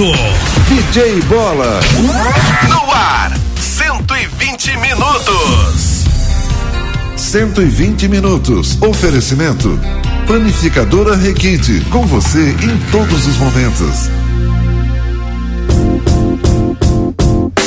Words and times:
apresentando 0.00 0.12
DJ 0.68 1.20
Bola. 1.22 1.80
No 2.68 2.90
ar, 2.90 3.32
120 3.60 4.76
minutos. 4.78 6.04
120 7.16 8.08
minutos. 8.08 8.78
Oferecimento. 8.80 9.78
Planificadora 10.26 11.16
Requinte. 11.16 11.80
Com 11.90 12.06
você 12.06 12.50
em 12.62 12.78
todos 12.90 13.26
os 13.26 13.36
momentos. 13.36 14.10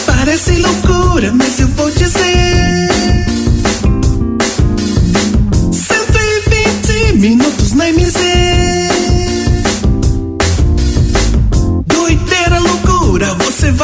Parece 0.06 0.56
loucura, 0.56 1.32
mas 1.34 1.60
eu 1.60 1.68
vou 1.68 1.92
dizer. 1.92 2.43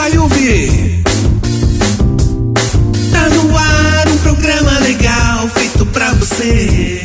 Vai 0.09 0.17
ouvir. 0.17 1.03
Tá 3.11 3.29
no 3.29 3.57
ar 3.57 4.07
um 4.07 4.17
programa 4.17 4.79
legal 4.79 5.47
feito 5.49 5.85
pra 5.87 6.13
você. 6.13 7.01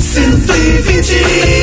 120 0.00 1.57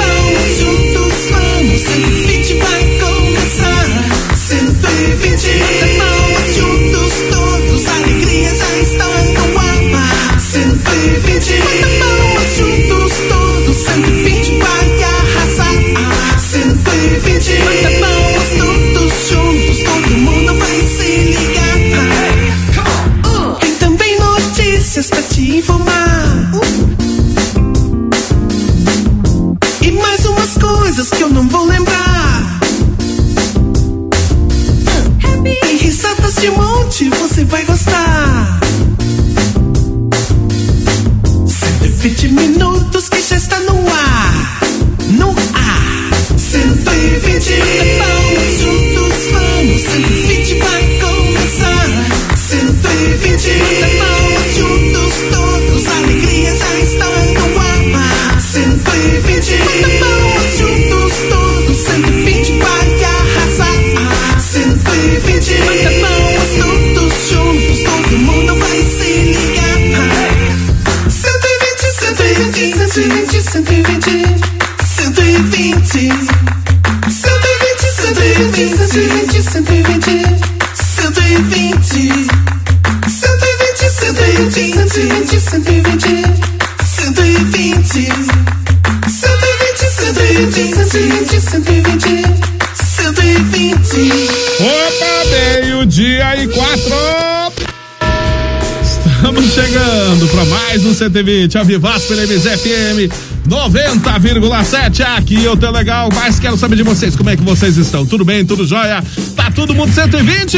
para 100.27 100.45
mais 100.45 100.85
um 100.85 100.93
120, 100.93 101.57
a 101.57 101.63
Vivaz 101.63 102.03
pela 102.03 102.23
MZFM 102.23 103.11
90,7. 103.47 105.01
Aqui 105.17 105.43
eu 105.43 105.55
tô 105.55 105.69
legal, 105.69 106.09
mas 106.13 106.39
quero 106.39 106.57
saber 106.57 106.75
de 106.75 106.83
vocês, 106.83 107.15
como 107.15 107.29
é 107.29 107.35
que 107.35 107.43
vocês 107.43 107.77
estão? 107.77 108.05
Tudo 108.05 108.25
bem, 108.25 108.45
tudo 108.45 108.65
jóia? 108.65 109.03
Tá 109.35 109.51
todo 109.51 109.73
mundo 109.73 109.93
120? 109.93 110.57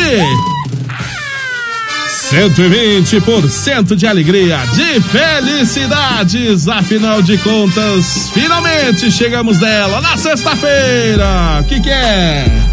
120% 2.30 3.96
de 3.96 4.06
alegria, 4.06 4.60
de 4.74 5.02
felicidades, 5.02 6.68
afinal 6.68 7.22
de 7.22 7.38
contas, 7.38 8.30
finalmente 8.34 9.10
chegamos 9.12 9.60
dela 9.60 10.02
na 10.02 10.18
sexta-feira. 10.18 11.62
O 11.62 11.64
que, 11.64 11.80
que 11.80 11.90
é? 11.90 12.67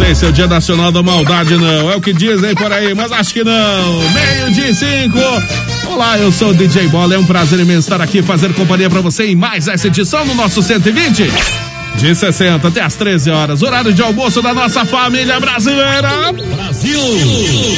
Sei 0.00 0.14
se 0.14 0.24
é 0.24 0.28
o 0.28 0.32
Dia 0.32 0.46
Nacional 0.46 0.90
da 0.90 1.02
Maldade, 1.02 1.54
não. 1.56 1.90
É 1.90 1.94
o 1.94 2.00
que 2.00 2.12
dizem 2.12 2.54
por 2.54 2.72
aí, 2.72 2.94
mas 2.94 3.12
acho 3.12 3.34
que 3.34 3.44
não. 3.44 4.10
Meio 4.10 4.50
dia 4.52 4.70
e 4.70 4.74
cinco. 4.74 5.18
Olá, 5.86 6.18
eu 6.18 6.32
sou 6.32 6.48
o 6.48 6.54
DJ 6.54 6.88
Bola. 6.88 7.14
É 7.14 7.18
um 7.18 7.26
prazer 7.26 7.60
imenso 7.60 7.80
estar 7.80 8.00
aqui 8.00 8.22
fazer 8.22 8.52
companhia 8.54 8.88
para 8.88 9.02
você 9.02 9.26
em 9.26 9.36
mais 9.36 9.68
essa 9.68 9.86
edição 9.86 10.26
do 10.26 10.34
nosso 10.34 10.62
120. 10.62 11.30
De 11.96 12.14
60 12.14 12.66
até 12.66 12.80
as 12.80 12.94
13 12.94 13.30
horas, 13.30 13.62
horário 13.62 13.92
de 13.92 14.00
almoço 14.00 14.40
da 14.40 14.54
nossa 14.54 14.86
família 14.86 15.38
brasileira. 15.38 16.32
Brasil! 16.32 17.00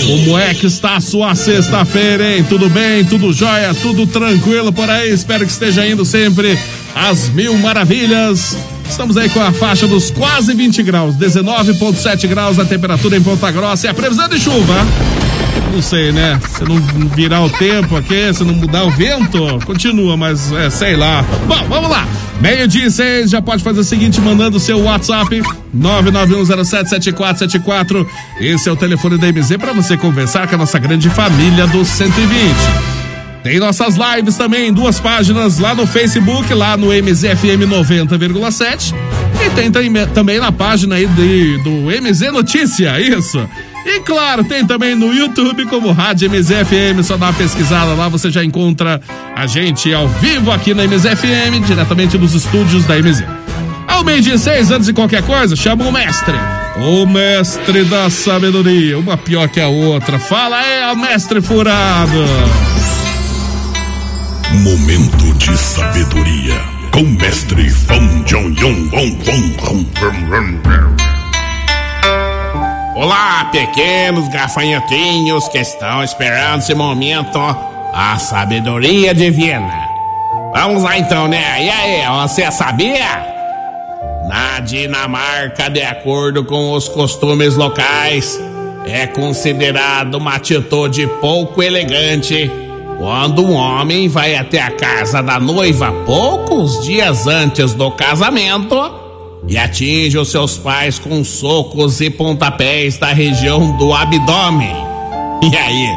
Como 0.07 0.39
é 0.39 0.55
que 0.55 0.67
está 0.67 0.97
a 0.97 1.01
sua 1.01 1.35
sexta-feira, 1.35 2.37
hein? 2.37 2.47
Tudo 2.49 2.71
bem? 2.71 3.05
Tudo 3.05 3.33
jóia? 3.33 3.75
Tudo 3.75 4.07
tranquilo 4.07 4.73
por 4.73 4.89
aí? 4.89 5.11
Espero 5.11 5.45
que 5.45 5.53
esteja 5.53 5.87
indo 5.87 6.05
sempre 6.05 6.57
às 6.95 7.29
mil 7.31 7.59
maravilhas. 7.59 8.57
Estamos 8.93 9.17
aí 9.17 9.29
com 9.31 9.41
a 9.41 9.51
faixa 9.51 9.89
dos 9.89 10.11
quase 10.11 10.53
20 10.53 10.83
graus, 10.83 11.17
19,7 11.17 12.29
graus 12.29 12.59
a 12.59 12.67
temperatura 12.67 13.17
em 13.17 13.23
Ponta 13.23 13.51
Grossa 13.51 13.87
e 13.87 13.91
a 13.91 13.95
previsão 13.95 14.29
de 14.29 14.39
chuva. 14.39 14.87
Não 15.73 15.81
sei, 15.81 16.13
né? 16.13 16.39
Se 16.47 16.63
não 16.63 16.77
virar 17.09 17.41
o 17.41 17.49
tempo 17.49 17.97
aqui, 17.97 18.35
se 18.35 18.45
não 18.45 18.53
mudar 18.53 18.85
o 18.85 18.91
vento, 18.91 19.59
continua, 19.65 20.15
mas 20.15 20.53
é, 20.53 20.69
sei 20.69 20.95
lá. 20.95 21.25
Bom, 21.49 21.65
vamos 21.71 21.91
lá. 21.91 22.07
Meio-dia 22.39 22.85
e 22.87 22.91
seis, 22.91 23.31
já 23.31 23.41
pode 23.41 23.65
fazer 23.65 23.81
o 23.81 23.85
seguinte, 23.85 24.21
mandando 24.21 24.59
o 24.59 24.61
seu 24.61 24.79
WhatsApp 24.83 25.41
991077474. 25.75 28.07
Esse 28.41 28.69
é 28.69 28.73
o 28.73 28.77
telefone 28.77 29.17
da 29.17 29.33
MZ 29.33 29.57
para 29.57 29.73
você 29.73 29.97
conversar 29.97 30.47
com 30.49 30.57
a 30.57 30.59
nossa 30.59 30.79
grande 30.79 31.09
família 31.09 31.67
do 31.67 31.83
120. 31.83 32.92
Tem 33.43 33.59
nossas 33.59 33.97
lives 33.97 34.37
também, 34.37 34.73
duas 34.73 35.01
páginas 35.01 35.59
lá 35.59 35.75
no 35.75 35.85
Facebook, 35.87 36.53
lá 36.55 36.77
no 36.77 36.89
MZFM 36.93 37.67
90,7. 37.69 38.95
E 39.45 39.51
tem 39.51 39.71
também, 40.15 40.39
na 40.39 40.53
página 40.53 40.95
aí 40.95 41.07
de, 41.07 41.59
do 41.59 41.71
MZ 42.01 42.33
Notícia, 42.33 43.01
isso. 43.01 43.45
E 43.85 43.99
claro, 44.01 44.45
tem 44.45 44.65
também 44.65 44.95
no 44.95 45.13
YouTube 45.13 45.67
como 45.67 45.91
Rádio 45.91 46.31
MZFM, 46.31 47.03
só 47.03 47.17
dá 47.17 47.27
uma 47.27 47.33
pesquisada 47.33 47.95
lá, 47.95 48.09
você 48.09 48.31
já 48.31 48.45
encontra 48.45 49.01
a 49.35 49.45
gente 49.49 49.93
ao 49.93 50.07
vivo 50.07 50.53
aqui 50.53 50.73
na 50.73 50.85
MZFM, 50.85 51.67
diretamente 51.67 52.17
dos 52.17 52.35
estúdios 52.35 52.85
da 52.85 52.97
MZ. 52.97 53.25
Ao 53.89 54.05
meio 54.05 54.23
de 54.23 54.39
seis, 54.39 54.71
antes 54.71 54.87
de 54.87 54.93
qualquer 54.93 55.23
coisa, 55.25 55.57
chama 55.57 55.85
o 55.85 55.91
mestre. 55.93 56.35
O 56.77 57.05
mestre 57.07 57.85
da 57.85 58.09
sabedoria, 58.09 58.99
uma 58.99 59.17
pior 59.17 59.49
que 59.49 59.61
a 59.61 59.69
outra. 59.69 60.19
Fala 60.19 60.57
aí, 60.59 60.97
mestre 60.97 61.41
furado. 61.41 62.25
Momento 64.63 65.35
de 65.39 65.59
sabedoria 65.59 66.55
com 66.93 67.03
mestre 67.03 67.69
Fong 67.69 68.23
Jong 68.27 68.61
Yong 68.61 68.91
Wong 68.93 69.19
Wong. 69.67 70.61
Olá, 72.95 73.49
pequenos 73.51 74.29
gafanhotinhos 74.29 75.49
que 75.49 75.59
estão 75.59 76.05
esperando 76.05 76.61
esse 76.61 76.77
momento, 76.77 77.41
a 77.93 78.17
sabedoria 78.19 79.13
divina. 79.13 79.75
Vamos 80.55 80.85
lá 80.85 80.97
então, 80.97 81.27
né? 81.27 81.65
E 81.65 81.69
aí, 81.69 82.23
você 82.23 82.49
sabia? 82.53 83.27
Na 84.29 84.61
Dinamarca, 84.61 85.69
de 85.69 85.83
acordo 85.83 86.45
com 86.45 86.71
os 86.71 86.89
costumes 86.89 87.57
locais, 87.57 88.41
é 88.87 89.09
considerado 89.09 90.15
uma 90.15 90.37
atitude 90.37 91.09
pouco 91.21 91.61
elegante 91.61 92.62
quando 92.99 93.45
um 93.45 93.53
homem 93.53 94.09
vai 94.09 94.35
até 94.37 94.61
a 94.61 94.71
casa 94.71 95.23
da 95.23 95.41
noiva 95.41 95.93
poucos 96.07 96.81
dias 96.85 97.27
antes 97.27 97.75
do 97.75 97.91
casamento 97.91 98.77
e 99.47 99.59
atinge 99.59 100.19
os 100.19 100.31
seus 100.31 100.57
pais 100.57 100.99
com 100.99 101.25
socos 101.25 102.01
e 102.01 102.09
pontapés 102.09 102.97
da 102.99 103.13
região 103.13 103.77
do 103.77 103.93
abdômen. 103.93 104.75
E 105.43 105.57
aí, 105.57 105.89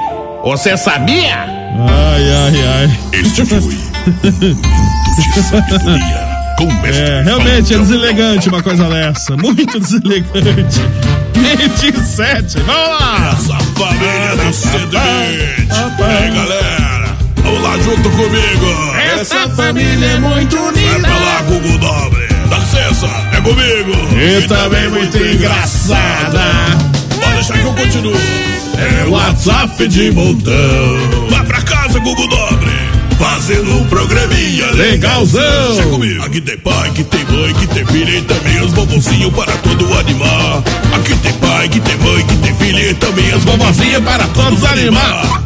você 0.44 0.76
sabia? 0.76 1.46
Ai, 1.78 2.32
ai, 2.32 2.66
ai. 2.68 3.00
Este 3.20 3.46
foi 3.46 3.60
Momento 3.60 4.62
de 5.34 5.42
Sabedoria 5.42 6.25
É, 6.84 7.22
realmente 7.24 7.74
é 7.74 7.78
deselegante 7.78 8.48
uma 8.50 8.64
coisa 8.64 8.86
dessa. 8.86 9.36
Muito 9.38 9.80
deselegante. 9.80 10.82
27, 11.34 12.60
vamos 12.62 12.90
lá! 13.00 13.34
Essa 13.38 13.58
família 13.78 14.36
do 14.38 14.54
CD. 14.54 14.98
Ei, 14.98 16.32
galera, 16.32 17.18
vamos 17.44 17.62
lá 17.62 17.78
junto 17.80 18.10
comigo. 18.12 18.96
Essa 19.20 19.50
família 19.50 20.06
é 20.06 20.20
muito 20.20 20.56
Vai 20.56 20.68
unida. 20.70 21.00
pra 21.08 21.18
lá, 21.20 21.42
Google 21.42 21.78
Dobre. 21.78 22.28
Dá 22.50 22.58
licença, 22.58 23.08
é 23.34 23.42
comigo. 23.42 23.92
E 24.18 24.48
também 24.48 24.90
muito 24.90 25.18
engraçada. 25.18 26.42
Pode 27.22 27.34
deixar 27.34 27.54
que 27.54 27.66
eu 27.66 27.74
continuo. 27.74 28.14
É 28.78 29.06
WhatsApp 29.08 29.88
de 29.88 30.12
montão. 30.12 30.54
Vai 31.30 31.46
pra 31.46 31.62
casa, 31.62 32.00
Google 32.00 32.28
Dobre. 32.30 32.72
Fazendo 33.20 33.78
um 33.78 33.86
programinha 33.86 34.72
Legalzão. 34.72 35.76
Deixa 35.76 35.90
comigo. 35.90 36.24
Aqui 36.24 36.42
tem 36.42 36.58
pai, 36.58 36.92
que 36.92 37.04
tem 37.04 37.26
mãe, 37.26 37.54
que 37.54 37.68
tem 37.68 37.86
filha 37.86 38.18
e 38.18 38.22
também 38.22 38.62
os 38.62 38.74
bobozinhos 38.74 39.34
para 39.34 39.52
todo 39.58 39.94
animar. 39.98 40.64
Aqui 40.94 41.16
tem 41.16 41.34
pai, 41.34 41.70
que 41.70 41.80
tem 41.80 41.98
mãe, 41.98 42.26
que 42.26 42.36
tem 42.38 42.56
filha 42.56 42.90
e 42.92 42.94
também 42.96 43.32
as 43.32 43.44
bobozinhas 43.44 44.04
para 44.04 44.28
todos 44.28 44.64
animar. 44.66 45.44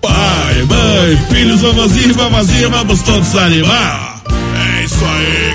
Pai, 0.00 0.62
mãe, 0.68 1.16
filhos, 1.30 1.60
vovozinho 1.60 2.10
e 2.10 2.12
vovozinha, 2.12 2.68
vamos 2.68 3.02
todos 3.02 3.34
animar. 3.36 4.22
É 4.78 4.84
isso 4.84 5.04
aí. 5.04 5.49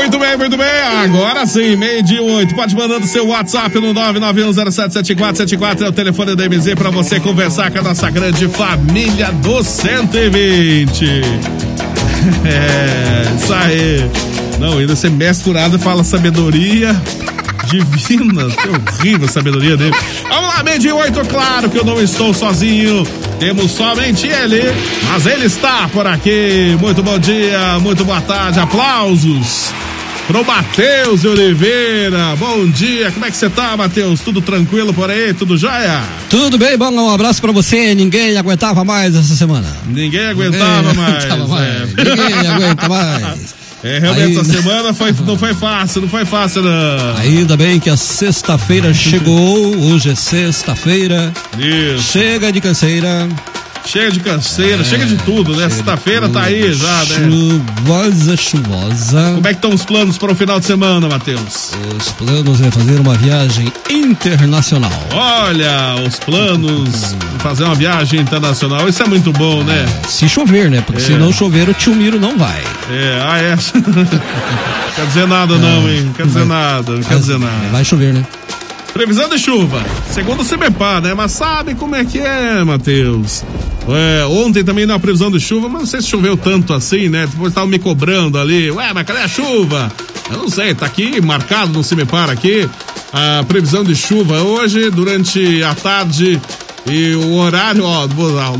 Muito 0.00 0.18
bem, 0.18 0.34
muito 0.34 0.56
bem. 0.56 0.66
Agora 1.04 1.46
sim, 1.46 1.76
meio 1.76 2.02
dia 2.02 2.22
oito. 2.22 2.54
Pode 2.54 2.74
mandando 2.74 3.06
seu 3.06 3.26
WhatsApp 3.28 3.78
no 3.78 3.92
991077474. 3.92 5.82
É 5.82 5.88
o 5.88 5.92
telefone 5.92 6.34
da 6.34 6.48
MZ 6.48 6.74
para 6.74 6.88
você 6.88 7.20
conversar 7.20 7.70
com 7.70 7.80
a 7.80 7.82
nossa 7.82 8.08
grande 8.08 8.48
família 8.48 9.30
do 9.30 9.62
120. 9.62 11.20
É, 12.44 13.34
isso 13.34 13.54
aí. 13.54 14.10
Não, 14.58 14.76
ainda 14.76 14.94
ser 14.94 15.10
mesturado 15.10 15.78
fala 15.78 16.04
sabedoria 16.04 16.94
divina. 17.66 18.44
Que 18.44 18.68
horrível 18.68 19.26
a 19.26 19.30
sabedoria 19.30 19.74
dele. 19.74 19.94
Vamos 20.28 20.54
lá, 20.54 20.62
meio 20.62 20.78
dia 20.78 20.94
oito. 20.94 21.20
Claro 21.26 21.70
que 21.70 21.78
eu 21.78 21.84
não 21.84 21.98
estou 22.02 22.34
sozinho. 22.34 23.06
Temos 23.38 23.70
somente 23.70 24.26
ele, 24.26 24.60
mas 25.10 25.24
ele 25.24 25.46
está 25.46 25.88
por 25.88 26.06
aqui. 26.06 26.76
Muito 26.78 27.02
bom 27.02 27.18
dia, 27.18 27.78
muito 27.80 28.04
boa 28.04 28.20
tarde. 28.20 28.60
Aplausos 28.60 29.72
pro 30.30 30.44
Matheus 30.44 31.22
de 31.22 31.28
Oliveira. 31.28 32.36
Bom 32.38 32.64
dia, 32.68 33.10
como 33.10 33.24
é 33.26 33.30
que 33.32 33.36
você 33.36 33.50
tá, 33.50 33.76
Matheus? 33.76 34.20
Tudo 34.20 34.40
tranquilo 34.40 34.94
por 34.94 35.10
aí? 35.10 35.34
Tudo 35.34 35.56
jóia? 35.56 36.00
Tudo 36.28 36.56
bem, 36.56 36.78
bom, 36.78 36.90
um 36.92 37.10
abraço 37.10 37.40
pra 37.40 37.50
você. 37.50 37.94
Ninguém 37.96 38.36
aguentava 38.38 38.84
mais 38.84 39.16
essa 39.16 39.34
semana. 39.34 39.66
Ninguém 39.88 40.26
aguentava 40.26 40.82
Ninguém 40.82 40.94
mais. 41.02 41.24
aguentava 41.24 41.46
mais. 41.48 41.68
é. 41.68 42.04
Ninguém 42.04 42.46
aguenta 42.48 42.88
mais. 42.88 43.60
É, 43.82 43.98
realmente, 43.98 44.26
Aí- 44.26 44.36
essa 44.36 44.44
semana 44.44 44.92
foi, 44.92 45.10
não 45.26 45.38
foi 45.38 45.54
fácil, 45.54 46.02
não 46.02 46.08
foi 46.10 46.26
fácil, 46.26 46.60
não. 46.62 47.16
Ainda 47.16 47.56
bem 47.56 47.80
que 47.80 47.88
a 47.88 47.96
sexta-feira 47.96 48.92
chegou. 48.92 49.74
Hoje 49.86 50.10
é 50.10 50.14
sexta-feira. 50.14 51.32
Chega 51.98 52.52
de 52.52 52.60
canseira. 52.60 53.26
Chega 53.84 54.10
de 54.10 54.20
canseira, 54.20 54.84
chega 54.84 55.04
de 55.04 55.16
tudo, 55.16 55.56
né? 55.56 55.68
Sexta-feira 55.68 56.28
tá 56.28 56.42
aí 56.42 56.72
já, 56.72 57.04
né? 57.04 57.28
Chuvosa, 57.28 58.36
chuvosa. 58.36 59.32
Como 59.34 59.46
é 59.46 59.50
que 59.50 59.56
estão 59.56 59.70
os 59.70 59.84
planos 59.84 60.18
para 60.18 60.32
o 60.32 60.34
final 60.34 60.60
de 60.60 60.66
semana, 60.66 61.08
Matheus? 61.08 61.72
Os 61.98 62.10
planos 62.12 62.60
é 62.60 62.70
fazer 62.70 63.00
uma 63.00 63.14
viagem 63.14 63.72
internacional. 63.90 64.92
Olha, 65.12 65.94
os 66.06 66.18
planos 66.18 67.16
de 67.16 67.42
fazer 67.42 67.64
uma 67.64 67.74
viagem 67.74 68.20
internacional, 68.20 68.88
isso 68.88 69.02
é 69.02 69.06
muito 69.06 69.32
bom, 69.32 69.64
né? 69.64 69.86
Se 70.08 70.28
chover, 70.28 70.70
né? 70.70 70.82
Porque 70.86 71.00
se 71.00 71.12
não 71.12 71.32
chover, 71.32 71.68
o 71.68 71.74
tio 71.74 71.94
Miro 71.94 72.20
não 72.20 72.36
vai. 72.36 72.62
É, 72.90 73.20
ah, 73.24 73.38
é. 73.38 73.56
quer 74.94 75.06
dizer 75.06 75.26
nada 75.26 75.56
não, 75.56 75.88
hein? 75.88 76.02
Não 76.02 76.12
quer 76.12 76.26
dizer 76.26 76.44
nada, 76.44 76.92
não 76.92 77.02
quer 77.02 77.18
dizer 77.18 77.38
nada. 77.38 77.68
Vai 77.72 77.84
chover, 77.84 78.12
né? 78.12 78.24
Previsão 79.00 79.30
de 79.30 79.38
chuva, 79.38 79.82
segundo 80.10 80.42
o 80.42 80.44
CBPA, 80.44 81.00
né? 81.00 81.14
Mas 81.14 81.32
sabe 81.32 81.74
como 81.74 81.96
é 81.96 82.04
que 82.04 82.18
é, 82.18 82.62
Matheus? 82.62 83.42
É, 83.88 84.26
ontem 84.26 84.62
também 84.62 84.84
na 84.84 84.98
previsão 84.98 85.30
de 85.30 85.40
chuva, 85.40 85.70
mas 85.70 85.80
não 85.80 85.86
sei 85.86 86.02
se 86.02 86.08
choveu 86.08 86.36
tanto 86.36 86.74
assim, 86.74 87.08
né? 87.08 87.26
Depois 87.26 87.48
estavam 87.48 87.70
me 87.70 87.78
cobrando 87.78 88.38
ali, 88.38 88.70
ué, 88.70 88.92
mas 88.92 89.06
cadê 89.06 89.20
a 89.20 89.26
chuva? 89.26 89.90
Eu 90.30 90.36
não 90.36 90.50
sei, 90.50 90.74
tá 90.74 90.84
aqui 90.84 91.18
marcado 91.18 91.72
no 91.72 91.82
CBPAR 91.82 92.28
aqui 92.28 92.68
a 93.10 93.42
previsão 93.48 93.82
de 93.82 93.96
chuva 93.96 94.42
hoje, 94.42 94.90
durante 94.90 95.64
a 95.64 95.74
tarde 95.74 96.38
e 96.86 97.14
o 97.14 97.36
horário, 97.36 97.82
ó, 97.84 98.06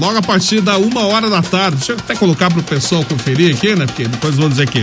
logo 0.00 0.16
a 0.16 0.22
partir 0.22 0.62
da 0.62 0.78
uma 0.78 1.04
hora 1.04 1.28
da 1.28 1.42
tarde. 1.42 1.76
Deixa 1.76 1.92
eu 1.92 1.96
até 1.98 2.14
colocar 2.14 2.50
pro 2.50 2.62
pessoal 2.62 3.04
conferir 3.04 3.54
aqui, 3.54 3.76
né? 3.76 3.84
Porque 3.84 4.04
depois 4.04 4.36
vão 4.36 4.48
dizer 4.48 4.66
que 4.70 4.82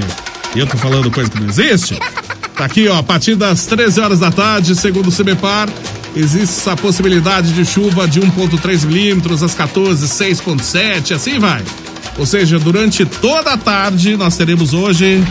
eu 0.55 0.67
tô 0.67 0.77
falando 0.77 1.09
coisa 1.09 1.31
que 1.31 1.39
não 1.39 1.49
existe. 1.49 1.97
Tá 2.57 2.65
aqui, 2.65 2.87
ó, 2.87 2.97
a 2.97 3.03
partir 3.03 3.35
das 3.35 3.65
13 3.67 3.99
horas 4.01 4.19
da 4.19 4.31
tarde, 4.31 4.75
segundo 4.75 5.07
o 5.09 5.11
CBPAR, 5.11 5.69
existe 6.15 6.43
essa 6.59 6.75
possibilidade 6.75 7.53
de 7.53 7.63
chuva 7.63 8.07
de 8.07 8.19
1,3 8.19 8.85
milímetros, 8.85 9.43
às 9.43 9.53
14, 9.53 10.07
6,7, 10.07 11.11
assim 11.15 11.37
vai. 11.37 11.61
Ou 12.17 12.25
seja, 12.25 12.57
durante 12.57 13.05
toda 13.05 13.53
a 13.53 13.57
tarde 13.57 14.17
nós 14.17 14.35
teremos 14.35 14.73
hoje 14.73 15.23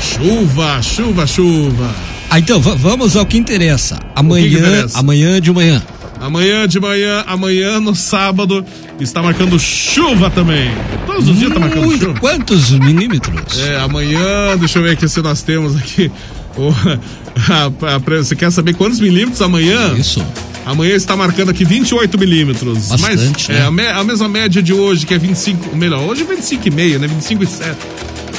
chuva, 0.00 0.82
chuva, 0.82 1.26
chuva. 1.28 1.94
Ah, 2.28 2.40
então, 2.40 2.60
va- 2.60 2.74
vamos 2.74 3.16
ao 3.16 3.24
que 3.24 3.38
interessa. 3.38 3.96
que 3.96 4.04
Amanhã, 4.16 4.46
interessa? 4.58 4.98
amanhã 4.98 5.40
de 5.40 5.52
manhã. 5.52 5.80
Amanhã 6.20 6.66
de 6.66 6.80
manhã, 6.80 7.22
amanhã 7.26 7.78
no 7.80 7.94
sábado, 7.94 8.64
está 8.98 9.22
marcando 9.22 9.58
chuva 9.60 10.28
também. 10.30 10.70
Todos 11.06 11.28
os 11.28 11.38
dias 11.38 11.52
tá 11.52 11.60
marcando 11.60 11.84
Muito. 11.84 12.04
chuva. 12.06 12.18
Quantos 12.18 12.70
milímetros? 12.70 13.60
É, 13.60 13.76
amanhã, 13.78 14.56
deixa 14.58 14.80
eu 14.80 14.82
ver 14.82 14.92
aqui 14.92 15.08
se 15.08 15.22
nós 15.22 15.42
temos 15.42 15.76
aqui. 15.76 16.10
você 18.22 18.36
quer 18.36 18.50
saber 18.50 18.74
quantos 18.74 19.00
milímetros 19.00 19.42
amanhã? 19.42 19.94
Isso. 19.96 20.24
Amanhã 20.66 20.94
está 20.94 21.14
marcando 21.16 21.50
aqui 21.50 21.64
28 21.64 22.18
milímetros. 22.18 22.88
Bastante, 22.88 23.02
Mas 23.02 23.48
né? 23.48 23.58
é 23.58 23.62
a, 23.66 23.70
me- 23.70 23.86
a 23.86 24.02
mesma 24.04 24.28
média 24.28 24.62
de 24.62 24.72
hoje, 24.72 25.04
que 25.04 25.12
é 25.12 25.18
25, 25.18 25.76
melhor, 25.76 26.00
hoje 26.08 26.22
é 26.22 26.24
25,5, 26.24 26.98
né? 26.98 27.08
25,7. 27.08 27.74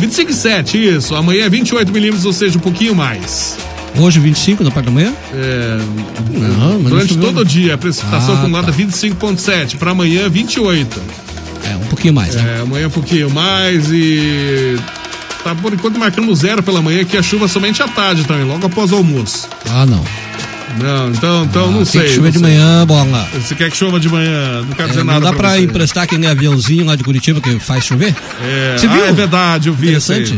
25,7, 0.01 0.75
isso. 0.97 1.15
Amanhã 1.15 1.45
é 1.45 1.49
28 1.49 1.91
milímetros, 1.91 2.25
ou 2.25 2.33
seja, 2.33 2.57
um 2.57 2.61
pouquinho 2.61 2.95
mais. 2.95 3.57
Hoje 3.97 4.19
25 4.19 4.63
na 4.63 4.71
parte 4.71 4.87
da 4.87 4.91
manhã? 4.91 5.13
É, 5.33 5.77
Não, 6.33 6.79
mas 6.79 6.89
durante 6.89 7.13
não 7.15 7.23
choveu. 7.23 7.23
todo 7.33 7.39
o 7.41 7.45
dia, 7.45 7.75
a 7.75 7.77
precipitação 7.77 8.35
Ah, 8.35 8.39
acumulada 8.39 8.71
tá. 8.71 8.77
25,7. 8.77 9.77
Para 9.77 9.91
amanhã, 9.91 10.27
28. 10.27 11.01
É, 11.71 11.75
um 11.77 11.87
pouquinho 11.87 12.13
mais, 12.13 12.35
né? 12.35 12.55
É, 12.57 12.61
amanhã 12.61 12.87
um 12.87 12.91
pouquinho 12.91 13.29
mais 13.29 13.89
e. 13.91 14.75
Tá 15.45 15.53
por 15.53 15.71
enquanto 15.71 15.99
marcando 15.99 16.33
zero 16.35 16.63
pela 16.63 16.81
manhã, 16.81 17.05
que 17.05 17.15
a 17.15 17.21
chuva 17.21 17.47
somente 17.47 17.79
à 17.83 17.87
tarde 17.87 18.23
também, 18.25 18.43
logo 18.43 18.65
após 18.65 18.91
o 18.91 18.95
almoço. 18.95 19.47
Ah, 19.69 19.85
não. 19.85 20.03
Não, 20.81 21.09
então, 21.11 21.43
então 21.45 21.65
Ah, 21.67 21.71
não 21.71 21.85
sei. 21.85 22.01
que 22.01 22.09
chover 22.09 22.21
não 22.23 22.31
de 22.31 22.39
sei. 22.39 22.47
manhã, 22.57 22.85
bola. 22.87 23.29
Você 23.33 23.53
quer 23.53 23.69
que 23.69 23.77
chova 23.77 23.99
de 23.99 24.09
manhã? 24.09 24.61
Não 24.63 24.69
quero 24.73 24.87
É, 24.87 24.87
dizer 24.87 25.03
não 25.03 25.13
nada 25.13 25.27
dá 25.27 25.33
pra 25.33 25.51
você. 25.51 25.61
emprestar 25.61 26.03
aquele 26.05 26.25
aviãozinho 26.25 26.83
lá 26.83 26.95
de 26.95 27.03
Curitiba 27.03 27.39
que 27.39 27.59
faz 27.59 27.85
chover? 27.85 28.13
É, 28.43 28.75
Você 28.75 28.87
ah, 28.87 28.89
viu? 28.89 29.05
é 29.05 29.11
verdade, 29.13 29.69
eu 29.69 29.73
vi. 29.75 29.89
Interessante. 29.89 30.37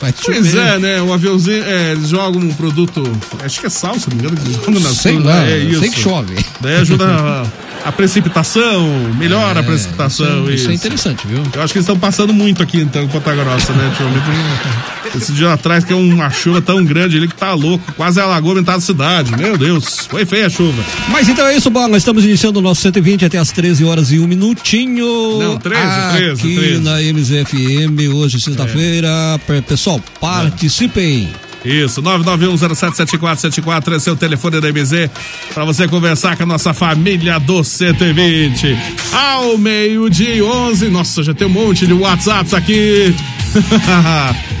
Faz 0.00 0.14
Pois 0.24 0.54
é, 0.54 0.78
né? 0.78 1.02
O 1.02 1.12
aviãozinho, 1.12 1.62
é, 1.64 1.92
eles 1.92 2.08
jogam 2.08 2.40
um 2.42 2.52
produto, 2.54 3.02
acho 3.44 3.60
que 3.60 3.66
é 3.66 3.70
sal, 3.70 3.98
se 3.98 4.08
não 4.10 4.16
me 4.16 4.22
engano, 4.22 4.38
eles 4.44 4.56
jogam 4.56 4.80
nas 4.80 4.96
Sei 4.96 5.18
lá, 5.18 5.46
é 5.46 5.58
isso. 5.58 5.80
sei 5.80 5.90
que 5.90 6.00
chove. 6.00 6.34
Daí 6.60 6.76
ajuda 6.76 7.06
a, 7.06 7.88
a 7.88 7.92
precipitação, 7.92 8.88
melhora 9.18 9.60
a 9.60 9.62
precipitação. 9.62 10.44
Isso, 10.44 10.50
Isso, 10.50 10.54
isso 10.62 10.70
é 10.70 10.74
interessante, 10.74 11.26
viu? 11.26 11.38
Eu 11.54 11.62
acho 11.62 11.72
que 11.72 11.78
eles 11.78 11.86
estão 11.88 11.98
passando 11.98 12.32
muito 12.32 12.62
aqui 12.62 12.78
então 12.80 13.02
em 13.04 13.08
Ponta 13.08 13.34
Grossa, 13.34 13.72
né? 13.72 13.86
Ultimamente, 13.88 15.16
Esse 15.16 15.32
dia 15.32 15.52
atrás 15.52 15.84
que 15.84 15.92
é 15.92 15.96
uma 15.96 16.30
chuva 16.30 16.60
tão 16.60 16.84
grande 16.84 17.16
ali 17.16 17.28
que 17.28 17.34
tá 17.36 17.52
louco, 17.52 17.92
quase 17.92 18.20
alagou 18.20 18.54
metade 18.54 18.78
da 18.78 18.84
cidade. 18.84 19.36
Meu 19.36 19.56
Deus, 19.56 20.06
foi 20.10 20.24
feia 20.24 20.46
a 20.46 20.50
chuva. 20.50 20.82
Mas 21.08 21.28
então 21.28 21.46
é 21.46 21.56
isso, 21.56 21.70
bola. 21.70 21.96
Estamos 21.96 22.24
iniciando 22.24 22.58
o 22.58 22.62
nosso 22.62 22.80
120 22.82 23.24
até 23.26 23.38
as 23.38 23.50
13 23.52 23.84
horas 23.84 24.10
e 24.10 24.18
um 24.18 24.26
minutinho. 24.26 25.38
Não, 25.38 25.56
13, 25.58 25.82
aqui 25.82 26.16
13, 26.16 26.42
13. 26.42 26.80
na 26.80 27.00
MZFM, 27.02 28.12
hoje, 28.14 28.40
sexta-feira. 28.40 29.08
Pe- 29.46 29.62
Pessoal, 29.62 29.83
participem. 30.20 31.30
Isso, 31.64 32.02
991077474, 32.02 33.96
esse 33.96 34.08
é 34.10 34.12
o 34.12 34.16
telefone 34.16 34.60
da 34.60 34.70
MZ, 34.70 35.08
para 35.54 35.64
você 35.64 35.88
conversar 35.88 36.36
com 36.36 36.42
a 36.42 36.46
nossa 36.46 36.74
família 36.74 37.38
do 37.40 37.64
120. 37.64 38.76
Ao 39.12 39.56
meio-dia 39.56 40.34
e 40.34 40.42
11, 40.42 40.88
nossa, 40.90 41.22
já 41.22 41.32
tem 41.32 41.46
um 41.46 41.50
monte 41.50 41.86
de 41.86 41.94
WhatsApps 41.94 42.52
aqui. 42.52 43.14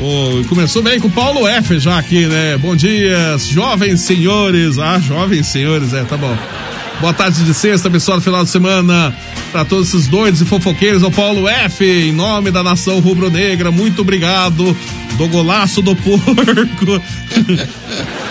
Ô, 0.00 0.44
começou 0.48 0.82
bem 0.82 0.98
com 0.98 1.06
o 1.08 1.10
Paulo 1.10 1.46
F 1.46 1.78
já 1.78 1.98
aqui, 1.98 2.26
né? 2.26 2.56
Bom 2.56 2.74
dia, 2.74 3.36
jovens 3.38 4.00
senhores. 4.00 4.78
Ah, 4.78 4.98
jovens 4.98 5.46
senhores, 5.46 5.92
é, 5.92 6.02
tá 6.04 6.16
bom. 6.16 6.36
Boa 7.00 7.12
tarde 7.12 7.44
de 7.44 7.54
sexta, 7.54 7.86
abençoado 7.86 8.20
final 8.20 8.42
de 8.42 8.50
semana 8.50 9.14
para 9.52 9.64
todos 9.64 9.88
esses 9.88 10.08
doidos 10.08 10.40
e 10.40 10.44
fofoqueiros. 10.44 11.04
O 11.04 11.10
Paulo 11.12 11.48
F, 11.48 11.84
em 11.84 12.12
nome 12.12 12.50
da 12.50 12.62
nação 12.62 12.98
rubro-negra, 12.98 13.70
muito 13.70 14.02
obrigado. 14.02 14.76
Do 15.16 15.28
golaço 15.28 15.80
do 15.82 15.96
porco. 15.96 16.30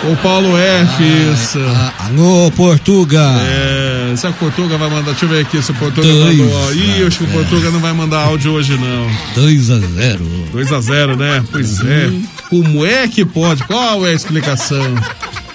o 0.03 0.15
Paulo 0.21 0.57
F, 0.57 1.03
isso. 1.33 1.59
Ah, 1.59 1.93
alô, 2.05 2.51
Portuga. 2.51 3.35
É, 3.41 4.11
É, 4.11 4.15
se 4.15 4.27
a 4.27 4.31
Portuga 4.31 4.77
vai 4.77 4.89
mandar, 4.89 5.11
deixa 5.11 5.25
eu 5.25 5.29
ver 5.29 5.41
aqui 5.41 5.61
se 5.61 5.71
a 5.71 5.75
Portuga 5.75 6.07
Dois 6.07 6.37
mandou. 6.37 6.73
Ih, 6.73 7.03
a 7.03 7.07
acho 7.07 7.17
que 7.19 7.23
o. 7.25 7.27
Portuga 7.27 7.71
não 7.71 7.79
vai 7.79 7.93
mandar 7.93 8.19
áudio 8.19 8.53
hoje, 8.53 8.77
não. 8.77 9.09
2 9.35 9.71
a 9.71 9.79
0 9.79 10.25
2 10.51 10.71
a 10.73 10.79
0 10.81 11.17
né? 11.17 11.43
Pois 11.51 11.79
é. 11.81 12.11
Como 12.49 12.85
é 12.85 13.07
que 13.07 13.25
pode? 13.25 13.63
Qual 13.65 14.05
é 14.05 14.11
a 14.11 14.13
explicação? 14.13 14.95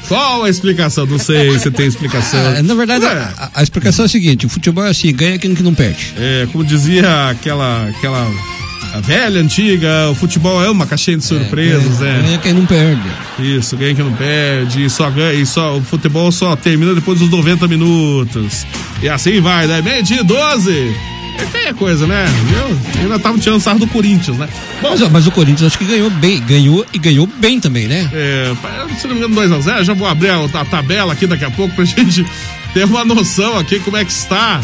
Qual 0.09 0.45
a 0.45 0.51
explicação? 0.51 1.07
Não 1.07 1.19
sei 1.19 1.59
se 1.59 1.71
tem 1.71 1.87
explicação. 1.87 2.41
Ah, 2.41 2.63
na 2.63 2.75
verdade, 2.75 3.07
a, 3.07 3.51
a 3.55 3.63
explicação 3.63 4.05
é 4.05 4.07
a 4.07 4.09
seguinte: 4.09 4.47
o 4.47 4.49
futebol 4.49 4.85
é 4.85 4.91
assim, 4.91 5.13
ganha 5.15 5.39
quem 5.39 5.55
que 5.55 5.63
não 5.63 5.75
perde. 5.75 6.15
é, 6.19 6.47
como 6.51 6.65
dizia 6.65 7.31
aquela, 7.31 7.89
aquela 7.89 8.31
a 8.93 9.01
velha 9.01 9.41
antiga, 9.41 10.11
o 10.11 10.15
futebol 10.15 10.63
é 10.63 10.71
uma 10.71 10.87
caixinha 10.87 11.17
de 11.17 11.25
surpresas, 11.25 11.99
ganha, 11.99 12.19
é. 12.19 12.23
ganha 12.23 12.39
quem 12.39 12.53
não 12.53 12.67
perde. 12.67 13.03
Isso, 13.39 13.75
ganha 13.77 13.95
que 13.95 14.03
não 14.03 14.13
perde, 14.13 14.85
e 14.85 14.91
só 14.91 15.09
ganha, 15.09 15.33
e 15.33 15.47
só, 15.47 15.79
o 15.79 15.83
futebol 15.83 16.31
só 16.31 16.55
termina 16.55 16.95
depois 16.95 17.19
dos 17.19 17.31
90 17.31 17.67
minutos. 17.69 18.67
E 19.03 19.09
assim 19.09 19.41
vai, 19.41 19.67
né? 19.67 19.81
Meio 19.81 20.03
dia 20.03 20.23
12. 20.23 20.95
É 21.43 21.47
feia 21.47 21.75
coisa, 21.75 22.07
né? 22.07 22.25
Eu 22.97 23.03
ainda 23.03 23.19
tava 23.19 23.37
tirando 23.39 23.61
sarro 23.61 23.81
do 23.81 23.87
Corinthians, 23.89 24.39
né? 24.39 24.49
Bom, 24.81 24.91
Mas, 24.91 25.01
mas 25.11 25.27
o 25.27 25.33
Corinthians 25.33 25.65
acho 25.73 25.79
que 25.79 25.85
ganhou 25.85 26.09
bem, 26.09 26.41
ganhou 26.41 26.87
e 26.93 26.99
ganhou 26.99 27.27
bem 27.27 27.59
também, 27.59 27.89
né? 27.89 28.09
é, 28.13 28.53
se 28.97 29.09
não 29.09 29.17
me 29.17 29.25
engano, 29.27 29.35
2x0, 29.35 29.83
já 29.83 29.93
vou 29.95 30.07
abrir 30.07 30.31
a, 30.31 30.45
a 30.45 30.65
tabela 30.65 31.13
aqui 31.13 31.27
daqui 31.27 31.45
a 31.45 31.51
pouco 31.51 31.75
pra 31.75 31.85
gente 31.85 32.25
ter 32.73 32.85
uma 32.85 33.05
noção 33.05 33.59
aqui 33.59 33.81
como 33.81 33.97
é 33.97 34.05
que 34.05 34.13
está 34.13 34.61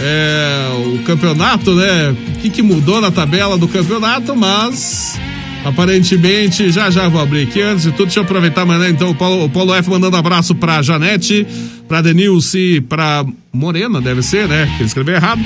é, 0.00 0.68
o 0.94 0.98
campeonato, 1.04 1.74
né? 1.74 2.10
O 2.10 2.38
que, 2.40 2.50
que 2.50 2.62
mudou 2.62 3.00
na 3.00 3.10
tabela 3.10 3.56
do 3.56 3.66
campeonato, 3.68 4.36
mas 4.36 5.18
aparentemente, 5.64 6.70
já 6.70 6.90
já 6.90 7.08
vou 7.08 7.20
abrir 7.20 7.42
aqui. 7.42 7.60
Antes 7.60 7.84
de 7.84 7.90
tudo, 7.92 8.06
deixa 8.06 8.20
eu 8.20 8.24
aproveitar 8.24 8.62
amanhã, 8.62 8.88
então, 8.88 9.10
o 9.10 9.14
Paulo, 9.14 9.44
o 9.44 9.48
Paulo 9.50 9.74
F 9.74 9.88
mandando 9.90 10.16
abraço 10.16 10.54
pra 10.54 10.82
Janete, 10.82 11.46
pra 11.88 12.00
Denilce, 12.00 12.80
pra 12.88 13.24
Morena, 13.52 14.00
deve 14.00 14.22
ser, 14.22 14.46
né? 14.48 14.66
Que 14.76 14.82
ele 14.82 14.86
escreveu 14.86 15.14
errado. 15.16 15.40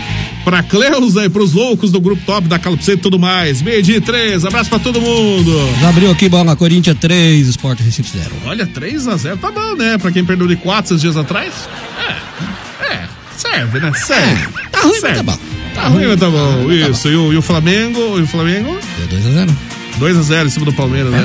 Pra 0.44 0.62
Cleusa 0.62 1.24
e 1.24 1.28
pros 1.30 1.52
loucos 1.54 1.90
do 1.90 2.00
grupo 2.00 2.22
top 2.26 2.46
da 2.46 2.58
Calopsê 2.58 2.92
e 2.92 2.96
tudo 2.96 3.18
mais. 3.18 3.62
Meio 3.62 3.82
dia 3.82 4.00
três, 4.00 4.44
abraço 4.44 4.68
pra 4.68 4.78
todo 4.78 5.00
mundo. 5.00 5.52
Já 5.80 5.88
abriu 5.88 6.10
aqui 6.10 6.28
bola 6.28 6.54
Corinthians 6.54 6.98
3, 7.00 7.48
Sport 7.48 7.80
Recife 7.80 8.18
0. 8.18 8.30
Olha, 8.44 8.66
3 8.66 9.08
a 9.08 9.16
0 9.16 9.36
tá 9.38 9.50
bom, 9.50 9.74
né? 9.76 9.96
Pra 9.98 10.12
quem 10.12 10.24
perdeu 10.24 10.46
de 10.46 10.56
4 10.56 10.92
esses 10.94 11.00
dias 11.00 11.16
atrás. 11.16 11.52
É, 11.98 12.84
é, 12.92 13.08
serve, 13.36 13.80
né? 13.80 13.92
Serve. 13.94 14.48
Tá 14.70 14.80
ruim, 14.82 14.90
mas 14.92 15.00
Serve. 15.00 15.16
tá 15.16 15.22
bom. 15.22 15.38
Tá 15.74 15.88
ruim, 15.88 16.06
mas 16.06 16.20
tá 16.20 16.28
bom. 16.30 16.70
Isso, 16.70 17.08
e 17.08 17.16
o, 17.16 17.32
e 17.32 17.36
o 17.38 17.42
Flamengo, 17.42 18.18
e 18.18 18.22
o 18.22 18.26
Flamengo, 18.26 18.78
Deu 18.98 19.06
2 19.08 19.26
a 19.26 19.30
0 19.30 19.56
2 19.98 20.16
a 20.18 20.22
0 20.22 20.46
em 20.46 20.50
cima 20.50 20.66
do 20.66 20.72
Palmeiras, 20.72 21.12
né? 21.12 21.20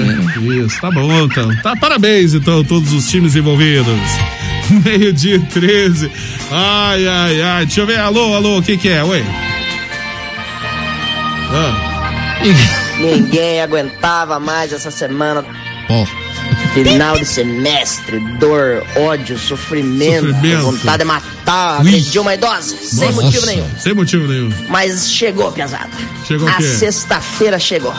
Isso, 0.65 0.79
tá 0.79 0.91
bom, 0.91 1.23
então. 1.25 1.55
Tá, 1.61 1.75
parabéns, 1.75 2.33
então, 2.33 2.63
todos 2.63 2.93
os 2.93 3.09
times 3.09 3.35
envolvidos. 3.35 3.99
Meio-dia 4.85 5.35
e 5.37 5.39
13. 5.39 6.11
Ai, 6.51 7.07
ai, 7.07 7.41
ai. 7.41 7.65
Deixa 7.65 7.81
eu 7.81 7.87
ver. 7.87 7.99
Alô, 7.99 8.35
alô, 8.35 8.59
o 8.59 8.61
que 8.61 8.77
que 8.77 8.89
é? 8.89 9.03
Oi. 9.03 9.23
Ah, 11.51 12.39
Ninguém 12.99 13.61
aguentava 13.61 14.39
mais 14.39 14.71
essa 14.71 14.91
semana. 14.91 15.43
Ó, 15.89 16.05
Final 16.73 17.17
de 17.17 17.25
semestre, 17.25 18.19
dor, 18.39 18.85
ódio, 18.95 19.39
sofrimento, 19.39 20.27
Sofrimento. 20.27 20.61
vontade 20.61 20.97
de 20.99 21.03
matar, 21.05 21.81
Ui. 21.81 21.87
agredir 21.89 22.21
uma 22.21 22.35
idosa, 22.35 22.75
sem 22.77 23.07
Nossa. 23.07 23.21
motivo 23.23 23.45
nenhum. 23.47 23.67
sem 23.77 23.93
motivo 23.93 24.27
nenhum. 24.27 24.53
Mas 24.69 25.09
chegou, 25.11 25.51
pesada. 25.51 25.89
Chegou 26.27 26.47
A 26.47 26.61
sexta-feira 26.61 27.57
chegou. 27.57 27.93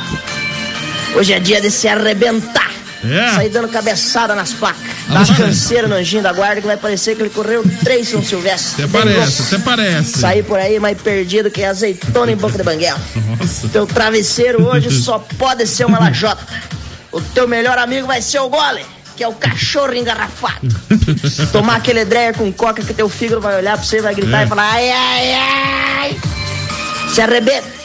Hoje 1.15 1.33
é 1.33 1.41
dia 1.41 1.61
de 1.61 1.71
se 1.71 1.89
arrebentar. 1.89 2.71
É? 3.03 3.35
Sair 3.35 3.49
dando 3.49 3.69
cabeçada 3.69 4.35
nas 4.35 4.53
placas. 4.53 4.83
Ah, 5.09 5.15
Dá 5.15 5.19
mas- 5.21 5.31
canseira 5.31 5.89
no 5.89 5.95
anjinho 5.95 6.23
da 6.23 6.33
guarda 6.35 6.61
que 6.61 6.67
vai 6.67 6.77
parecer 6.77 7.17
que 7.17 7.23
ele 7.23 7.31
correu 7.31 7.65
três 7.83 8.09
São 8.09 8.23
Silvestre. 8.23 8.85
Até 8.85 8.93
parece, 8.99 9.43
até 9.55 9.59
parece. 9.65 10.19
Sair 10.19 10.43
por 10.43 10.59
aí 10.59 10.79
mais 10.79 11.01
perdido 11.01 11.51
que 11.51 11.65
azeitona 11.65 12.31
em 12.31 12.37
boca 12.37 12.59
de 12.59 12.63
banguela. 12.63 13.01
Nossa. 13.39 13.69
Teu 13.69 13.87
travesseiro 13.87 14.67
hoje 14.67 14.91
só 15.03 15.19
pode 15.39 15.67
ser 15.67 15.87
uma 15.87 15.99
lajota. 15.99 16.47
O 17.11 17.21
teu 17.23 17.49
melhor 17.49 17.79
amigo 17.79 18.07
vai 18.07 18.21
ser 18.21 18.39
o 18.41 18.51
gole, 18.51 18.85
que 19.17 19.25
é 19.25 19.29
o 19.29 19.33
cachorro 19.33 19.95
engarrafado. 19.95 20.69
Tomar 21.53 21.77
aquele 21.77 22.05
dreyer 22.05 22.35
com 22.35 22.53
coca 22.53 22.83
que 22.83 22.93
teu 22.93 23.09
fígado 23.09 23.41
vai 23.41 23.57
olhar 23.57 23.79
pra 23.79 23.85
você 23.85 23.97
e 23.97 24.03
vai 24.03 24.15
gritar 24.15 24.43
É. 24.43 24.45
e 24.45 24.47
falar 24.47 24.71
ai, 24.75 24.91
ai, 24.91 25.33
ai. 25.33 26.21
Se 27.15 27.21
arrebenta. 27.23 27.80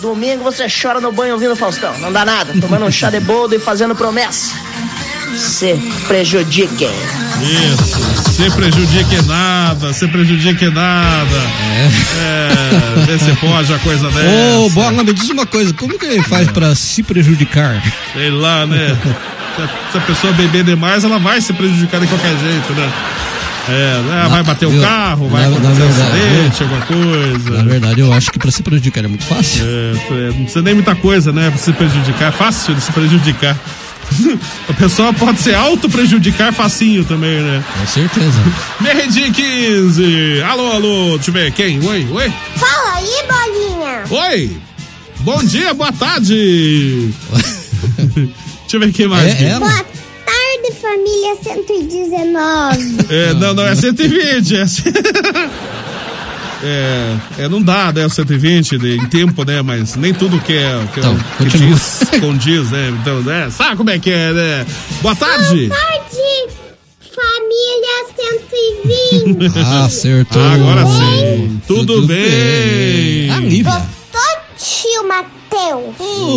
Domingo 0.00 0.42
você 0.42 0.66
chora 0.68 1.00
no 1.00 1.12
banho 1.12 1.34
ouvindo 1.34 1.54
Faustão. 1.54 1.96
Não 1.98 2.12
dá 2.12 2.24
nada. 2.24 2.52
Tomando 2.60 2.86
um 2.86 2.90
chá 2.90 3.10
de 3.10 3.20
boldo 3.20 3.54
e 3.54 3.58
fazendo 3.58 3.94
promessa. 3.94 4.54
Se 5.36 5.74
prejudiquem. 6.08 6.90
Isso, 7.40 8.32
se 8.32 8.50
prejudique 8.50 9.22
nada, 9.26 9.92
se 9.92 10.06
prejudique 10.08 10.68
nada. 10.68 11.36
É, 12.18 13.06
vê 13.06 13.18
se 13.18 13.32
pode 13.36 13.72
a 13.72 13.78
coisa 13.78 14.10
dessa. 14.10 14.58
Ô, 14.58 14.70
Bola, 14.70 15.04
me 15.04 15.12
diz 15.12 15.30
uma 15.30 15.46
coisa, 15.46 15.72
como 15.72 15.98
que 15.98 16.04
ele 16.04 16.22
faz 16.22 16.50
pra 16.50 16.74
se 16.74 17.02
prejudicar? 17.02 17.82
Sei 18.12 18.30
lá, 18.30 18.66
né? 18.66 18.96
Se 19.56 19.62
a, 19.62 19.68
se 19.92 19.98
a 19.98 20.00
pessoa 20.00 20.32
beber 20.32 20.64
demais, 20.64 21.04
ela 21.04 21.18
vai 21.18 21.40
se 21.40 21.52
prejudicar 21.52 22.00
de 22.00 22.06
qualquer 22.08 22.36
jeito, 22.38 22.72
né? 22.74 22.92
É, 23.70 24.02
né? 24.02 24.26
vai 24.30 24.42
bater 24.42 24.66
o 24.66 24.80
carro, 24.80 25.28
vai 25.28 25.42
Na- 25.42 25.48
na 25.50 25.56
acontecer 25.56 25.82
um 25.82 25.86
verdade, 25.86 26.20
acidente, 26.20 26.62
alguma 26.62 26.80
coisa. 26.86 27.50
Na 27.62 27.70
verdade, 27.70 28.00
eu 28.00 28.12
acho 28.12 28.30
que 28.30 28.38
pra 28.38 28.50
se 28.50 28.62
prejudicar 28.62 29.04
é 29.04 29.08
muito 29.08 29.24
fácil. 29.24 29.64
É, 29.64 29.92
é, 30.10 30.26
não 30.28 30.34
precisa 30.44 30.62
nem 30.62 30.74
muita 30.74 30.94
coisa, 30.94 31.32
né? 31.32 31.48
Pra 31.50 31.58
se 31.58 31.72
prejudicar. 31.72 32.28
É 32.28 32.32
fácil 32.32 32.74
de 32.74 32.80
se 32.80 32.92
prejudicar. 32.92 33.56
A 34.68 34.72
pessoa 34.72 35.12
pode 35.12 35.38
se 35.40 35.54
auto-prejudicar 35.54 36.52
facinho 36.52 37.04
também, 37.04 37.40
né? 37.40 37.62
Com 37.78 37.86
certeza. 37.86 38.40
Meio-dia 38.80 39.30
15. 39.30 40.42
Alô, 40.42 40.72
alô, 40.72 41.10
deixa 41.16 41.30
eu 41.30 41.34
ver. 41.34 41.52
Quem? 41.52 41.78
Oi, 41.86 42.06
oi. 42.10 42.32
Fala 42.56 42.96
aí, 42.96 43.24
bolinha. 43.28 44.02
Oi! 44.28 44.56
Bom 45.20 45.44
dia, 45.44 45.72
boa 45.74 45.92
tarde! 45.92 47.10
Deixa 48.00 48.76
eu 48.76 48.80
ver 48.80 48.92
quem 48.92 49.06
mais. 49.06 49.28
É 49.28 49.32
aqui. 49.32 49.44
ela? 49.44 49.58
Boa 49.60 49.70
tarde, 49.72 49.88
família 50.90 51.36
119. 51.42 52.96
É, 53.10 53.34
não, 53.34 53.54
não, 53.54 53.64
é 53.66 53.74
120. 53.74 54.54
É, 54.56 54.64
é, 56.62 57.16
é, 57.44 57.48
não 57.48 57.62
dá, 57.62 57.92
né, 57.92 58.04
o 58.04 58.10
120 58.10 58.76
de- 58.76 58.96
em 58.96 59.06
tempo, 59.06 59.44
né, 59.44 59.62
mas 59.62 59.96
nem 59.96 60.12
tudo 60.12 60.38
que 60.40 60.52
é, 60.52 60.78
que, 60.92 61.00
é- 61.00 61.02
Então, 61.02 61.18
que 61.38 61.58
diz, 61.58 62.00
condiz, 62.20 62.70
né, 62.70 62.92
então, 63.00 63.22
né, 63.22 63.48
sabe 63.50 63.76
como 63.76 63.88
é 63.90 63.98
que 63.98 64.10
é, 64.10 64.32
né? 64.32 64.66
Boa 65.00 65.14
tarde! 65.16 65.68
tarde, 65.68 66.48
família 67.14 68.04
120. 68.16 69.50
Ah, 69.64 69.84
acertou. 69.86 70.42
Agora 70.42 70.84
sim, 70.86 71.60
tudo, 71.66 72.06
bem. 72.06 73.30
A 73.30 73.36
Lívia. 73.40 73.72
Gostou, 73.72 74.40
tio 74.58 75.08
Matheus? 75.08 75.94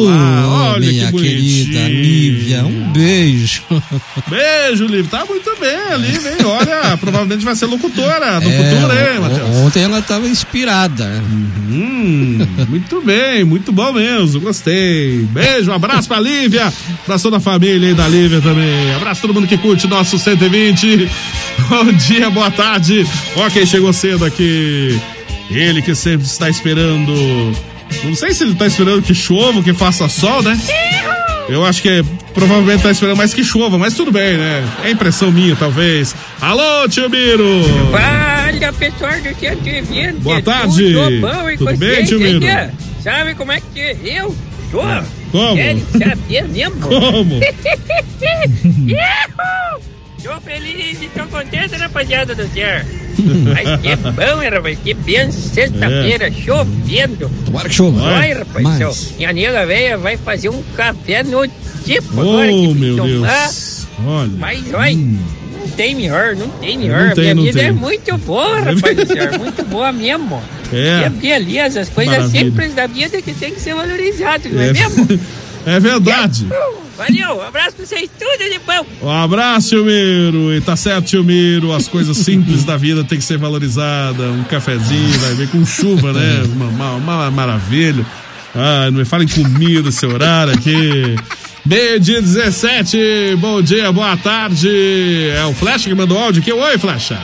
Ah, 0.10 0.72
olha 0.76 0.80
minha 0.88 1.12
que 1.12 1.18
querida 1.20 1.80
bonitinho. 1.80 2.02
Lívia, 2.04 2.64
um 2.64 2.83
beijo. 2.94 3.62
Beijo, 4.30 4.86
Lívia, 4.86 5.10
tá 5.10 5.26
muito 5.26 5.50
bem 5.60 5.76
ali, 5.92 6.18
vem, 6.20 6.46
olha, 6.46 6.98
provavelmente 6.98 7.44
vai 7.44 7.56
ser 7.56 7.66
locutora 7.66 8.40
no 8.40 8.50
É, 8.50 8.58
futuro, 8.58 8.94
hein, 8.94 9.20
Matheus? 9.20 9.50
Ontem 9.58 9.84
ela 9.84 10.02
tava 10.02 10.28
inspirada. 10.28 11.06
Hum, 11.70 12.38
muito 12.70 13.02
bem, 13.02 13.44
muito 13.44 13.72
bom 13.72 13.92
mesmo, 13.94 14.40
gostei. 14.42 15.26
Beijo, 15.32 15.72
um 15.72 15.74
abraço 15.74 16.08
pra 16.08 16.20
Lívia, 16.20 16.72
abraço 17.04 17.24
toda 17.24 17.38
a 17.38 17.40
família 17.40 17.90
aí 17.90 17.96
da 17.96 18.08
Lívia 18.08 18.42
também. 18.42 18.94
Abraço 18.96 19.22
todo 19.22 19.34
mundo 19.34 19.48
que 19.48 19.58
curte 19.58 19.88
nosso 19.88 20.18
120. 20.20 21.10
Bom 21.70 21.92
dia, 21.94 22.30
boa 22.30 22.52
tarde. 22.52 23.06
Ó, 23.36 23.50
quem 23.50 23.66
chegou 23.66 23.92
cedo 23.94 24.26
aqui. 24.26 25.00
Ele 25.50 25.82
que 25.82 25.94
sempre 25.94 26.26
está 26.26 26.50
esperando. 26.50 27.14
Não 28.04 28.16
sei 28.16 28.34
se 28.34 28.44
ele 28.44 28.56
tá 28.56 28.66
esperando 28.66 29.02
que 29.04 29.14
chova, 29.14 29.62
que 29.62 29.74
faça 29.74 30.10
sol, 30.10 30.42
né? 30.42 30.58
Eu 31.50 31.66
acho 31.66 31.82
que 31.82 31.90
é, 31.90 32.04
provavelmente 32.34 32.84
tá 32.84 32.92
esperando 32.92 33.18
mais 33.18 33.34
que 33.34 33.44
chova, 33.44 33.78
mas 33.78 33.94
tudo 33.94 34.12
bem, 34.12 34.38
né? 34.38 34.64
É 34.84 34.92
impressão 34.92 35.32
minha, 35.32 35.56
talvez. 35.56 36.16
Alô, 36.40 36.88
tio 36.88 37.10
Miro! 37.10 37.64
Fala, 37.92 38.74
pessoal 38.74 39.12
do 39.22 39.40
120. 39.40 40.14
Boa 40.22 40.42
tarde. 40.42 40.94
Tudo 40.94 41.22
bom 41.22 41.56
Tudo 41.58 41.78
bem, 41.78 42.06
tio 42.06 42.20
Miro? 42.20 42.42
Sabe 43.02 43.36
como 43.36 43.52
é 43.52 43.60
que 43.60 43.98
eu 44.04 44.36
sou? 44.72 44.84
Como? 45.32 45.56
Querem 45.56 45.84
saber 45.92 46.48
mesmo? 46.48 46.80
Como? 46.80 47.40
Tô 50.24 50.40
feliz 50.42 51.02
e 51.02 51.08
tô 51.10 51.26
contente, 51.28 51.76
rapaziada 51.76 52.34
do 52.34 52.48
céu. 52.54 52.82
Mas 53.54 53.82
que 53.82 53.96
bom, 54.12 54.42
hein, 54.42 54.50
rapaz? 54.50 54.78
Que 54.84 54.94
benção. 54.94 55.42
Sexta-feira, 55.54 56.32
chovendo. 56.32 57.30
Tomara 57.46 57.68
que 57.70 57.76
chova. 57.76 58.02
Olha, 58.02 58.40
rapaz, 58.40 58.64
Mas- 58.64 59.14
minha 59.18 59.34
nega 59.34 59.66
velha 59.66 59.98
vai 59.98 60.16
fazer 60.18 60.50
um 60.50 60.64
café 60.76 61.24
no 61.24 61.46
tipo 61.84 62.22
agora 62.22 62.48
que 62.48 62.54
Oh, 62.54 62.74
meu 62.74 62.96
tomar. 62.98 63.08
Deus. 63.48 63.88
Olha. 64.06 64.30
Mas, 64.38 64.74
olha, 64.74 64.96
não 64.96 65.68
tem 65.76 65.94
melhor, 65.96 66.36
não 66.36 66.48
tem 66.50 66.78
melhor. 66.78 67.08
Não 67.10 67.14
tem, 67.16 67.34
Minha 67.36 67.46
vida 67.48 67.60
tem. 67.60 67.68
é 67.68 67.72
muito 67.72 68.18
boa, 68.20 68.60
rapaz 68.60 69.08
céu. 69.08 69.40
Muito 69.40 69.64
boa 69.66 69.92
mesmo. 69.92 70.42
É. 70.72 71.06
E 71.06 71.10
beleza, 71.10 71.82
as 71.82 71.90
coisas 71.90 72.16
Maravilha. 72.18 72.46
simples 72.46 72.74
da 72.74 72.88
vida 72.88 73.22
que 73.22 73.34
tem 73.34 73.54
que 73.54 73.60
ser 73.60 73.76
valorizadas, 73.76 74.52
não 74.52 74.62
é, 74.62 74.70
É. 74.70 74.74
mesmo? 74.74 75.20
É 75.66 75.80
verdade. 75.80 76.48
Valeu, 76.98 77.38
um 77.38 77.42
abraço 77.42 77.76
pra 77.76 77.86
vocês, 77.86 78.10
tudo 78.20 78.52
de 78.52 78.60
bom. 78.60 78.86
Um 79.02 79.10
abraço, 79.10 79.70
tio 79.70 79.84
Miro. 79.86 80.54
E 80.54 80.62
tá 80.62 80.76
certo, 80.76 81.06
tio 81.06 81.24
Miro. 81.24 81.74
As 81.74 81.88
coisas 81.88 82.16
simples 82.18 82.64
da 82.64 82.78
vida 82.78 83.04
tem 83.04 83.18
que 83.18 83.24
ser 83.24 83.38
valorizadas. 83.38 84.26
Um 84.30 84.44
cafezinho, 84.44 85.20
vai 85.20 85.34
ver 85.34 85.48
com 85.50 85.66
chuva, 85.66 86.14
né? 86.14 86.44
Uma, 86.46 86.66
uma- 86.68 86.92
uma 86.96 87.32
maravilha. 87.32 88.06
Ah, 88.56 88.90
não 88.92 89.00
me 89.00 89.06
fala 89.06 89.24
em 89.24 89.28
comida 89.28 89.90
esse 89.90 90.06
horário 90.06 90.54
aqui. 90.54 91.16
Meio 91.66 92.00
dia 92.00 92.22
17, 92.22 93.36
bom 93.38 93.62
dia, 93.62 93.92
boa 93.92 94.16
tarde. 94.18 94.70
É 95.36 95.46
o 95.46 95.54
Flecha 95.54 95.90
que 95.90 95.96
mandou 95.96 96.18
áudio 96.20 96.42
aqui. 96.42 96.52
Oi, 96.52 96.78
Flecha. 96.78 97.18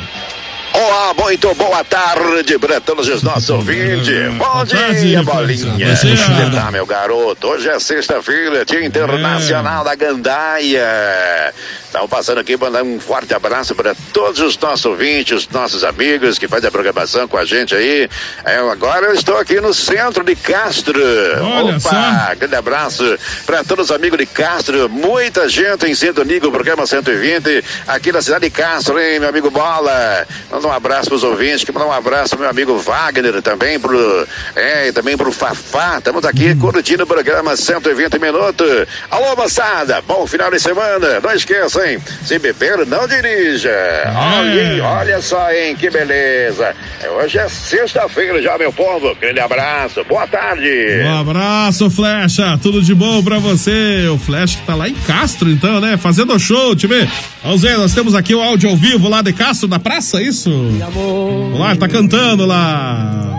Olá, 0.74 1.14
muito 1.18 1.54
boa 1.56 1.84
tarde 1.84 2.58
para 2.60 2.80
todos 2.80 3.08
os 3.08 3.24
nossos 3.24 3.50
ouvintes. 3.50 4.34
Bom 4.38 4.66
tarde, 4.66 5.02
dia, 5.02 5.24
bolinha. 5.24 5.98
Como 5.98 6.14
inchada. 6.14 6.52
tá, 6.52 6.72
meu 6.72 6.86
garoto? 6.86 7.48
Hoje 7.48 7.70
é 7.70 7.80
sexta-feira, 7.80 8.64
Dia 8.64 8.86
Internacional 8.86 9.84
da 9.84 9.96
Gandaia. 9.96 11.54
Estamos 11.90 12.08
passando 12.08 12.38
aqui 12.38 12.56
para 12.56 12.70
dar 12.70 12.84
um 12.84 13.00
forte 13.00 13.34
abraço 13.34 13.74
para 13.74 13.96
todos 14.14 14.40
os 14.42 14.56
nossos 14.60 14.86
ouvintes, 14.86 15.36
os 15.36 15.50
nossos 15.50 15.84
amigos 15.84 16.38
que 16.38 16.48
fazem 16.48 16.68
a 16.68 16.72
programação 16.72 17.28
com 17.28 17.36
a 17.36 17.44
gente 17.44 17.74
aí. 17.74 18.08
É, 18.46 18.58
agora 18.58 19.08
eu 19.08 19.16
estou 19.16 19.36
aqui 19.38 19.60
no 19.60 19.74
centro 19.74 20.24
de 20.24 20.36
Castro. 20.36 21.02
Olha 21.42 21.78
Opa, 21.78 21.80
só. 21.80 22.36
grande 22.36 22.56
abraço 22.56 23.18
para 23.44 23.64
todos 23.64 23.90
os 23.90 23.92
amigos 23.92 24.20
de 24.20 24.28
Castro. 24.28 24.88
Muita 24.88 25.50
gente 25.50 25.88
em 25.88 25.96
sintonia 25.96 26.40
com 26.40 26.50
o 26.50 26.52
programa 26.52 26.86
120 26.86 27.66
aqui 27.88 28.12
na 28.12 28.22
cidade 28.22 28.46
de 28.46 28.52
Castro, 28.52 29.00
hein, 29.00 29.20
meu 29.20 29.30
amigo 29.30 29.50
Bola? 29.50 30.28
Manda 30.52 30.68
um 30.68 30.72
abraço 30.72 31.10
pros 31.10 31.24
ouvintes, 31.24 31.64
que 31.64 31.72
mandar 31.72 31.88
um 31.88 31.92
abraço 31.92 32.30
pro 32.36 32.42
meu 32.42 32.50
amigo 32.52 32.78
Wagner 32.78 33.42
também, 33.42 33.80
pro, 33.80 34.28
é, 34.56 34.92
também 34.92 35.18
pro 35.18 35.32
Fafá. 35.32 35.98
Estamos 35.98 36.24
aqui 36.24 36.54
curtindo 36.54 37.04
o 37.04 37.08
programa 37.08 37.58
120 37.58 38.20
minutos. 38.20 38.86
Alô, 39.10 39.36
moçada, 39.36 40.04
bom 40.04 40.28
final 40.28 40.52
de 40.52 40.60
semana. 40.60 41.20
Não 41.20 41.34
esqueça, 41.34 41.79
hein? 41.82 42.00
Se 42.24 42.38
beber, 42.38 42.86
não 42.86 43.08
dirija. 43.08 43.72
Olha, 44.16 44.84
olha 44.84 45.22
só, 45.22 45.52
hein? 45.52 45.76
Que 45.76 45.90
beleza. 45.90 46.76
Hoje 47.18 47.38
é 47.38 47.48
sexta-feira 47.48 48.42
já, 48.42 48.58
meu 48.58 48.74
povo. 48.74 49.10
Aquele 49.10 49.40
abraço. 49.40 50.04
Boa 50.04 50.28
tarde. 50.28 50.70
Um 51.06 51.20
abraço, 51.20 51.90
Flecha. 51.90 52.60
Tudo 52.62 52.82
de 52.82 52.94
bom 52.94 53.24
pra 53.24 53.40
você. 53.40 54.08
O 54.14 54.18
Flecha 54.18 54.58
que 54.58 54.66
tá 54.66 54.76
lá 54.76 54.90
em 54.90 54.94
Castro, 54.94 55.50
então, 55.50 55.80
né? 55.80 55.98
Fazendo 55.98 56.38
show, 56.40 56.76
ver. 56.90 57.10
Vamos 57.44 57.62
ver, 57.62 57.78
nós 57.78 57.94
temos 57.94 58.16
aqui 58.16 58.34
o 58.34 58.42
áudio 58.42 58.70
ao 58.70 58.76
vivo 58.76 59.08
lá 59.08 59.22
de 59.22 59.32
Castro, 59.32 59.68
da 59.68 59.80
praça, 59.80 60.20
é 60.20 60.24
isso? 60.24 60.50
Vamos 60.50 61.60
lá, 61.60 61.76
tá 61.76 61.88
cantando 61.88 62.46
lá. 62.46 63.38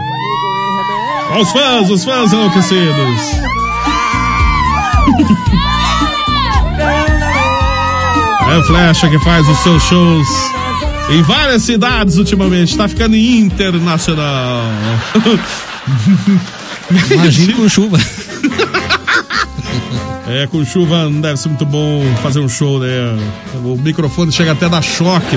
Olha 1.31 1.43
os 1.43 1.53
fãs, 1.53 1.91
os 1.91 2.05
fãs 2.05 2.33
enlouquecidos. 2.33 3.21
É 8.51 8.57
o 8.59 8.65
Flecha 8.65 9.09
que 9.09 9.19
faz 9.21 9.49
os 9.49 9.59
seus 9.59 9.81
shows 9.85 10.27
em 11.09 11.23
várias 11.23 11.63
cidades 11.63 12.17
ultimamente. 12.17 12.77
Tá 12.77 12.89
ficando 12.89 13.15
internacional. 13.15 14.65
Imagine 17.11 17.53
com 17.55 17.69
chuva. 17.69 17.99
É, 20.33 20.47
com 20.47 20.65
chuva 20.65 21.11
não 21.11 21.21
deve 21.21 21.37
ser 21.39 21.49
muito 21.49 21.67
bom 21.67 22.05
fazer 22.23 22.39
um 22.39 22.49
show, 22.49 22.79
né? 22.79 23.19
O 23.65 23.77
microfone 23.77 24.31
chega 24.31 24.53
até 24.53 24.67
a 24.67 24.69
dar 24.69 24.81
choque, 24.81 25.37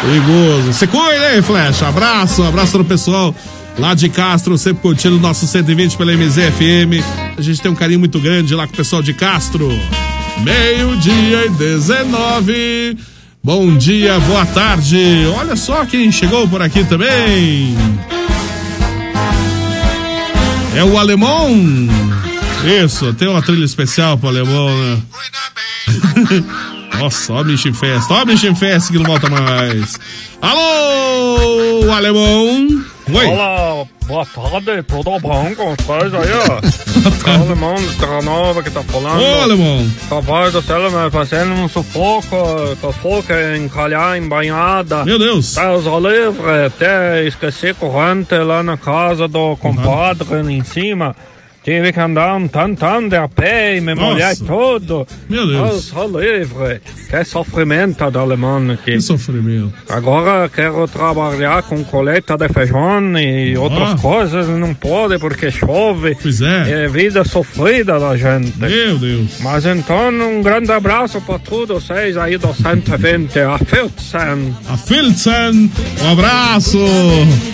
perigoso. 0.00 0.72
Se 0.72 0.86
cuida 0.86 1.26
aí, 1.26 1.42
Flecha. 1.42 1.86
Abraço, 1.86 2.42
abraço 2.44 2.78
no 2.78 2.84
pessoal 2.86 3.34
lá 3.78 3.92
de 3.92 4.08
Castro, 4.08 4.56
sempre 4.56 4.80
curtindo 4.80 5.16
o 5.16 5.20
nosso 5.20 5.46
120 5.46 5.98
pela 5.98 6.12
MZFM. 6.14 7.04
A 7.36 7.42
gente 7.42 7.60
tem 7.60 7.70
um 7.70 7.74
carinho 7.74 7.98
muito 8.00 8.18
grande 8.18 8.54
lá 8.54 8.66
com 8.66 8.72
o 8.72 8.76
pessoal 8.76 9.02
de 9.02 9.12
Castro. 9.12 9.70
Meio-dia 10.42 11.46
e 11.46 11.50
19. 11.50 12.98
Bom 13.42 13.76
dia, 13.76 14.18
boa 14.20 14.46
tarde. 14.46 15.26
Olha 15.36 15.54
só 15.56 15.84
quem 15.84 16.10
chegou 16.10 16.48
por 16.48 16.62
aqui 16.62 16.82
também. 16.84 17.76
É 20.74 20.82
o 20.82 20.98
alemão. 20.98 21.54
Isso, 22.82 23.12
tem 23.14 23.28
uma 23.28 23.42
trilha 23.42 23.64
especial 23.64 24.16
pro 24.16 24.28
alemão, 24.28 24.68
né? 24.68 25.02
Nossa, 26.98 27.32
ó, 27.32 27.44
bicho 27.44 27.68
em 27.68 27.74
festa, 27.74 28.14
ó, 28.14 28.24
bicho 28.24 28.46
em 28.46 28.54
festa 28.54 28.92
que 28.92 28.98
não 28.98 29.04
volta 29.04 29.28
mais. 29.28 29.98
Alô, 30.40 31.92
alemão. 31.92 32.84
Oi. 33.12 33.26
Olá, 33.26 33.86
boa 34.06 34.26
tarde, 34.26 34.82
tudo 34.82 35.18
bom 35.20 35.54
com 35.54 35.74
vocês 35.74 36.14
aí? 36.14 36.30
ó? 36.50 37.30
É 37.30 37.38
o 37.38 37.42
alemão 37.42 37.74
de 37.74 37.94
Terra 37.96 38.22
Nova 38.22 38.62
que 38.62 38.70
tá 38.70 38.82
falando. 38.82 39.20
Ô, 39.20 39.42
alemão. 39.42 39.90
Rapaz 40.10 40.52
do 40.52 40.62
céu, 40.62 40.90
me 40.90 41.10
fazendo 41.10 41.52
um 41.54 41.68
sufoco, 41.68 42.36
sufoco 42.80 43.32
em 43.32 43.68
calhar, 43.68 44.16
em 44.16 44.28
banhada. 44.28 45.04
Meu 45.04 45.18
Deus. 45.18 45.54
Deus 45.54 45.86
o 45.86 45.98
livre, 46.00 46.66
até 46.66 47.24
esqueci 47.26 47.72
corrente 47.74 48.34
lá 48.36 48.62
na 48.62 48.76
casa 48.76 49.26
do 49.26 49.56
compadre 49.56 50.52
em 50.52 50.62
cima. 50.62 51.16
Tive 51.64 51.92
que 51.94 51.98
andar 52.00 52.36
um 52.36 52.46
tantão 52.46 53.08
de 53.08 53.16
a 53.16 53.26
pé 53.26 53.76
e 53.76 53.80
me 53.80 53.94
Nossa. 53.94 54.06
molhar 54.12 54.36
todo. 54.36 55.06
Meu 55.30 55.46
Deus. 55.46 55.90
Deus 55.90 55.92
o 55.94 56.20
livre. 56.20 56.80
Que 57.08 57.24
sofrimento 57.24 58.10
do 58.10 58.18
alemão 58.18 58.70
aqui. 58.72 58.92
Que 58.92 59.00
sofrimento. 59.00 59.72
Agora 59.88 60.46
quero 60.50 60.86
trabalhar 60.86 61.62
com 61.62 61.82
coleta 61.84 62.36
de 62.36 62.48
feijão 62.50 63.18
e 63.18 63.56
outras 63.56 63.92
Ah. 63.92 63.96
coisas, 63.96 64.46
não 64.48 64.74
pode 64.74 65.18
porque 65.18 65.50
chove. 65.50 66.14
Pois 66.20 66.42
é. 66.42 66.84
É 66.84 66.88
vida 66.88 67.24
sofrida 67.24 67.98
da 67.98 68.14
gente. 68.14 68.52
Meu 68.58 68.98
Deus. 68.98 69.40
Mas 69.40 69.64
então, 69.64 70.10
um 70.10 70.42
grande 70.42 70.70
abraço 70.70 71.18
para 71.22 71.38
todos 71.38 71.82
vocês 71.82 72.16
aí 72.18 72.36
do 72.36 72.52
120, 72.52 73.38
a 73.38 73.56
Filzen. 73.58 74.54
A 74.68 74.76
Filzen, 74.76 75.70
um 76.02 76.12
abraço. 76.12 76.78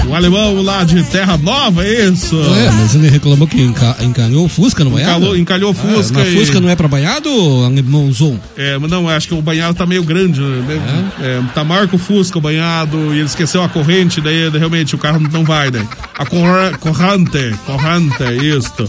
O 0.09 0.15
alemão 0.15 0.61
lá 0.63 0.83
de 0.83 1.03
Terra 1.05 1.37
Nova, 1.37 1.85
é 1.87 2.07
isso? 2.07 2.37
É, 2.37 2.71
mas 2.73 2.95
ele 2.97 3.09
reclamou 3.09 3.47
que 3.47 3.63
enca- 3.63 3.97
encanhou 4.05 4.45
o 4.45 4.49
Fusca 4.49 4.83
no 4.85 4.91
banhado? 4.91 5.17
Encalhou, 5.19 5.37
encalhou 5.37 5.75
Fusca 5.75 6.21
Ah, 6.21 6.25
na 6.25 6.29
e- 6.31 6.37
Fusca 6.37 6.61
não 6.61 6.69
é 6.69 6.77
pra 6.77 6.89
banhado, 6.89 7.29
alemãozão? 7.65 8.41
É, 8.57 8.77
mas 8.79 8.91
não, 8.91 9.09
acho 9.09 9.29
que 9.29 9.35
o 9.35 9.43
banhado 9.43 9.75
tá 9.75 9.87
meio 9.87 10.03
grande, 10.03 10.41
né? 10.41 10.81
É, 11.21 11.41
tá 11.55 11.63
maior 11.65 11.87
que 11.89 11.97
o 11.97 11.99
Fusca, 11.99 12.39
o 12.39 12.41
banhado, 12.41 12.97
e 13.15 13.19
ele 13.19 13.25
esqueceu 13.27 13.63
a 13.63 13.69
corrente, 13.69 14.21
daí 14.21 14.49
realmente 14.51 14.95
o 14.95 14.99
carro 14.99 15.21
não 15.21 15.45
vai, 15.45 15.71
né? 15.71 15.87
A 16.19 16.25
corre- 16.27 16.77
corrente, 16.79 17.55
corrente, 17.67 18.23
isto. 18.57 18.89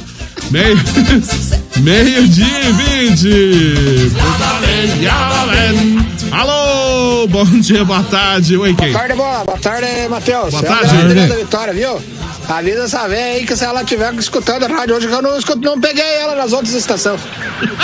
Meio, 0.49 0.77
meio 1.77 2.27
dia 2.27 2.45
e 2.69 2.73
vinte. 2.73 4.11
Alô, 6.31 7.27
bom 7.27 7.45
dia, 7.59 7.83
boa 7.83 8.03
tarde. 8.03 8.57
Oi, 8.57 8.73
quem? 8.73 8.91
Boa 8.91 8.99
tarde, 8.99 9.15
boa. 9.15 9.43
Boa 9.43 9.57
tarde, 9.57 9.87
Matheus. 10.09 10.51
Boa 10.51 10.63
É 10.63 10.65
o 10.65 10.67
tarde. 10.67 11.13
Da 11.27 11.35
Vitória, 11.35 11.73
viu? 11.73 12.01
Avisa 12.51 12.83
essa 12.83 13.07
véia 13.07 13.37
aí 13.37 13.45
que 13.45 13.55
se 13.55 13.63
ela 13.63 13.81
estiver 13.81 14.13
escutando 14.15 14.65
a 14.65 14.67
rádio 14.67 14.95
hoje, 14.95 15.07
que 15.07 15.13
eu 15.13 15.21
não, 15.21 15.37
escuto, 15.37 15.61
não 15.61 15.79
peguei 15.79 16.15
ela 16.15 16.35
nas 16.35 16.51
outras 16.51 16.73
estações. 16.73 17.21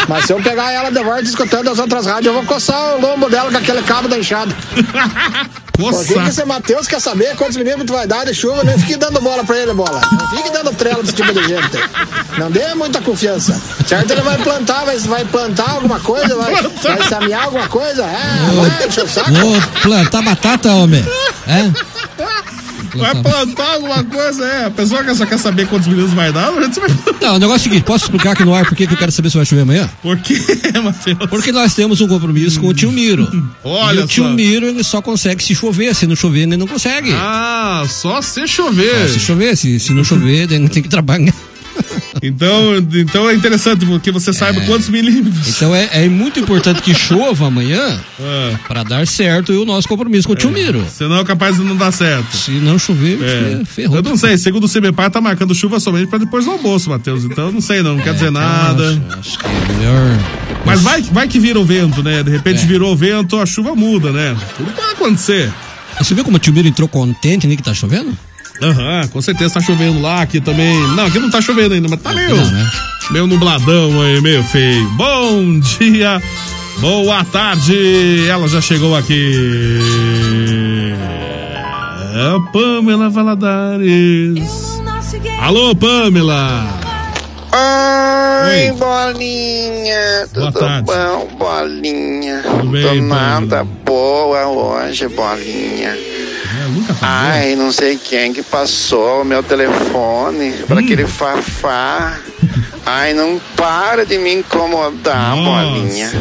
Mas 0.10 0.26
se 0.26 0.34
eu 0.34 0.42
pegar 0.42 0.74
ela 0.74 0.92
de 0.92 1.02
volta 1.02 1.22
escutando 1.22 1.70
as 1.70 1.80
outras 1.80 2.06
rádios, 2.06 2.28
eu 2.28 2.34
vou 2.34 2.44
coçar 2.44 2.96
o 2.96 3.02
lombo 3.02 3.30
dela 3.30 3.50
com 3.50 3.58
aquele 3.58 3.82
cabo 3.84 4.10
da 4.10 4.18
enxada. 4.18 4.54
Por 5.72 6.06
que, 6.06 6.14
esse 6.14 6.44
Matheus 6.44 6.88
quer 6.88 7.00
saber 7.00 7.36
quantos 7.36 7.56
milímetros 7.56 7.92
vai 7.92 8.08
dar 8.08 8.26
de 8.26 8.34
chuva? 8.34 8.64
Não 8.64 8.78
fique 8.80 8.98
dando 8.98 9.22
bola 9.22 9.44
pra 9.44 9.58
ele, 9.58 9.74
bola. 9.74 10.02
Não 10.12 10.28
fique 10.32 10.50
dando 10.50 10.74
trela 10.74 11.04
desse 11.04 11.14
tipo 11.14 11.32
de 11.32 11.48
gente. 11.48 11.78
Não 12.38 12.50
dê 12.50 12.74
muita 12.74 13.00
confiança. 13.00 13.62
Certo? 13.88 14.10
Ele 14.10 14.22
vai 14.22 14.38
plantar, 14.40 14.86
vai, 14.86 14.98
vai 14.98 15.24
plantar 15.26 15.70
alguma 15.70 16.00
coisa, 16.00 16.36
vai, 16.36 16.52
vai 16.82 17.08
semear 17.08 17.44
alguma 17.44 17.68
coisa. 17.70 18.04
É, 18.04 18.56
vai 18.56 18.88
encher 18.88 19.04
o 19.04 19.08
saco. 19.08 19.32
Vou 19.32 19.62
plantar 19.84 20.24
batata, 20.24 20.72
homem. 20.72 21.06
É? 21.48 22.67
Vai 22.96 23.22
plantar 23.22 23.74
alguma 23.74 24.04
coisa, 24.04 24.46
é. 24.46 24.66
A 24.66 24.72
pessoa 24.72 25.04
que 25.04 25.14
só 25.16 25.26
quer 25.26 25.38
saber 25.40 25.68
quantos 25.68 25.88
minutos 25.88 26.14
vai 26.14 26.32
dar, 26.32 26.50
a 26.50 26.62
gente 26.62 26.80
vai... 26.80 26.90
Não, 27.22 27.36
o 27.36 27.40
negócio 27.40 27.66
é 27.66 27.70
o 27.70 27.72
seguinte, 27.72 27.84
posso 27.84 28.06
explicar 28.06 28.32
aqui 28.32 28.46
no 28.46 28.54
ar 28.54 28.66
por 28.66 28.76
que 28.76 28.88
que 28.88 28.94
eu 28.94 28.98
quero 28.98 29.12
saber 29.12 29.30
se 29.30 29.38
vai 29.38 29.46
chover 29.46 29.62
amanhã? 29.62 29.90
Por 30.02 30.18
quê, 30.18 30.38
Matheus? 30.84 31.18
Porque 31.30 31.52
nós 31.52 31.74
temos 31.74 32.02
um 32.02 32.08
compromisso 32.08 32.60
com 32.60 32.68
o 32.68 32.74
tio 32.74 32.92
Miro. 32.92 33.28
Olha 33.64 34.02
e 34.02 34.04
o 34.04 34.08
tio 34.08 34.26
só. 34.26 34.30
Miro, 34.30 34.68
ele 34.68 34.84
só 34.84 35.02
consegue 35.02 35.44
se 35.44 35.56
chover, 35.56 35.94
se 35.96 36.06
não 36.06 36.16
chover, 36.16 36.42
ele 36.42 36.58
não 36.58 36.68
consegue. 36.68 37.12
Ah, 37.14 37.84
só 37.90 38.22
se 38.22 38.48
chover. 38.48 39.08
Só 39.08 39.14
se 39.14 39.20
chover, 39.20 39.58
se, 39.58 39.80
se 39.80 39.94
não 39.94 40.04
chover, 40.04 40.52
ele 40.52 40.70
tem 40.70 40.84
que 40.84 40.90
trabalhar. 40.90 41.34
Então, 42.22 42.76
então 42.96 43.30
é 43.30 43.34
interessante, 43.36 43.86
porque 43.86 44.12
você 44.12 44.34
saiba 44.34 44.62
quantos 44.62 44.90
milímetros. 44.90 45.48
Então 45.50 45.76
é, 45.76 45.90
é 45.92 46.08
muito 46.10 46.40
importante 46.40 46.82
que 46.82 46.94
chova 46.94 47.48
amanhã 47.48 48.00
É. 48.20 48.56
para 48.68 48.84
dar 48.84 49.06
certo 49.08 49.52
o 49.54 49.66
nosso 49.66 49.88
compromisso 49.88 50.28
com 50.28 50.34
o 50.34 50.36
tio 50.36 50.50
Miro. 50.52 50.86
Senão 50.92 51.20
é 51.20 51.24
capaz 51.24 51.58
de 51.58 51.64
não 51.64 51.76
dar 51.76 51.92
certo. 51.92 52.36
Se 52.36 52.52
não 52.52 52.78
chover, 52.80 53.20
É. 53.22 53.60
fe- 53.60 53.66
ferrou. 53.66 53.98
Eu 53.98 54.04
não 54.04 54.18
sei, 54.18 54.38
segundo 54.38 54.64
o 54.66 54.70
CBPAR 54.70 55.10
tá 55.12 55.22
marcando 55.22 55.54
chuva 55.54 55.80
somente 55.80 56.08
para 56.08 56.20
depois 56.20 56.46
do 56.46 56.52
almoço, 56.52 56.90
Matheus. 56.90 57.24
Então 57.24 57.52
não 57.52 57.62
sei 57.62 57.82
não, 57.84 57.96
não 57.96 58.04
quer 58.04 58.14
dizer 58.14 58.32
nada. 58.32 58.90
Acho, 59.20 59.20
acho 59.20 59.40
que 59.40 59.46
é 59.46 59.74
melhor. 59.78 60.20
Mas 60.66 60.82
vai, 60.82 61.02
vai 61.02 61.28
que 61.28 61.40
vira 61.40 61.60
o 61.60 61.66
vento, 61.66 62.02
né? 62.04 62.24
De 62.24 62.32
repente 62.32 62.64
É. 62.64 62.66
virou 62.66 62.92
o 62.94 62.96
vento, 62.96 63.38
a 63.40 63.46
chuva 63.46 63.76
muda, 63.76 64.12
né? 64.12 64.36
Tudo 64.58 64.72
pode 64.72 64.92
acontecer. 64.92 65.52
Você 66.00 66.14
viu 66.14 66.24
como 66.24 66.38
o 66.38 66.40
tio 66.40 66.54
Miro 66.54 66.68
entrou 66.68 66.88
contente, 66.88 67.48
né, 67.48 67.56
que 67.56 67.64
tá 67.64 67.74
chovendo? 67.74 68.16
Aham, 68.62 69.08
com 69.10 69.22
certeza 69.22 69.56
tá 69.56 69.62
chovendo 69.62 70.02
lá, 70.02 70.22
aqui 70.22 70.40
também. 70.42 70.80
Não, 70.96 71.06
aqui 71.06 71.20
não 71.20 71.30
tá 71.30 71.42
chovendo 71.42 71.74
ainda, 71.76 71.88
mas 71.90 72.02
tá 72.02 72.12
meio. 72.14 72.36
Não, 72.36 72.52
né? 72.52 72.70
Meio 73.12 73.28
nubladão 73.28 74.02
aí, 74.02 74.20
meio 74.22 74.44
feio. 74.44 74.88
Bom 74.92 75.60
dia, 75.60 76.22
boa 76.80 77.24
tarde. 77.26 78.28
Ela 78.28 78.48
já 78.48 78.60
chegou 78.60 78.96
aqui. 78.96 80.94
É 82.16 82.36
a 82.36 82.40
Pamela 82.52 83.10
Valadares. 83.10 84.78
Alô, 85.42 85.76
Pamela. 85.76 86.66
Ai, 87.52 88.72
Oi. 88.72 88.78
bolinha, 88.78 90.28
Boa 90.34 90.52
tudo 90.52 90.60
tarde. 90.60 90.86
bom, 90.92 91.28
bolinha? 91.38 92.42
Tudo 92.44 92.70
bem, 92.72 92.82
Tô 92.82 92.90
Pamela? 92.90 93.40
nada 93.40 93.64
boa 93.86 94.48
hoje, 94.48 95.08
bolinha. 95.10 95.96
É, 96.60 96.96
Ai, 97.02 97.56
não 97.56 97.72
sei 97.72 97.98
quem 97.98 98.34
que 98.34 98.42
passou 98.42 99.22
o 99.22 99.26
meu 99.26 99.44
telefone 99.44 100.52
para 100.68 100.78
Hum. 100.78 100.80
aquele 100.80 101.06
fafá. 101.06 102.18
Ai, 102.86 103.14
não 103.14 103.40
para 103.56 104.06
de 104.06 104.18
me 104.18 104.34
incomodar, 104.34 105.36
Nossa. 105.36 105.44
bolinha. 105.68 106.12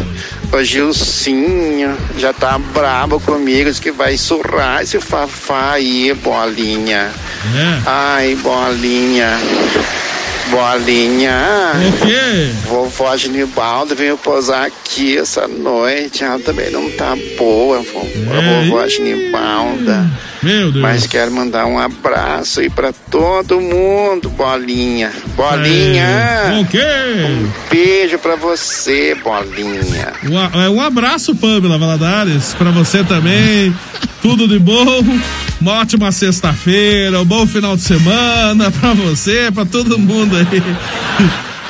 O 0.53 0.63
Gilcinho 0.63 1.97
já 2.19 2.33
tá 2.33 2.59
brabo 2.59 3.19
comigo, 3.21 3.69
diz 3.71 3.79
que 3.81 3.91
vai 3.91 4.17
surrar 4.19 4.83
esse 4.83 5.01
fafá 5.01 5.73
aí, 5.73 6.13
bolinha. 6.15 7.11
É. 7.55 7.81
Ai, 7.87 8.35
bolinha. 8.37 9.39
Bolinha. 10.51 11.73
O 11.89 12.07
quê? 12.07 12.51
Vovó 12.67 13.17
Genibaldo 13.17 13.95
veio 13.95 14.17
posar 14.17 14.65
aqui 14.67 15.19
essa 15.19 15.47
noite. 15.49 16.25
Ela 16.25 16.39
também 16.39 16.71
não 16.71 16.91
tá 16.93 17.15
boa, 17.39 17.81
vo- 17.83 18.07
a 18.33 18.37
É, 18.37 18.65
vovó 18.65 18.87
Genibalda. 18.89 20.11
Meu 20.47 20.71
Deus. 20.71 20.81
Mas 20.81 21.09
quero 21.09 21.33
mandar 21.33 21.67
um 21.67 21.77
abraço 21.77 22.61
aí 22.61 22.71
pra 22.71 22.93
todo 23.11 23.61
mundo, 23.61 24.31
Bolinha. 24.31 25.11
Bolinha. 25.35 26.05
É. 26.05 26.61
O 26.61 26.65
quê? 26.65 26.79
Um 27.29 27.51
beijo 27.69 28.17
pra 28.21 28.37
você, 28.37 29.17
Bolinha. 29.17 30.13
Um, 30.23 30.61
é, 30.61 30.71
um 30.71 30.81
abraço, 30.81 31.35
Pamela 31.35 31.77
Valadares, 31.77 32.55
pra 32.55 32.71
você 32.71 33.03
também. 33.03 33.75
Tudo 34.23 34.47
de 34.47 34.61
bom. 34.61 35.05
Uma 35.61 35.81
ótima 35.81 36.13
sexta-feira, 36.13 37.21
um 37.21 37.25
bom 37.25 37.45
final 37.45 37.75
de 37.75 37.83
semana 37.83 38.71
pra 38.71 38.95
você, 38.95 39.51
pra 39.53 39.65
todo 39.65 39.99
mundo 39.99 40.37
aí. 40.37 40.63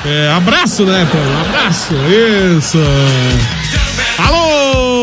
É, 0.05 0.31
abraço, 0.37 0.83
né, 0.85 1.07
Pamela? 1.11 1.41
Abraço, 1.41 1.95
isso. 2.55 2.77
Alô, 4.19 4.46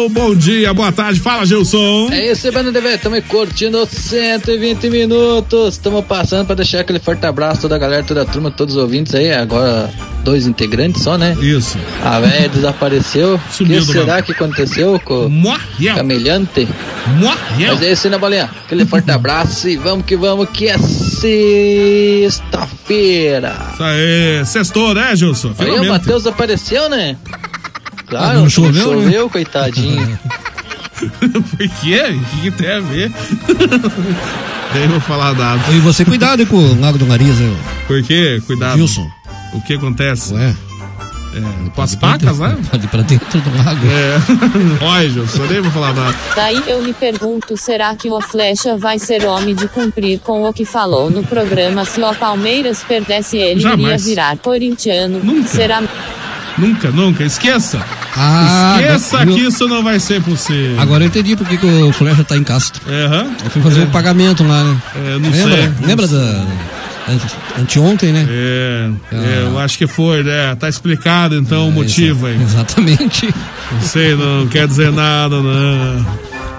bom 0.08 0.34
dia, 0.34 0.72
boa 0.74 0.90
tarde. 0.92 1.20
Fala, 1.20 1.44
Gilson. 1.46 2.08
É 2.12 2.32
isso, 2.32 2.50
Banda 2.52 2.72
TV, 2.72 2.94
estamos 2.94 3.20
curtindo 3.24 3.86
120 3.86 4.88
minutos. 4.90 5.74
Estamos 5.74 6.04
passando 6.04 6.46
para 6.46 6.56
deixar 6.56 6.80
aquele 6.80 6.98
forte 6.98 7.24
abraço 7.26 7.62
toda 7.62 7.76
a 7.76 7.78
galera, 7.78 8.02
toda 8.02 8.22
a 8.22 8.24
turma, 8.24 8.50
todos 8.50 8.76
os 8.76 8.82
ouvintes 8.82 9.14
aí. 9.14 9.32
Agora, 9.32 9.90
dois 10.22 10.46
integrantes 10.46 11.02
só, 11.02 11.16
né? 11.18 11.36
Isso. 11.40 11.78
A 12.02 12.20
velha 12.20 12.48
desapareceu. 12.48 13.34
O 13.36 13.40
Sumiu 13.52 13.80
que 13.80 13.86
do 13.86 13.92
será 13.92 14.22
que 14.22 14.32
aconteceu 14.32 15.00
com 15.00 15.26
o 15.26 15.58
Camelhante? 15.94 16.68
Morreu. 17.18 17.74
Mas 17.74 17.82
é 17.82 17.92
isso 17.92 18.06
aí, 18.06 18.10
né, 18.10 18.18
bolinha? 18.18 18.50
Aquele 18.64 18.84
forte 18.86 19.10
abraço 19.12 19.68
e 19.68 19.76
vamos 19.76 20.04
que 20.06 20.16
vamos, 20.16 20.48
que 20.50 20.68
é 20.68 20.78
sexta-feira. 22.34 23.56
Isso 23.74 23.82
aí, 23.82 24.46
sextou, 24.46 24.94
né, 24.94 25.14
Gilson? 25.16 25.48
Aí 25.48 25.52
o 25.52 25.56
Finalmente. 25.56 25.88
Matheus 25.90 26.26
apareceu, 26.26 26.88
né? 26.88 27.16
Claro, 28.18 28.40
Não 28.40 28.50
choveu, 28.50 28.72
né? 28.96 29.02
choveu 29.02 29.30
coitadinho. 29.30 30.18
Por 31.00 31.68
quê? 31.80 32.00
O 32.10 32.24
que, 32.24 32.40
que 32.42 32.50
tem 32.52 32.70
a 32.70 32.80
ver? 32.80 33.12
Nem 34.74 34.88
vou 34.88 35.00
falar 35.00 35.34
nada. 35.34 35.62
E 35.72 35.78
você 35.80 36.04
cuidado 36.04 36.44
com 36.46 36.56
o 36.56 36.80
lago 36.80 36.98
do 36.98 37.06
nariz, 37.06 37.38
né? 37.38 37.56
Por 37.86 38.02
quê? 38.02 38.42
Cuidado. 38.46 38.76
Gilson. 38.76 39.08
O 39.52 39.60
que 39.60 39.74
acontece? 39.74 40.34
Ué. 40.34 40.54
É, 41.36 41.70
com 41.70 41.82
as 41.82 41.96
pacas, 41.96 42.38
né? 42.38 42.56
Pode 42.70 42.84
ir 42.84 42.88
pra 42.88 43.02
dentro 43.02 43.40
do 43.40 43.56
lago. 43.56 43.80
É. 43.86 44.16
Olha, 44.84 45.08
Gilson, 45.10 45.42
nem 45.46 45.60
vou 45.60 45.70
falar 45.72 45.92
nada. 45.92 46.16
Daí 46.36 46.62
eu 46.68 46.80
me 46.82 46.92
pergunto, 46.92 47.56
será 47.56 47.94
que 47.96 48.08
o 48.08 48.20
Flecha 48.20 48.76
vai 48.76 48.98
ser 49.00 49.24
homem 49.24 49.54
de 49.54 49.66
cumprir 49.68 50.20
com 50.20 50.48
o 50.48 50.52
que 50.52 50.64
falou 50.64 51.10
no 51.10 51.24
programa? 51.24 51.84
Se 51.84 52.00
o 52.00 52.14
Palmeiras 52.14 52.84
perdesse, 52.86 53.36
ele 53.36 53.60
iria 53.60 53.70
Jamais. 53.70 54.04
virar 54.04 54.36
corintiano. 54.38 55.20
Será 55.48 55.82
Nunca, 56.56 56.90
nunca. 56.90 57.24
Esqueça. 57.24 57.84
Ah, 58.16 58.76
Esqueça 58.80 59.26
que 59.26 59.40
isso 59.40 59.66
não 59.66 59.82
vai 59.82 59.98
ser 59.98 60.22
possível. 60.22 60.80
Agora 60.80 61.02
eu 61.04 61.08
entendi 61.08 61.34
por 61.34 61.46
que, 61.48 61.56
o 61.66 61.92
Flecha 61.92 62.22
tá 62.24 62.36
em 62.36 62.44
Castro. 62.44 62.80
Aham. 62.88 63.32
Eu 63.44 63.50
fui 63.50 63.62
fazer 63.62 63.82
o 63.82 63.86
pagamento 63.88 64.44
lá, 64.44 64.62
né? 64.62 64.76
É, 64.94 65.18
não 65.18 65.30
Lembra? 65.30 65.56
sei. 65.56 65.72
Lembra 65.86 66.06
da. 66.06 66.44
ante- 67.08 67.36
Anteontem, 67.60 68.12
né? 68.12 68.26
É, 68.30 68.90
é, 69.12 69.42
eu 69.50 69.58
acho 69.58 69.76
que 69.78 69.86
foi, 69.86 70.22
né? 70.22 70.54
Tá 70.54 70.68
explicado 70.68 71.34
então 71.36 71.68
o 71.68 71.72
motivo 71.72 72.26
aí. 72.26 72.40
Exatamente. 72.40 73.34
Não 73.72 73.80
sei, 73.80 74.14
não 74.14 74.46
quer 74.46 74.68
dizer 74.68 74.92
nada, 74.92 75.40
não. 75.40 76.06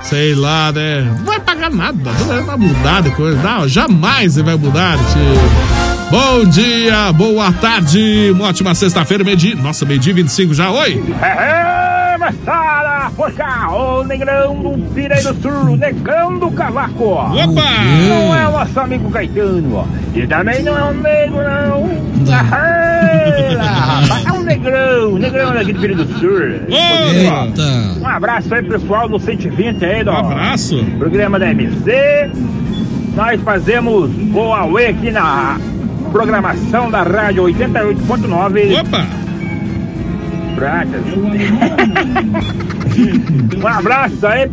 Sei 0.03 0.35
lá, 0.35 0.71
né? 0.71 1.01
Não 1.17 1.25
vai 1.25 1.39
pagar 1.39 1.71
nada, 1.71 2.11
não 2.27 2.45
vai 2.45 2.57
mudar 2.57 3.01
depois. 3.01 3.41
Não, 3.41 3.67
jamais 3.67 4.33
você 4.33 4.43
vai 4.43 4.55
mudar, 4.55 4.97
tio. 4.97 5.94
Bom 6.11 6.45
dia, 6.45 7.11
boa 7.13 7.51
tarde, 7.53 8.29
uma 8.31 8.45
ótima 8.47 8.73
sexta-feira, 8.75 9.23
meio-dia. 9.23 9.55
Nossa, 9.55 9.85
meio-dia 9.85 10.13
25 10.13 10.53
já, 10.53 10.71
oi! 10.71 11.03
É, 11.21 12.15
moçada, 12.17 13.11
poxa, 13.17 13.67
o 13.71 14.03
negrão 14.03 14.55
do 14.55 14.77
Pirei 14.93 15.21
do 15.23 15.33
Sul, 15.41 15.73
o 15.73 15.75
negrão 15.75 16.37
do 16.37 16.51
cavaco. 16.51 17.03
Opa! 17.03 17.61
Não 18.07 18.35
é 18.35 18.47
o 18.47 18.51
nosso 18.51 18.79
amigo 18.79 19.09
Caetano, 19.09 19.75
ó. 19.77 19.85
E 20.13 20.25
também 20.27 20.61
não 20.63 20.77
é 20.77 20.83
um 20.83 20.93
negro, 20.93 21.37
não. 21.37 22.05
Ah, 22.31 24.01
rapaz, 24.07 24.25
é 24.25 24.31
um 24.31 24.41
negrão, 24.43 25.17
negrão 25.17 25.53
daqui 25.53 25.73
do 25.73 25.79
Pirei 25.81 25.95
do 25.95 26.05
Sul. 26.19 26.39
Eita. 26.69 27.99
Um 27.99 28.07
abraço 28.07 28.53
aí, 28.53 28.61
pessoal 28.63 29.09
do 29.09 29.19
120 29.19 29.83
aí, 29.83 30.03
do 30.03 30.11
Um 30.11 30.17
abraço. 30.17 30.85
programa 30.99 31.39
da 31.39 31.49
MC. 31.49 32.29
Nós 33.15 33.41
fazemos 33.41 34.11
Aue 34.35 34.85
aqui 34.87 35.09
na 35.11 35.57
programação 36.15 36.89
da 36.89 37.03
rádio 37.03 37.43
88.9. 37.43 38.79
Opa! 38.79 39.05
Pratas. 40.55 41.03
um 43.61 43.67
abraço 43.67 44.25
aí 44.25 44.49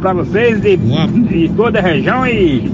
pra 0.00 0.12
vocês 0.12 0.60
de, 0.60 0.76
de 0.76 1.50
toda 1.56 1.78
a 1.78 1.82
região 1.82 2.26
e. 2.26 2.70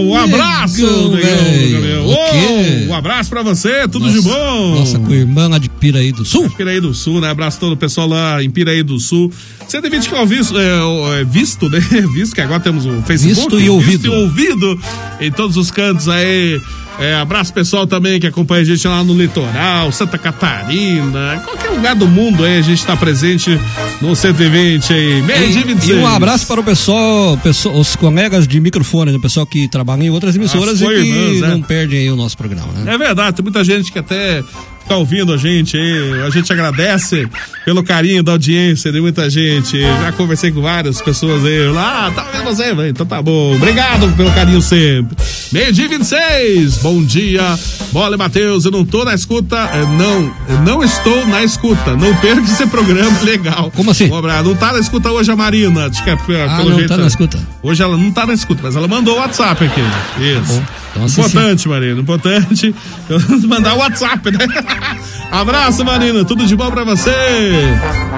Um 0.00 0.16
abraço, 0.16 0.80
Negão, 0.80 1.10
negão, 1.10 1.20
velho. 1.20 1.72
Gabriel. 1.72 2.04
O 2.06 2.14
quê? 2.14 2.86
Ô, 2.86 2.90
Um 2.90 2.94
abraço 2.94 3.30
pra 3.30 3.42
você, 3.42 3.88
tudo 3.88 4.10
de 4.10 4.20
bom. 4.20 4.76
Nossa 4.76 4.98
irmã 5.12 5.48
lá 5.48 5.58
de 5.58 5.68
Piraí 5.68 6.12
do 6.12 6.24
Sul. 6.24 6.48
Piraí 6.50 6.80
do 6.80 6.94
Sul, 6.94 7.20
né? 7.20 7.30
Abraço 7.30 7.58
todo 7.58 7.72
o 7.72 7.76
pessoal 7.76 8.08
lá 8.08 8.42
em 8.42 8.50
Piraí 8.50 8.82
do 8.82 8.98
Sul. 8.98 9.32
120 9.66 10.08
que 10.08 10.14
é 10.14 10.18
é, 10.18 11.20
é 11.20 11.24
visto, 11.24 11.68
né? 11.68 11.80
Visto 12.14 12.34
que 12.34 12.40
agora 12.40 12.60
temos 12.60 12.86
o 12.86 13.02
Facebook. 13.02 13.56
Visto 13.56 13.60
e 13.60 13.68
ouvido. 13.68 13.90
Visto 13.90 14.06
e 14.06 14.22
ouvido 14.22 14.80
em 15.20 15.30
todos 15.30 15.56
os 15.56 15.70
cantos 15.70 16.08
aí. 16.08 16.60
É, 16.98 17.14
abraço 17.14 17.52
pessoal 17.52 17.86
também 17.86 18.18
que 18.18 18.26
acompanha 18.26 18.62
a 18.62 18.64
gente 18.64 18.86
lá 18.86 19.04
no 19.04 19.14
litoral, 19.14 19.92
Santa 19.92 20.18
Catarina, 20.18 21.40
qualquer 21.44 21.70
lugar 21.70 21.94
do 21.94 22.08
mundo 22.08 22.44
aí, 22.44 22.58
a 22.58 22.62
gente 22.62 22.84
tá 22.84 22.96
presente 22.96 23.58
no 24.00 24.16
120 24.16 24.92
aí, 24.92 25.22
meio 25.22 25.44
E, 25.44 25.62
26. 25.62 25.88
e 25.88 25.94
um 25.94 26.06
abraço 26.06 26.46
para 26.46 26.60
o 26.60 26.64
pessoal, 26.64 27.38
pessoal, 27.38 27.76
os 27.76 27.94
colegas 27.94 28.48
de 28.48 28.60
microfone, 28.60 29.12
né? 29.12 29.18
o 29.18 29.20
pessoal 29.20 29.46
que 29.46 29.68
trabalha 29.68 30.02
em 30.02 30.10
outras 30.10 30.34
emissoras 30.34 30.74
As 30.74 30.80
e 30.80 30.84
que 30.86 30.86
co-irmãs, 30.86 31.40
né? 31.40 31.48
não 31.48 31.62
perdem 31.62 32.00
aí 32.00 32.10
o 32.10 32.16
nosso 32.16 32.36
programa. 32.36 32.72
Né? 32.72 32.94
É 32.94 32.98
verdade, 32.98 33.36
tem 33.36 33.44
muita 33.44 33.62
gente 33.62 33.92
que 33.92 33.98
até 34.00 34.42
tá 34.88 34.96
ouvindo 34.96 35.32
a 35.32 35.36
gente 35.36 35.76
aí. 35.76 36.22
A 36.26 36.30
gente 36.30 36.52
agradece 36.52 37.28
pelo 37.64 37.82
carinho 37.82 38.22
da 38.22 38.32
audiência 38.32 38.90
de 38.90 39.00
muita 39.00 39.28
gente. 39.28 39.80
Já 39.80 40.12
conversei 40.12 40.50
com 40.50 40.60
várias 40.62 41.00
pessoas 41.02 41.44
aí. 41.44 41.68
Lá, 41.68 42.06
ah, 42.06 42.10
tá 42.10 42.24
ouvindo 42.26 42.44
você? 42.44 42.88
Então 42.88 43.04
tá 43.06 43.20
bom. 43.22 43.54
Obrigado 43.54 44.08
pelo 44.16 44.30
carinho 44.32 44.62
sempre. 44.62 45.16
Meio 45.52 45.72
dia 45.72 45.88
26. 45.88 46.78
Bom 46.78 47.02
dia. 47.04 47.58
Bola 47.92 48.14
e 48.14 48.18
Matheus, 48.18 48.64
eu 48.64 48.70
não 48.70 48.84
tô 48.84 49.04
na 49.04 49.14
escuta. 49.14 49.56
é, 49.56 49.82
Não, 49.96 50.34
não 50.64 50.82
estou 50.82 51.26
na 51.26 51.42
escuta. 51.44 51.94
Não 51.96 52.14
perca 52.16 52.42
esse 52.42 52.66
programa 52.66 53.20
legal. 53.22 53.70
Como 53.74 53.90
assim? 53.90 54.08
Um 54.10 54.16
abraço. 54.16 54.44
Não 54.44 54.54
tá 54.56 54.72
na 54.72 54.78
escuta 54.80 55.10
hoje 55.10 55.30
a 55.30 55.36
Marina. 55.36 55.86
Acho 55.86 56.02
que 56.02 56.10
é, 56.10 56.16
pelo 56.16 56.38
Ah, 56.50 56.58
não 56.64 56.74
jeito. 56.74 56.88
tá 56.88 56.96
na 56.96 57.06
escuta. 57.06 57.38
Hoje 57.62 57.82
ela 57.82 57.96
não 57.96 58.10
tá 58.10 58.26
na 58.26 58.34
escuta, 58.34 58.60
mas 58.64 58.76
ela 58.76 58.88
mandou 58.88 59.16
o 59.16 59.18
WhatsApp 59.18 59.64
aqui. 59.64 59.80
Isso. 60.20 60.62
Então, 60.90 61.04
assim, 61.04 61.20
importante, 61.20 61.68
Marina, 61.68 62.00
importante. 62.00 62.74
Mandar 63.46 63.74
o 63.74 63.78
WhatsApp, 63.78 64.30
né? 64.30 64.38
Abraço, 65.30 65.84
Marina, 65.84 66.24
tudo 66.24 66.46
de 66.46 66.56
bom 66.56 66.70
pra 66.70 66.84
você. 66.84 67.10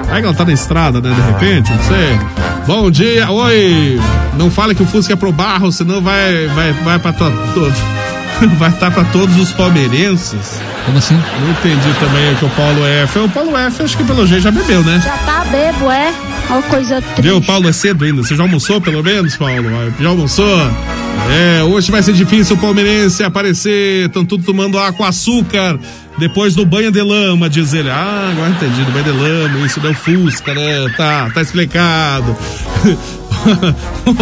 Aí 0.09 0.21
que 0.21 0.25
ela 0.27 0.33
tá 0.35 0.45
na 0.45 0.53
estrada, 0.53 1.01
né? 1.01 1.13
De 1.13 1.21
repente, 1.21 1.71
não 1.71 1.83
sei. 1.83 2.19
Bom 2.65 2.89
dia, 2.91 3.29
oi. 3.29 3.99
Não 4.37 4.49
fale 4.49 4.73
que 4.73 4.83
o 4.83 4.85
Fusca 4.85 5.13
é 5.13 5.15
pro 5.15 5.31
barro, 5.31 5.71
senão 5.71 6.01
vai, 6.01 6.47
vai, 6.47 6.71
vai 6.73 6.99
pra 6.99 7.11
to- 7.13 7.31
Vai 8.57 8.69
estar 8.71 8.89
pra 8.89 9.03
todos 9.05 9.37
os 9.37 9.51
palmeirenses. 9.51 10.59
Como 10.85 10.97
assim? 10.97 11.13
Não 11.13 11.51
entendi 11.51 11.93
também 11.99 12.33
o 12.33 12.35
que 12.37 12.45
o 12.45 12.49
Paulo 12.49 12.83
F. 12.87 13.19
O 13.19 13.29
Paulo 13.29 13.55
F, 13.55 13.83
acho 13.83 13.95
que 13.95 14.03
pelo 14.03 14.25
jeito 14.25 14.41
já 14.41 14.49
bebeu, 14.49 14.81
né? 14.83 14.99
Já 15.03 15.15
tá 15.17 15.45
bebo, 15.51 15.91
é? 15.91 16.11
Uma 16.49 16.61
coisa 16.63 16.99
triste. 17.01 17.21
Viu, 17.21 17.39
Paulo, 17.39 17.69
é 17.69 17.71
cedo 17.71 18.03
ainda. 18.03 18.23
Você 18.23 18.35
já 18.35 18.41
almoçou, 18.41 18.81
pelo 18.81 19.03
menos, 19.03 19.35
Paulo? 19.35 19.53
Já 19.99 20.09
almoçou? 20.09 20.57
É, 21.31 21.63
hoje 21.63 21.91
vai 21.91 22.03
ser 22.03 22.13
difícil 22.13 22.55
o 22.55 22.59
palmeirense 22.59 23.23
aparecer, 23.23 24.07
estão 24.07 24.25
tudo 24.25 24.43
tomando 24.43 24.77
água 24.77 24.93
com 24.93 25.05
açúcar 25.05 25.79
depois 26.17 26.55
do 26.55 26.65
banho 26.65 26.91
de 26.91 27.01
lama, 27.01 27.49
diz 27.49 27.73
ele. 27.73 27.89
Ah, 27.89 28.29
agora 28.31 28.49
entendi, 28.49 28.83
do 28.83 28.91
banho 28.91 29.05
de 29.05 29.11
lama, 29.11 29.65
isso 29.65 29.79
deu 29.79 29.93
fusca, 29.93 30.53
né? 30.53 30.93
Tá, 30.97 31.29
tá 31.33 31.41
explicado. 31.41 32.35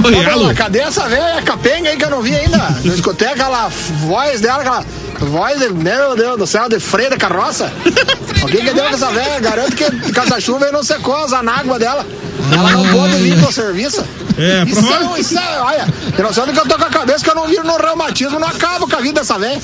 Oi, 0.05 0.25
alô? 0.25 0.53
Cadê 0.53 0.79
essa 0.79 1.07
velha 1.09 1.41
capenga 1.41 1.89
aí 1.89 1.97
que 1.97 2.05
eu 2.05 2.09
não 2.09 2.21
vi 2.21 2.33
ainda? 2.33 2.57
Não 2.85 2.93
escutei 2.93 3.27
aquela 3.27 3.67
voz 3.67 4.39
dela, 4.39 4.61
aquela 4.61 4.85
voz, 5.19 5.59
de, 5.59 5.69
meu 5.69 6.15
Deus 6.15 6.37
do 6.37 6.47
céu, 6.47 6.69
de 6.69 6.79
freio 6.79 7.09
da 7.09 7.17
carroça. 7.17 7.71
O 8.41 8.47
que 8.47 8.55
que 8.55 8.73
deu 8.73 8.85
com 8.85 8.95
essa 8.95 9.11
velha? 9.11 9.37
Garanto 9.41 9.75
que 9.75 10.13
com 10.13 10.21
essa 10.21 10.39
chuva 10.39 10.65
aí 10.65 10.71
não 10.71 10.81
secou 10.81 11.13
as 11.25 11.33
anáguas 11.33 11.77
dela. 11.77 12.05
Ela 12.51 12.71
não 12.71 12.87
pôde 12.87 13.15
vir 13.17 13.37
pro 13.39 13.51
serviço. 13.51 14.03
É, 14.37 14.63
Isso 14.65 14.81
prova- 14.81 15.17
é, 15.17 15.19
isso 15.21 15.37
é, 15.37 15.59
olha, 15.61 15.87
noção 16.23 16.45
do 16.45 16.53
que 16.53 16.59
eu 16.59 16.65
tô 16.65 16.75
com 16.77 16.85
a 16.85 16.89
cabeça 16.89 17.23
que 17.23 17.29
eu 17.29 17.35
não 17.35 17.47
viro 17.47 17.63
no 17.65 17.75
reumatismo, 17.77 18.39
não 18.39 18.47
acabo 18.47 18.87
com 18.87 18.95
a 18.95 19.01
vida 19.01 19.19
dessa 19.19 19.37
velha. 19.37 19.59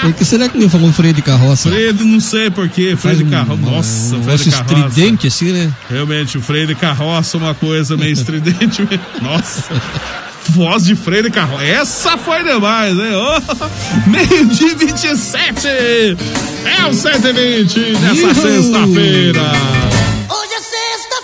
Por 0.00 0.12
que 0.14 0.24
será 0.24 0.48
que 0.48 0.58
não 0.58 0.68
falou 0.68 0.92
freio 0.92 1.14
de 1.14 1.22
carroça? 1.22 1.68
Freio, 1.68 1.92
de- 1.92 2.04
não 2.04 2.20
sei 2.20 2.50
porquê, 2.50 2.94
freio 2.96 3.18
de 3.18 3.24
carroça. 3.24 3.56
Nossa, 3.60 4.16
Um 4.16 4.22
freio 4.22 4.38
de 4.38 4.50
carroça. 4.50 4.74
estridente 4.86 5.26
assim, 5.26 5.52
né? 5.52 5.72
Realmente, 5.90 6.38
o 6.38 6.42
freio 6.42 6.66
de 6.66 6.74
carroça 6.74 7.36
é 7.36 7.40
uma 7.40 7.54
coisa 7.54 7.96
meio 7.96 8.12
estridente. 8.12 8.88
Nossa. 9.20 9.64
Voz 10.48 10.84
de 10.84 10.96
freio 10.96 11.22
de 11.24 11.30
carroça. 11.30 11.62
Essa 11.64 12.16
foi 12.18 12.42
demais, 12.42 12.96
hein? 12.98 13.12
Oh, 13.14 14.10
meio 14.10 14.46
dia 14.46 14.74
27. 14.74 15.68
É 15.68 16.86
o 16.88 16.92
120 16.94 17.78
nessa 18.00 18.26
Uhul. 18.26 18.34
sexta-feira. 18.34 19.42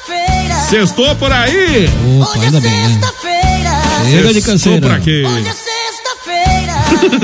Hoje 0.09 0.17
é 0.17 0.27
sexta-feira. 0.27 0.55
Sextou 0.69 1.17
por 1.17 1.33
aí? 1.33 1.89
Opa, 2.21 2.41
ainda 2.41 2.61
bem? 2.61 2.89
Sexta-feira. 2.89 3.71
Chega 4.11 4.33
de 4.33 4.43
canseira. 4.43 4.81
por 4.81 4.91
aqui. 4.93 5.25
Hoje 5.25 5.49
é 5.49 5.53
sexta-feira. 5.53 6.75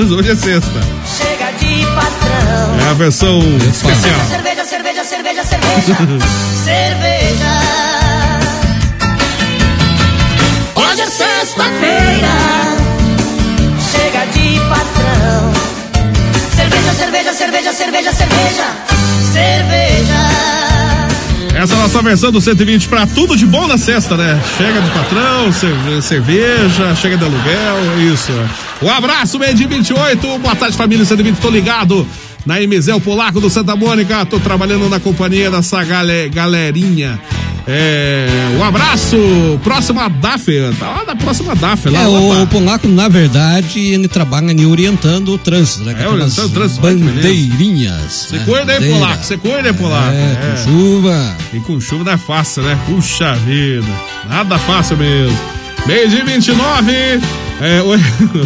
Hoje 0.15 0.31
é 0.31 0.35
sexta. 0.35 0.79
Chega 1.17 1.51
de 1.57 1.85
patrão. 1.87 2.79
É 2.85 2.89
a 2.89 2.93
versão 2.93 3.39
especial. 3.39 4.19
Cerveja, 4.29 4.65
cerveja, 4.65 5.03
cerveja, 5.03 5.43
cerveja. 5.43 5.97
cerveja. 6.63 7.53
Hoje 10.75 11.01
é 11.01 11.07
sexta-feira. 11.07 12.35
Chega 13.91 14.25
de 14.27 14.59
patrão. 14.69 15.53
Cerveja, 16.55 16.93
cerveja, 16.93 17.33
cerveja, 17.33 17.73
cerveja, 17.73 18.13
cerveja. 18.13 18.65
Cerveja. 19.33 20.74
Essa 21.55 21.73
é 21.73 21.77
nossa 21.77 22.01
versão 22.01 22.31
do 22.31 22.41
120 22.41 22.87
pra 22.89 23.07
tudo 23.07 23.35
de 23.37 23.45
bom 23.45 23.65
na 23.67 23.77
sexta, 23.77 24.17
né? 24.17 24.39
Chega 24.57 24.81
de 24.81 24.89
patrão, 24.91 25.51
cerve- 25.53 26.01
cerveja, 26.01 26.93
chega 26.95 27.15
de 27.17 27.23
aluguel, 27.23 27.77
isso. 28.13 28.31
Um 28.81 28.89
abraço, 28.91 29.39
meio 29.39 29.53
de 29.55 29.65
28. 29.65 30.37
Boa 30.39 30.55
tarde, 30.55 30.75
família 30.75 31.05
120. 31.05 31.37
Tô 31.37 31.49
ligado 31.49 32.05
na 32.45 32.61
Emisel 32.61 32.99
Polaco 33.01 33.39
do 33.41 33.49
Santa 33.49 33.75
Mônica. 33.75 34.25
Tô 34.25 34.39
trabalhando 34.39 34.87
na 34.89 34.99
companhia 34.99 35.49
dessa 35.51 35.83
gale- 35.83 36.29
galerinha. 36.29 37.19
É, 37.67 38.27
um 38.59 38.63
abraço. 38.63 39.17
Próxima 39.63 40.07
DAF. 40.07 40.45
Tá 40.79 40.85
lá 40.91 41.03
na 41.07 41.15
próxima 41.15 41.55
DAF. 41.55 41.89
Lá, 41.89 42.01
É, 42.03 42.07
opa. 42.07 42.41
o 42.43 42.47
Polaco, 42.47 42.87
na 42.87 43.07
verdade, 43.07 43.79
ele 43.79 44.07
trabalha 44.07 44.51
ali 44.51 44.63
orientando 44.67 45.29
o 45.29 45.37
trânsito, 45.39 45.83
né? 45.83 45.95
É, 45.99 46.07
orientando 46.07 46.45
o 46.45 46.49
trânsito, 46.49 46.81
bandeirinhas. 46.81 48.27
Você 48.29 48.37
né? 48.37 48.43
cuida 48.45 48.73
aí. 48.73 48.91
Polaco. 48.91 49.23
Você 49.23 49.37
cuida 49.37 49.67
aí, 49.69 49.73
Polaco. 49.73 50.13
É, 50.13 50.35
com 50.51 50.63
chuva. 50.63 51.35
E 51.53 51.59
com 51.61 51.81
chuva 51.81 52.03
não 52.03 52.11
é 52.11 52.17
fácil, 52.17 52.61
né? 52.61 52.77
Puxa 52.85 53.33
vida. 53.37 53.87
Nada 54.29 54.59
fácil 54.59 54.97
mesmo. 54.97 55.35
Meio 55.87 56.07
de 56.07 56.21
29. 56.21 56.91
É, 57.61 57.81
oi, 57.85 57.99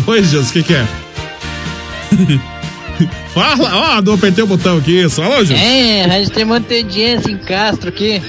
oi, 0.08 0.24
Jesus, 0.24 0.50
o 0.50 0.54
que, 0.54 0.64
que 0.64 0.74
é? 0.76 0.88
Fala, 3.34 3.98
ó, 3.98 4.02
não 4.02 4.14
apertei 4.14 4.44
o 4.44 4.48
botão 4.48 4.78
aqui. 4.78 5.02
Alô, 5.02 5.38
Jesus. 5.44 5.60
É, 5.60 6.04
a 6.06 6.20
gente 6.20 6.32
tem 6.32 6.46
muita 6.46 6.74
audiência 6.76 7.32
em 7.32 7.38
Castro 7.38 7.90
aqui. 7.90 8.22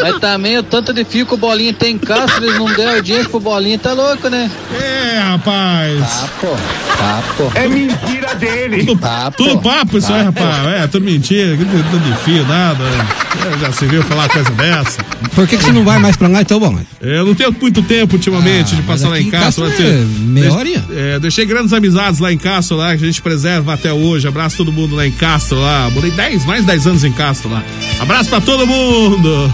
Mas 0.00 0.18
também 0.20 0.58
o 0.58 0.62
tanto 0.62 0.92
de 0.92 1.04
fio 1.04 1.26
que 1.26 1.34
o 1.34 1.36
Bolinha 1.36 1.72
tem 1.72 1.94
em 1.94 1.98
Castro, 1.98 2.44
eles 2.44 2.58
não 2.58 2.66
deram 2.74 2.94
audiência 2.96 3.28
pro 3.28 3.40
Bolinha, 3.40 3.78
tá 3.78 3.92
louco, 3.92 4.28
né? 4.28 4.50
É, 4.80 5.18
rapaz. 5.18 6.00
Papo, 6.00 6.56
papo. 6.98 7.52
É 7.54 7.68
mentira 7.68 8.34
dele. 8.34 8.84
Tudo 8.84 8.98
Papo. 8.98 9.36
tudo 9.36 9.58
papo 9.60 9.98
isso 9.98 10.12
aí, 10.12 10.22
rapaz. 10.24 10.66
É, 10.66 10.86
tudo 10.86 11.04
mentira, 11.04 11.56
tudo 11.56 12.00
de 12.04 12.16
fio, 12.24 12.46
nada. 12.46 12.82
É, 12.84 13.58
já 13.60 13.72
se 13.72 13.86
viu 13.86 14.02
falar 14.04 14.28
coisa 14.28 14.50
dessa. 14.50 15.02
Por 15.34 15.48
que, 15.48 15.56
que 15.56 15.64
você 15.64 15.72
não 15.72 15.84
vai 15.84 15.98
mais 15.98 16.16
pra 16.16 16.28
lá, 16.28 16.42
então, 16.42 16.60
bom? 16.60 16.78
Eu 17.00 17.24
não 17.26 17.34
tenho 17.34 17.54
muito 17.60 17.82
tempo 17.82 18.14
ultimamente 18.16 18.74
Ah, 18.74 18.76
de 18.76 18.82
passar 18.82 19.08
lá 19.08 19.18
em. 19.20 19.30
Castro 19.30 19.66
né? 19.66 19.74
é 19.80 20.04
meia 20.20 20.52
horinha. 20.52 20.84
é, 20.94 21.18
deixei 21.18 21.44
grandes 21.46 21.72
amizades 21.72 22.20
lá 22.20 22.32
em 22.32 22.38
Castro, 22.38 22.76
lá, 22.76 22.96
que 22.96 23.02
a 23.02 23.06
gente 23.06 23.22
preserva 23.22 23.72
até 23.74 23.92
hoje. 23.92 24.28
Abraço 24.28 24.58
todo 24.58 24.70
mundo 24.70 24.94
lá 24.94 25.06
em 25.06 25.10
Castro, 25.12 25.58
lá. 25.60 25.88
Morei 25.90 26.10
10, 26.10 26.44
mais 26.44 26.60
de 26.60 26.66
10 26.66 26.86
anos 26.86 27.04
em 27.04 27.12
Castro, 27.12 27.50
lá. 27.50 27.62
Abraço 28.00 28.28
pra 28.28 28.40
todo 28.40 28.66
mundo. 28.66 29.52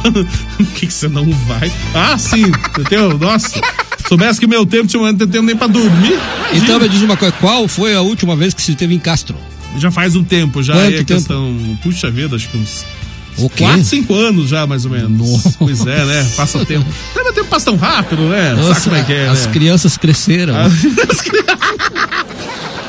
O 0.61 0.64
que, 0.75 0.87
que 0.87 0.92
você 0.92 1.09
não 1.09 1.31
vai? 1.47 1.71
Ah, 1.94 2.16
sim. 2.18 2.44
Entendeu? 2.79 3.18
Nossa. 3.18 3.61
Soubesse 4.09 4.40
que 4.40 4.47
meu 4.47 4.64
tempo 4.64 4.87
tinha 4.87 5.03
não 5.03 5.14
tem 5.14 5.29
tempo 5.29 5.44
nem 5.44 5.57
pra 5.57 5.66
dormir. 5.66 6.12
imagina. 6.14 6.64
Então 6.64 6.81
me 6.81 6.88
diz 6.88 7.03
uma 7.03 7.16
coisa, 7.16 7.35
qual 7.40 7.68
foi 7.68 7.94
a 7.94 8.01
última 8.01 8.35
vez 8.35 8.55
que 8.55 8.62
você 8.62 8.73
esteve 8.73 8.94
em 8.94 8.99
Castro? 8.99 9.37
Já 9.77 9.90
faz 9.90 10.16
um 10.16 10.25
tempo, 10.25 10.62
já. 10.62 10.73
Quanto 10.73 10.87
a 10.87 10.90
tempo? 10.90 11.05
questão. 11.05 11.79
Puxa 11.83 12.11
vida, 12.11 12.37
acho 12.37 12.49
que 12.49 12.57
uns. 12.57 12.87
O 13.37 13.49
quê? 13.49 13.62
4, 13.64 13.85
5 13.85 14.14
anos 14.14 14.49
já, 14.49 14.66
mais 14.66 14.85
ou 14.85 14.90
menos. 14.90 15.57
Pois 15.59 15.87
é, 15.87 16.05
né? 16.05 16.29
Passa 16.37 16.59
o 16.59 16.64
tempo. 16.66 16.87
Não, 17.14 17.23
mas 17.23 17.33
o 17.33 17.35
tempo 17.35 17.49
passa 17.49 17.66
tão 17.66 17.77
rápido, 17.77 18.23
né? 18.23 18.55
Sabe 18.57 18.68
Nossa, 18.68 18.81
como 18.81 18.97
é 18.97 19.03
que 19.05 19.12
é, 19.12 19.29
as 19.29 19.47
né? 19.47 19.53
crianças 19.53 19.97
cresceram. 19.97 20.55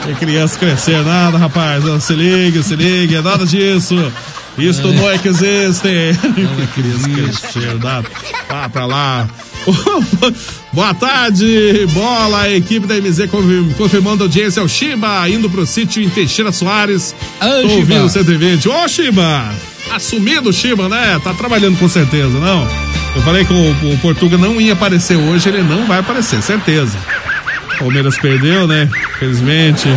E 0.10 0.14
criança 0.16 0.58
crescer, 0.58 1.04
nada, 1.04 1.38
rapaz. 1.38 1.86
Ó, 1.86 2.00
Se 2.00 2.14
liga, 2.14 2.64
se 2.64 2.76
liga, 2.76 3.18
é 3.18 3.22
nada 3.22 3.46
disso. 3.46 3.96
Isto 4.60 4.88
É. 4.88 4.91
não 4.93 5.10
é 5.10 5.17
que 5.17 5.28
existe. 5.30 5.88
Não 7.60 7.72
é 7.72 7.74
nada. 7.76 8.08
Vá 8.50 8.69
pra 8.69 8.86
lá. 8.86 9.28
Boa 10.72 10.93
tarde, 10.93 11.86
bola, 11.93 12.41
a 12.41 12.50
equipe 12.56 12.86
da 12.88 12.95
MZ 12.95 13.28
confirm- 13.30 13.72
confirmando 13.74 14.24
a 14.24 14.26
audiência, 14.28 14.62
é 14.62 14.63
o 14.63 14.67
Shiba 14.67 15.28
indo 15.30 15.50
pro 15.50 15.65
sítio 15.65 16.02
em 16.02 16.10
Teixeira 16.10 16.52
Soares. 16.52 17.13
Tô 17.39 17.45
Shiba. 17.62 17.74
ouvindo 17.74 18.06
o 18.06 18.10
120. 18.10 18.69
Ô, 18.69 18.88
Shiba! 18.88 19.52
Assumido 19.91 20.50
o 20.50 20.54
Shiba, 20.54 20.88
né? 20.88 21.19
Tá 21.24 21.34
trabalhando 21.34 21.78
com 21.78 21.89
certeza, 21.89 22.38
não? 22.39 22.67
Eu 23.15 23.22
falei 23.24 23.43
que 23.43 23.52
o, 23.52 23.72
o 23.93 23.98
Portuga 23.98 24.38
não 24.38 24.62
ia 24.62 24.74
aparecer 24.74 25.17
hoje, 25.17 25.50
ele 25.50 25.63
não 25.63 25.86
vai 25.88 26.00
aparecer, 26.00 26.41
certeza. 26.41 26.98
Palmeiras 27.80 28.17
perdeu, 28.17 28.67
né? 28.67 28.88
Infelizmente. 29.15 29.88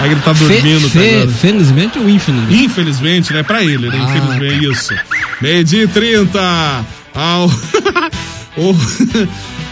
Aí 0.00 0.10
ele 0.12 0.20
tá 0.20 0.32
dormindo. 0.32 0.88
Fe- 0.88 0.98
fe- 0.98 1.26
tá 1.26 1.32
felizmente 1.34 1.98
ou 1.98 2.08
infelizmente? 2.08 2.64
Infelizmente, 2.64 3.32
né? 3.34 3.42
Pra 3.42 3.62
ele, 3.62 3.88
né? 3.88 3.98
Ah, 4.00 4.16
Infelizmente, 4.16 4.70
isso. 4.72 4.94
Meio 5.40 5.62
dia 5.64 5.84
e 5.84 5.88
30. 5.88 6.84
Ao. 7.14 7.46
o. 8.56 8.74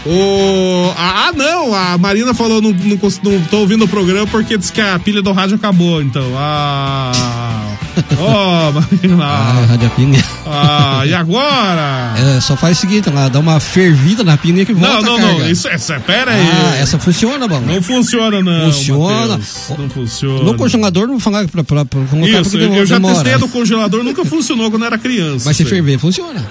O. 0.05 0.93
Ah, 0.97 1.31
não! 1.35 1.73
A 1.73 1.97
Marina 1.97 2.33
falou: 2.33 2.61
não, 2.61 2.71
não, 2.71 2.97
não 3.23 3.41
tô 3.49 3.57
ouvindo 3.57 3.85
o 3.85 3.87
programa 3.87 4.25
porque 4.27 4.57
disse 4.57 4.71
que 4.71 4.79
a 4.81 4.97
pilha 4.99 5.21
do 5.21 5.31
rádio 5.31 5.55
acabou, 5.55 6.01
então. 6.01 6.31
Ah. 6.37 7.68
Ó, 8.19 8.71
Marina. 8.71 9.23
Ah, 9.23 9.89
Pinga. 9.95 10.23
Ah, 10.45 11.03
e 11.05 11.13
agora? 11.13 12.13
É, 12.17 12.41
só 12.41 12.55
faz 12.55 12.77
o 12.77 12.81
seguinte, 12.81 13.09
lá, 13.09 13.29
dá 13.29 13.39
uma 13.39 13.59
fervida 13.59 14.23
na 14.23 14.37
pinga 14.37 14.65
que 14.65 14.73
volta 14.73 15.01
Não, 15.01 15.17
não, 15.17 15.39
não. 15.39 15.49
Isso, 15.49 15.67
essa, 15.67 15.99
pera 15.99 16.31
aí. 16.31 16.41
Ah, 16.41 16.77
essa 16.77 16.99
funciona, 16.99 17.47
bom. 17.47 17.59
Não 17.59 17.81
funciona, 17.81 18.41
não. 18.41 18.71
Funciona. 18.71 19.37
Mateus. 19.37 19.73
Não 19.77 19.89
funciona. 19.89 20.43
No 20.43 20.55
congelador 20.55 21.03
não 21.03 21.13
vou 21.13 21.19
falar 21.19 21.47
pra, 21.47 21.63
pra, 21.63 21.85
pra 21.85 21.99
colocar 22.05 22.41
Isso, 22.41 22.57
eu, 22.57 22.73
eu 22.73 22.85
já 22.85 22.99
testei 22.99 23.37
no 23.37 23.49
congelador, 23.49 24.03
nunca 24.03 24.23
funcionou 24.25 24.69
quando 24.69 24.85
era 24.85 24.97
criança. 24.97 25.45
Mas 25.45 25.57
se 25.57 25.65
ferver, 25.65 25.97
funciona. 25.97 26.45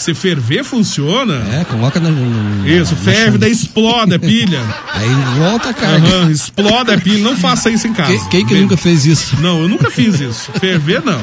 Se 0.00 0.14
ferver, 0.14 0.64
funciona? 0.64 1.34
É, 1.60 1.64
coloca 1.64 2.00
na. 2.00 2.08
no- 2.10 2.66
Isso, 2.66 2.94
na 2.94 3.00
ferve, 3.02 3.36
daí 3.36 3.52
explode 3.52 4.14
a 4.14 4.18
pilha. 4.18 4.60
Aí 4.94 5.08
volta 5.38 5.68
a 5.68 5.74
carga. 5.74 6.08
Aham, 6.08 6.30
explode 6.30 6.90
a 6.92 6.98
pilha. 6.98 7.22
Não 7.22 7.36
faça 7.36 7.68
isso 7.70 7.86
em 7.86 7.92
casa. 7.92 8.10
Quem, 8.10 8.28
quem 8.30 8.46
que 8.46 8.54
Bem- 8.54 8.62
nunca 8.62 8.76
fez 8.78 9.04
isso? 9.04 9.36
Não, 9.40 9.60
eu 9.60 9.68
nunca 9.68 9.90
fiz 9.90 10.18
isso. 10.18 10.50
Ferver, 10.58 11.02
não. 11.04 11.20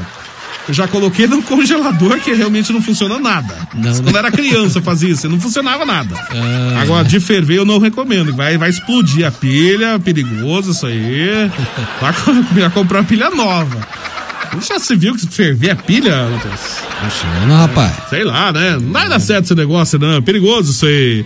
Eu 0.67 0.73
já 0.73 0.85
coloquei 0.87 1.25
no 1.27 1.41
congelador 1.41 2.19
que 2.19 2.33
realmente 2.33 2.71
não 2.73 2.81
funciona 2.81 3.17
nada. 3.17 3.55
Não, 3.73 3.93
Quando 3.93 4.11
né? 4.13 4.19
era 4.19 4.31
criança 4.31 4.79
eu 4.79 4.83
fazia 4.83 5.09
isso, 5.09 5.27
não 5.29 5.39
funcionava 5.39 5.85
nada. 5.85 6.13
Ah. 6.29 6.81
Agora, 6.81 7.05
de 7.05 7.19
ferver 7.21 7.55
eu 7.57 7.65
não 7.65 7.79
recomendo. 7.79 8.35
Vai, 8.35 8.57
vai 8.57 8.69
explodir 8.69 9.25
a 9.25 9.31
pilha, 9.31 9.97
perigoso 9.97 10.71
isso 10.71 10.85
aí. 10.85 11.49
Vai 12.01 12.69
comprar 12.71 12.99
uma 12.99 13.05
pilha 13.05 13.29
nova. 13.29 13.77
Já 14.67 14.79
se 14.79 14.95
viu 14.95 15.15
que 15.15 15.27
ferver 15.27 15.71
a 15.71 15.75
pilha, 15.75 16.15
Matheus? 16.29 16.79
Funciona, 17.01 17.57
rapaz. 17.57 17.91
Sei 18.10 18.23
lá, 18.23 18.51
né? 18.51 18.77
Não 18.81 18.91
vai 18.91 19.07
dar 19.07 19.19
certo 19.19 19.45
esse 19.45 19.55
negócio, 19.55 19.99
não. 19.99 20.15
É 20.15 20.21
perigoso 20.21 20.71
isso 20.71 20.86
aí. 20.86 21.25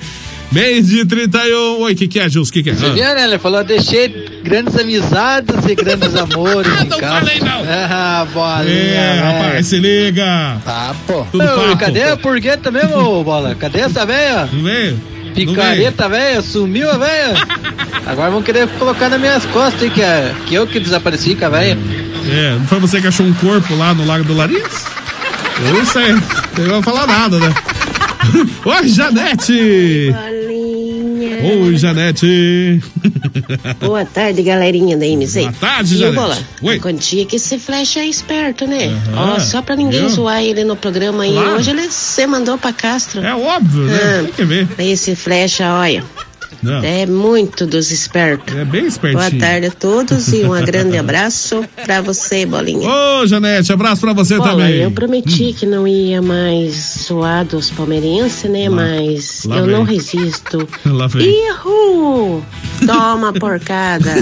Mês 0.51 0.87
de 0.87 1.05
31. 1.05 1.79
Oi, 1.81 1.93
o 1.93 1.95
que, 1.95 2.07
que 2.09 2.19
é, 2.19 2.27
Gilson? 2.27 2.49
O 2.49 2.53
que, 2.53 2.61
que 2.63 2.69
é? 2.71 2.73
Você 2.73 2.85
Ah. 2.85 2.89
viu, 2.89 3.03
né? 3.03 3.23
Ele 3.23 3.37
falou, 3.39 3.63
deixei 3.63 4.09
grandes 4.43 4.75
amizades 4.77 5.55
e 5.65 5.75
grandes 5.75 6.13
amores 6.15 6.67
em 6.81 6.87
Não 6.89 6.99
casa. 6.99 7.19
falei, 7.19 7.39
não. 7.39 7.61
Ah, 7.69 8.27
bolinha, 8.33 8.73
É, 8.73 9.11
velho. 9.13 9.23
rapaz, 9.23 9.67
se 9.67 9.77
liga. 9.79 10.57
Papo. 10.65 11.25
Tudo 11.31 11.43
Ô, 11.45 11.47
papo. 11.47 11.77
Cadê 11.77 12.03
a 12.03 12.17
purgueta 12.17 12.69
mesmo, 12.69 13.23
Bola? 13.23 13.55
Cadê 13.55 13.79
essa 13.79 14.05
velha? 14.05 14.49
Não 14.51 14.63
veio? 14.63 14.99
Picareta, 15.33 16.09
velho, 16.09 16.41
sumiu 16.41 16.91
a 16.91 16.97
velha. 16.97 17.33
Agora 18.05 18.29
vão 18.31 18.41
querer 18.41 18.67
colocar 18.77 19.07
nas 19.07 19.21
minhas 19.21 19.45
costas, 19.45 19.83
hein, 19.83 19.89
que, 19.91 20.01
é, 20.01 20.33
que 20.47 20.53
eu 20.55 20.67
que 20.67 20.77
desapareci 20.81 21.33
com 21.35 21.45
a 21.45 21.49
velha. 21.49 21.77
É, 22.29 22.55
não 22.57 22.65
foi 22.67 22.79
você 22.79 23.01
que 23.01 23.07
achou 23.07 23.25
um 23.25 23.33
corpo 23.33 23.75
lá 23.75 23.93
no 23.93 24.05
Lago 24.05 24.23
do 24.23 24.33
Larins? 24.35 24.85
Eu 25.65 25.73
não 25.73 25.85
sei. 25.85 26.11
Eu 26.57 26.67
não 26.67 26.81
vou 26.81 26.83
falar 26.83 27.07
nada, 27.07 27.39
né? 27.39 27.53
Oi, 28.65 28.87
Janete! 28.87 30.13
Oi, 31.43 31.77
Janete! 31.77 32.81
Boa 33.79 34.05
tarde, 34.05 34.43
galerinha 34.43 34.95
da 34.95 35.05
MC. 35.05 35.41
Boa 35.41 35.53
tarde, 35.53 35.97
Janete. 35.97 36.15
Bola? 36.15 36.37
Oi. 36.61 36.79
Quantia 36.79 37.25
que 37.25 37.35
esse 37.35 37.57
flash 37.57 37.97
é 37.97 38.05
esperto, 38.05 38.67
né? 38.67 38.89
Ó, 39.15 39.39
só 39.39 39.61
pra 39.61 39.75
ninguém 39.75 40.07
zoar 40.09 40.41
ele 40.43 40.63
no 40.63 40.75
programa 40.75 41.23
aí. 41.23 41.33
Claro. 41.33 41.55
Hoje 41.55 41.71
ele 41.71 41.91
se 41.91 42.25
mandou 42.27 42.57
pra 42.57 42.71
Castro. 42.71 43.23
É 43.25 43.35
óbvio, 43.35 43.83
né? 43.83 44.23
Tem 44.25 44.33
que 44.33 44.45
ver. 44.45 44.67
Esse 44.77 45.15
flecha, 45.15 45.73
olha. 45.73 46.03
Não. 46.61 46.83
É 46.83 47.05
muito 47.05 47.65
dos 47.65 47.91
espertos. 47.91 48.55
É 48.55 48.63
bem 48.63 48.85
espertinho. 48.85 49.29
Boa 49.29 49.39
tarde 49.39 49.67
a 49.67 49.71
todos 49.71 50.31
e 50.31 50.43
um 50.43 50.51
grande 50.63 50.95
abraço 50.99 51.63
pra 51.85 52.01
você, 52.01 52.45
Bolinha. 52.45 52.87
Ô, 52.87 53.25
Janete, 53.25 53.73
abraço 53.73 54.01
pra 54.01 54.13
você 54.13 54.37
Bola, 54.37 54.51
também. 54.51 54.75
eu 54.81 54.91
prometi 54.91 55.53
que 55.53 55.65
não 55.65 55.87
ia 55.87 56.21
mais 56.21 57.05
zoar 57.07 57.45
dos 57.45 57.71
palmeirenses, 57.71 58.49
né? 58.49 58.69
Mas 58.69 59.43
lá 59.45 59.57
eu 59.57 59.65
vem. 59.65 59.75
não 59.75 59.83
resisto. 59.83 60.67
Lá 60.85 61.07
vem. 61.07 61.27
Ihu! 61.27 62.43
Toma 62.85 63.33
porcada. 63.39 64.13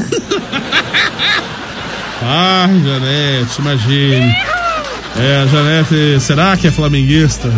Ai, 2.22 2.82
Janete, 2.84 3.60
imagine. 3.62 4.36
É, 5.18 5.42
a 5.44 5.46
Janete, 5.48 6.20
será 6.22 6.56
que 6.56 6.68
é 6.68 6.72
flamenguista? 6.72 7.50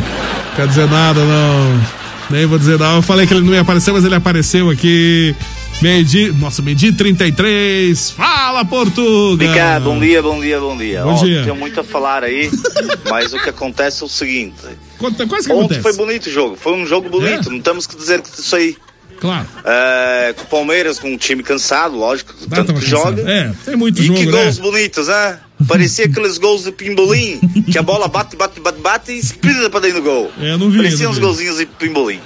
Quer 0.55 0.67
dizer 0.67 0.87
nada, 0.89 1.19
não. 1.23 2.00
Nem 2.31 2.45
vou 2.45 2.57
dizer 2.57 2.79
nada. 2.79 2.97
Eu 2.97 3.01
falei 3.01 3.27
que 3.27 3.33
ele 3.33 3.45
não 3.45 3.53
ia 3.53 3.61
aparecer, 3.61 3.91
mas 3.91 4.05
ele 4.05 4.15
apareceu 4.15 4.69
aqui. 4.69 5.35
Meio-dia. 5.81 6.31
Nossa, 6.33 6.61
meio-dia 6.61 6.89
e 6.89 6.93
33. 6.93 8.11
Fala, 8.11 8.63
Portugal! 8.63 9.35
Ricardo, 9.35 9.85
bom 9.85 9.99
dia, 9.99 10.21
bom 10.21 10.39
dia, 10.39 10.59
bom 10.59 10.77
dia. 10.77 11.03
Bom 11.03 11.15
Ó, 11.15 11.23
dia. 11.23 11.43
Tenho 11.43 11.55
muito 11.55 11.79
a 11.79 11.83
falar 11.83 12.23
aí, 12.23 12.51
mas 13.09 13.33
o 13.33 13.39
que 13.41 13.49
acontece 13.49 14.03
é 14.03 14.05
o 14.05 14.09
seguinte. 14.09 14.61
Conta, 14.99 15.25
quase 15.25 15.47
que 15.47 15.53
Ontem 15.53 15.77
acontece. 15.77 15.81
foi 15.81 15.93
bonito 15.93 16.27
o 16.27 16.31
jogo, 16.31 16.55
foi 16.55 16.73
um 16.73 16.85
jogo 16.85 17.09
bonito, 17.09 17.49
não 17.49 17.59
temos 17.59 17.87
que 17.87 17.95
dizer 17.95 18.21
que 18.21 18.29
isso 18.39 18.55
aí. 18.55 18.77
Claro. 19.19 19.47
É, 19.65 20.33
com 20.37 20.43
o 20.43 20.47
Palmeiras, 20.47 20.99
com 20.99 21.07
um 21.07 21.17
time 21.17 21.41
cansado, 21.43 21.95
lógico, 21.95 22.33
tanto 22.47 22.73
que 22.73 22.81
cansado. 22.81 23.17
joga. 23.17 23.31
É, 23.31 23.51
tem 23.65 23.75
muito 23.75 24.01
e 24.01 24.05
jogo, 24.05 24.19
que 24.19 24.25
né? 24.27 24.31
gols 24.31 24.59
bonitos, 24.59 25.07
né? 25.07 25.39
Parecia 25.71 26.03
aqueles 26.05 26.37
gols 26.37 26.65
de 26.65 26.71
pimbolim, 26.73 27.39
que 27.71 27.77
a 27.77 27.81
bola 27.81 28.09
bate, 28.09 28.35
bate, 28.35 28.59
bate, 28.59 28.79
bate 28.81 29.11
e 29.13 29.19
espirra 29.19 29.69
pra 29.69 29.79
dentro 29.79 30.01
do 30.01 30.03
gol. 30.03 30.29
É, 30.37 30.57
não 30.57 30.69
vi, 30.69 30.77
Parecia 30.77 31.05
não 31.05 31.11
uns 31.11 31.17
vi. 31.17 31.21
golzinhos 31.23 31.57
de 31.59 31.65
pimbolim. 31.65 32.19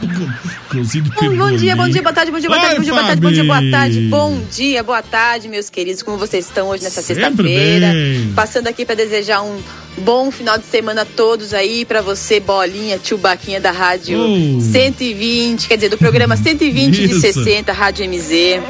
Bom, 0.00 1.36
bom 1.36 1.52
dia, 1.56 1.74
bom 1.76 1.88
dia, 1.88 2.00
boa 2.00 2.12
tarde, 2.12 2.30
bom 2.30 2.38
dia, 2.38 2.48
boa 2.48 2.60
tarde, 2.60 2.76
bom 2.76 2.82
dia, 2.82 2.92
boa 2.92 3.04
tarde, 3.04 3.20
bom 3.20 3.30
dia, 3.32 3.44
boa 3.44 3.70
tarde, 3.70 4.00
bom 4.08 4.42
dia, 4.50 4.82
boa 4.82 5.02
tarde, 5.02 5.48
meus 5.48 5.68
queridos. 5.68 6.02
Como 6.02 6.16
vocês 6.16 6.46
estão 6.46 6.68
hoje 6.68 6.84
nessa 6.84 7.02
sexta-feira? 7.02 7.92
Passando 8.36 8.68
aqui 8.68 8.84
para 8.86 8.94
desejar 8.94 9.42
um 9.42 9.60
bom 9.98 10.30
final 10.30 10.56
de 10.56 10.64
semana 10.66 11.02
a 11.02 11.04
todos 11.04 11.52
aí, 11.52 11.84
para 11.84 12.00
você, 12.02 12.38
Bolinha, 12.40 12.98
tio 12.98 13.18
Baquinha 13.18 13.60
da 13.60 13.70
Rádio 13.72 14.18
Oh. 14.18 14.60
120, 14.60 15.66
quer 15.68 15.74
dizer, 15.76 15.88
do 15.88 15.98
programa 15.98 16.36
120 16.36 16.92
de 16.94 17.04
Isso. 17.12 17.20
60, 17.20 17.72
Rádio 17.72 18.08
MZ. 18.08 18.60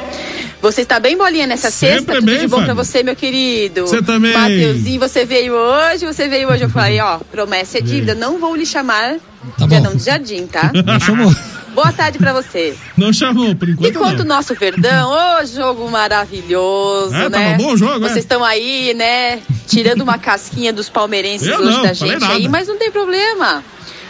Você 0.63 0.83
está 0.83 1.01
bem, 1.01 1.17
Bolinha, 1.17 1.47
nessa 1.47 1.71
Sempre 1.73 1.97
sexta? 1.97 2.15
Tudo 2.15 2.25
bem, 2.27 2.39
de 2.41 2.47
bom 2.47 2.59
Fábio. 2.59 2.75
pra 2.75 2.85
você, 2.85 3.03
meu 3.03 3.17
querido? 3.17 3.81
Você 3.83 4.01
também. 4.01 4.33
Mateuzinho, 4.33 5.01
você 5.01 5.25
veio 5.25 5.53
hoje, 5.55 6.07
você 6.07 6.29
veio 6.29 6.49
hoje. 6.49 6.63
Eu 6.63 6.71
falei, 6.71 7.01
ó, 7.01 7.19
promessa 7.33 7.79
é 7.79 7.81
dívida, 7.81 8.15
não 8.15 8.39
vou 8.39 8.55
lhe 8.55 8.65
chamar 8.65 9.17
Tá 9.59 9.67
de. 9.67 9.75
Anão 9.75 9.97
de 9.97 10.05
Jardim, 10.05 10.47
tá? 10.47 10.71
Não 10.87 11.01
chamou. 11.01 11.35
Boa 11.75 11.91
tarde 11.93 12.17
pra 12.19 12.33
você. 12.33 12.77
Não 12.97 13.13
chamou, 13.13 13.57
por 13.57 13.69
E 13.69 13.73
enquanto 13.73 13.95
quanto 13.99 14.21
o 14.21 14.25
nosso 14.25 14.55
Verdão, 14.55 15.11
ô 15.11 15.45
jogo 15.47 15.91
maravilhoso, 15.91 17.13
É, 17.15 17.29
né? 17.29 17.31
tava 17.31 17.57
bom 17.57 17.73
o 17.73 17.77
jogo, 17.77 17.99
Vocês 18.01 18.19
é? 18.19 18.21
estão 18.21 18.45
aí, 18.45 18.95
né, 18.95 19.41
tirando 19.67 20.03
uma 20.03 20.17
casquinha 20.19 20.73
dos 20.73 20.89
palmeirenses 20.89 21.49
Eu 21.49 21.59
hoje 21.59 21.71
não, 21.71 21.83
da 21.83 21.93
gente 21.93 22.23
aí, 22.25 22.43
nada. 22.43 22.49
mas 22.51 22.69
não 22.69 22.77
tem 22.79 22.91
problema. 22.93 23.65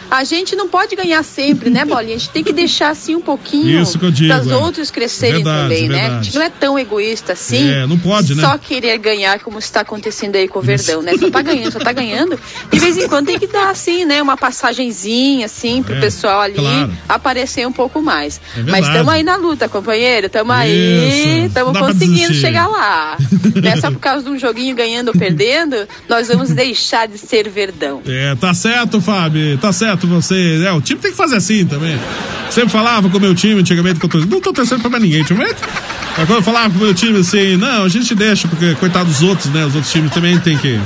A 0.09 0.23
gente 0.23 0.55
não 0.55 0.67
pode 0.67 0.95
ganhar 0.95 1.23
sempre, 1.23 1.69
né, 1.69 1.85
Bolinha? 1.85 2.15
A 2.15 2.17
gente 2.17 2.29
tem 2.29 2.43
que 2.43 2.53
deixar 2.53 2.89
assim 2.89 3.15
um 3.15 3.21
pouquinho 3.21 3.81
Isso 3.81 3.97
que 3.97 4.05
eu 4.05 4.11
digo, 4.11 4.33
os 4.33 4.47
é. 4.47 4.55
outros 4.55 4.91
crescerem 4.91 5.43
Verdade, 5.43 5.61
também, 5.63 5.89
né? 5.89 5.95
A 5.95 6.01
verdade. 6.01 6.25
gente 6.25 6.35
não 6.35 6.41
é 6.43 6.49
tão 6.49 6.79
egoísta 6.79 7.33
assim. 7.33 7.69
É, 7.69 7.87
não 7.87 7.97
pode, 7.97 8.35
né? 8.35 8.43
Só 8.43 8.57
querer 8.57 8.97
ganhar 8.97 9.39
como 9.39 9.59
está 9.59 9.81
acontecendo 9.81 10.35
aí 10.35 10.47
com 10.47 10.59
o 10.59 10.61
Verdão, 10.61 11.01
né? 11.01 11.13
Só 11.17 11.29
tá 11.29 11.41
ganhando, 11.41 11.71
só 11.71 11.79
tá 11.79 11.91
ganhando. 11.91 12.39
De 12.71 12.79
vez 12.79 12.97
em 12.97 13.07
quando 13.07 13.27
tem 13.27 13.39
que 13.39 13.47
dar 13.47 13.69
assim, 13.69 14.05
né, 14.05 14.21
uma 14.21 14.37
passagenzinha 14.37 15.45
assim 15.45 15.81
pro 15.83 15.95
É, 15.95 15.99
pessoal 15.99 16.41
ali 16.41 16.55
claro. 16.55 16.91
aparecer 17.07 17.67
um 17.67 17.71
pouco 17.71 18.01
mais. 18.01 18.39
É 18.57 18.61
Mas 18.63 18.85
estamos 18.87 19.09
aí 19.13 19.23
na 19.23 19.35
luta, 19.35 19.67
companheiro. 19.69 20.27
Estamos 20.27 20.55
aí, 20.55 21.37
Isso. 21.37 21.47
estamos 21.47 21.77
conseguindo 21.77 22.33
chegar 22.33 22.67
lá. 22.67 23.17
Não 23.61 23.71
é 23.71 23.75
só 23.77 23.91
por 23.91 23.99
causa 23.99 24.23
de 24.23 24.29
um 24.29 24.37
joguinho 24.37 24.75
ganhando 24.75 25.09
ou 25.09 25.13
perdendo, 25.13 25.87
nós 26.09 26.27
vamos 26.27 26.49
deixar 26.49 27.07
de 27.07 27.17
ser 27.17 27.49
verdão. 27.49 28.01
É, 28.05 28.35
tá 28.35 28.53
certo, 28.53 28.99
Fábio. 28.99 29.57
Tá 29.57 29.71
certo 29.71 29.92
você. 30.01 30.63
É, 30.65 30.71
o 30.71 30.81
time 30.81 30.99
tem 30.99 31.11
que 31.11 31.17
fazer 31.17 31.35
assim 31.35 31.65
também. 31.65 31.97
Sempre 32.49 32.69
falava 32.69 33.09
com 33.09 33.17
o 33.17 33.21
meu 33.21 33.33
time 33.33 33.59
antigamente 33.59 33.99
que 33.99 34.05
eu 34.05 34.09
tô. 34.09 34.19
Não 34.19 34.39
tô 34.39 34.53
torcendo 34.53 34.81
pra 34.81 34.89
mais 34.89 35.03
ninguém, 35.03 35.21
ultimamente. 35.21 35.57
Mas 36.17 36.27
quando 36.27 36.39
eu 36.39 36.43
falava 36.43 36.69
com 36.69 36.77
o 36.77 36.81
meu 36.81 36.93
time 36.93 37.19
assim, 37.19 37.57
não, 37.57 37.83
a 37.83 37.89
gente 37.89 38.13
deixa, 38.13 38.47
porque 38.47 38.75
coitado 38.75 39.05
dos 39.05 39.21
outros, 39.21 39.51
né? 39.51 39.65
Os 39.65 39.75
outros 39.75 39.91
times 39.91 40.11
também 40.11 40.39
tem 40.39 40.57
que 40.57 40.79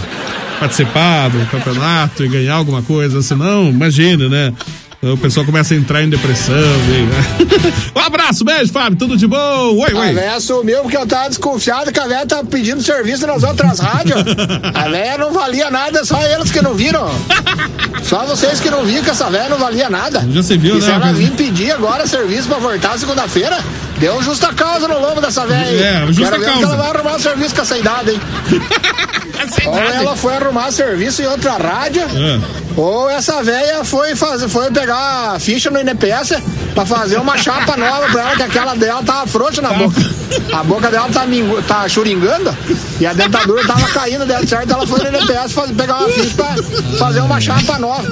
participar 0.60 1.30
do 1.30 1.46
campeonato 1.50 2.24
e 2.24 2.28
ganhar 2.28 2.56
alguma 2.56 2.82
coisa, 2.82 3.22
senão, 3.22 3.70
imagina, 3.70 4.30
né? 4.30 4.54
O 5.02 5.16
pessoal 5.16 5.46
começa 5.46 5.74
a 5.76 5.78
entrar 5.78 6.02
em 6.04 6.10
depressão. 6.10 6.56
Né? 6.56 7.08
Um 7.96 8.00
abraço, 8.00 8.44
beijo, 8.44 8.72
Fábio. 8.72 8.98
Tudo 8.98 9.16
de 9.18 9.28
bom? 9.28 9.76
Oi, 9.78 9.92
A 9.94 10.00
oi. 10.00 10.14
véia 10.14 10.40
sumiu 10.40 10.82
porque 10.82 10.98
eu 10.98 11.06
tava 11.06 11.30
desconfiado 11.30 11.92
que 11.92 12.00
a 12.00 12.08
véia 12.08 12.26
tá 12.26 12.44
pedindo 12.44 12.82
serviço 12.82 13.28
nas 13.28 13.44
outras 13.44 13.80
rádios. 13.80 14.22
A 14.74 14.88
véia 14.90 15.18
não 15.18 15.32
valia 15.34 15.70
nada, 15.70 16.04
só 16.06 16.20
eles 16.24 16.52
que 16.52 16.62
não 16.62 16.74
viram. 16.74 17.10
Só 18.04 18.26
vocês 18.26 18.60
que 18.60 18.70
não 18.70 18.86
viram 18.86 19.04
que 19.04 19.10
essa 19.10 19.30
véia 19.30 19.50
não 19.50 19.58
valia 19.58 19.90
nada. 19.90 20.26
Já 20.32 20.42
se 20.44 20.58
viu, 20.58 20.78
e 20.78 20.82
se 20.82 20.88
né, 20.88 20.94
ela 20.96 21.02
coisa- 21.08 21.20
vir 21.20 21.32
pedir 21.32 21.72
agora 21.72 22.08
serviço 22.08 22.48
pra 22.48 22.58
voltar 22.58 22.98
segunda-feira, 22.98 23.58
deu 24.00 24.22
justa 24.22 24.54
causa 24.54 24.88
no 24.88 25.00
lombo 25.00 25.20
dessa 25.22 25.46
véia 25.46 25.66
aí. 25.66 25.82
É, 25.84 26.08
justa 26.08 26.32
Quero 26.32 26.44
causa. 26.44 26.58
que 26.60 26.64
ela 26.66 26.76
vai 26.76 26.90
arrumar 26.90 27.20
serviço 27.20 27.56
com 27.56 27.62
essa 27.62 27.78
idade, 27.78 28.12
hein? 28.12 28.22
ou 29.68 29.78
ela 29.78 30.16
foi 30.16 30.36
arrumar 30.36 30.72
serviço 30.72 31.22
em 31.22 31.26
outra 31.28 31.54
rádio, 31.54 32.02
É. 32.02 32.40
ou 32.76 33.10
essa 33.10 33.42
véia 33.44 33.84
foi, 33.84 34.16
fazer, 34.16 34.48
foi 34.50 34.72
pegar 34.72 35.34
a 35.36 35.40
ficha 35.40 35.70
no 35.70 35.80
INPS 35.80 36.42
pra 36.74 36.86
fazer 36.86 37.18
uma 37.18 37.38
chapa 37.38 37.76
nova 37.78 38.08
pra 38.12 38.22
ela, 38.22 38.36
que 38.36 38.44
aquela 38.44 38.76
dela 38.76 39.02
tava 39.04 39.26
frouxa 39.28 39.62
na 39.62 39.74
boca. 39.74 40.00
A 40.54 40.64
boca 40.64 40.90
dela 40.92 41.08
tá, 41.10 41.26
mingu, 41.26 41.62
tá 41.64 41.88
churingando 41.88 42.56
e 43.00 43.06
a 43.06 43.14
dentadura 43.14 43.66
tava 43.66 43.88
caindo 43.90 44.26
dela, 44.26 44.46
certo? 44.46 44.72
Ela 44.72 44.86
foi 44.86 45.00
no 45.00 45.18
INPS 45.18 45.54
fazer, 45.54 45.74
pegar 45.74 45.98
uma 46.00 46.10
ficha 46.10 46.36
pra 46.36 46.56
fazer 47.00 47.22
uma 47.22 47.40
chapa 47.40 47.78
nova. 47.80 48.08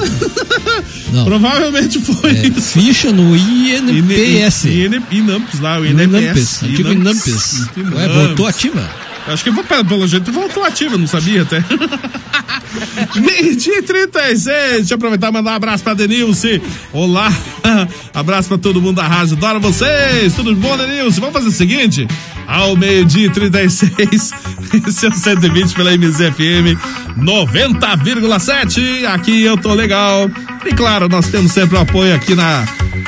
Provavelmente 1.24 2.00
foi 2.02 2.32
isso. 2.32 2.62
Ficha 2.62 3.12
no 3.12 3.36
INPS. 3.36 4.66
IN, 4.66 5.02
INAMPS 5.12 5.60
lá, 5.76 5.82
o 5.82 5.86
Inampes, 5.86 6.64
antigo 6.64 6.92
Inampes. 6.92 7.68
Ué, 7.78 8.08
voltou 8.08 8.48
ativa? 8.48 8.90
Acho 9.28 9.44
que 9.44 9.52
pelo 9.52 9.86
pelo 9.86 10.08
jeito 10.08 10.32
voltou 10.32 10.64
ativa, 10.64 10.98
não 10.98 11.08
sabia 11.08 11.42
até. 11.42 11.64
Meio-dia 13.16 13.80
e 13.80 13.82
36. 13.82 14.44
Deixa 14.78 14.94
eu 14.94 14.96
aproveitar 14.96 15.30
e 15.30 15.32
mandar 15.32 15.52
um 15.52 15.56
abraço 15.56 15.84
pra 15.84 15.94
Denilce. 15.94 16.62
Olá. 16.94 17.32
Abraço 18.14 18.50
pra 18.50 18.58
todo 18.58 18.82
mundo 18.82 18.98
da 18.98 19.08
rádio. 19.08 19.36
Adoro 19.38 19.60
vocês. 19.60 20.34
Tudo 20.36 20.56
bom, 20.56 20.78
Denilce? 20.78 21.20
Vamos 21.20 21.34
fazer 21.34 21.48
o 21.48 21.52
seguinte: 21.52 22.08
ao 22.48 22.76
meio-dia 22.76 23.28
e 23.28 23.30
36, 23.30 24.32
esse 24.88 25.06
é 25.06 25.10
o 25.10 25.14
120 25.14 25.74
pela 25.74 25.92
MZFM 25.98 26.78
90,7. 27.18 29.06
Aqui 29.06 29.42
eu 29.42 29.58
tô 29.58 29.74
legal. 29.74 30.30
E 30.66 30.74
claro, 30.74 31.10
nós 31.10 31.28
temos 31.30 31.52
sempre 31.52 31.78
o 31.78 31.80
apoio 31.80 32.14
aqui 32.14 32.36
na, 32.36 32.64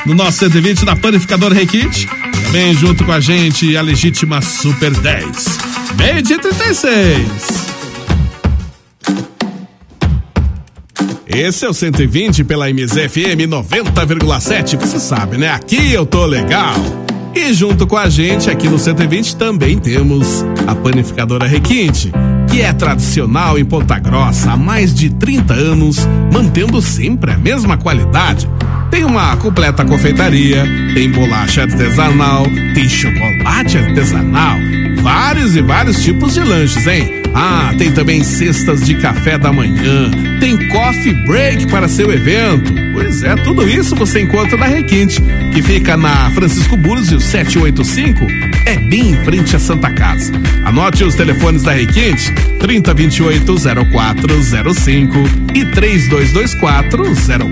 no 0.06 0.14
nosso 0.14 0.38
120 0.38 0.84
da 0.84 0.96
Panificador 0.96 1.52
Requinte. 1.52 2.08
Também 2.48 2.72
junto 2.72 3.04
com 3.04 3.12
a 3.12 3.20
gente 3.20 3.76
a 3.76 3.82
legítima 3.82 4.40
Super 4.40 4.90
10. 4.90 5.26
Meio-dia 5.98 6.36
e 6.36 6.40
36. 6.40 7.28
Esse 11.26 11.66
é 11.66 11.68
o 11.68 11.74
120 11.74 12.44
pela 12.44 12.70
MZFM 12.70 13.46
90,7. 13.46 14.78
Você 14.78 14.98
sabe, 14.98 15.36
né? 15.36 15.50
Aqui 15.50 15.92
eu 15.92 16.06
tô 16.06 16.24
legal. 16.24 16.74
E 17.34 17.52
junto 17.52 17.86
com 17.86 17.98
a 17.98 18.08
gente 18.08 18.48
aqui 18.48 18.66
no 18.66 18.78
120 18.78 19.36
também 19.36 19.76
temos 19.76 20.42
a 20.66 20.74
panificadora 20.74 21.46
Requinte, 21.46 22.10
que 22.50 22.62
é 22.62 22.72
tradicional 22.72 23.58
em 23.58 23.64
Ponta 23.64 23.98
Grossa 23.98 24.52
há 24.52 24.56
mais 24.56 24.94
de 24.94 25.10
30 25.10 25.54
anos, 25.54 26.08
mantendo 26.32 26.80
sempre 26.80 27.32
a 27.32 27.36
mesma 27.36 27.76
qualidade. 27.76 28.48
Tem 28.90 29.04
uma 29.04 29.36
completa 29.36 29.84
confeitaria, 29.84 30.64
tem 30.94 31.10
bolacha 31.10 31.62
artesanal, 31.62 32.44
tem 32.74 32.88
chocolate 32.88 33.76
artesanal, 33.76 34.56
vários 35.02 35.56
e 35.56 35.62
vários 35.62 36.02
tipos 36.02 36.34
de 36.34 36.40
lanches, 36.40 36.86
hein? 36.86 37.17
Ah, 37.34 37.72
tem 37.76 37.92
também 37.92 38.24
cestas 38.24 38.84
de 38.84 38.94
café 38.94 39.38
da 39.38 39.52
manhã, 39.52 40.10
tem 40.40 40.56
coffee 40.68 41.12
break 41.26 41.66
para 41.66 41.88
seu 41.88 42.12
evento. 42.12 42.72
Pois 42.92 43.22
é, 43.22 43.36
tudo 43.36 43.68
isso 43.68 43.94
você 43.94 44.22
encontra 44.22 44.56
na 44.56 44.66
Requinte, 44.66 45.22
que 45.52 45.62
fica 45.62 45.96
na 45.96 46.30
Francisco 46.32 46.76
Búzios 46.76 47.22
785, 47.24 48.26
é 48.66 48.76
bem 48.76 49.12
em 49.12 49.24
frente 49.24 49.54
à 49.54 49.58
Santa 49.58 49.90
Casa. 49.90 50.32
Anote 50.64 51.04
os 51.04 51.14
telefones 51.14 51.62
da 51.62 51.72
Requinte, 51.72 52.32
3028 52.58 53.54
0405 53.92 55.16
e 55.54 55.64
3224 55.64 57.04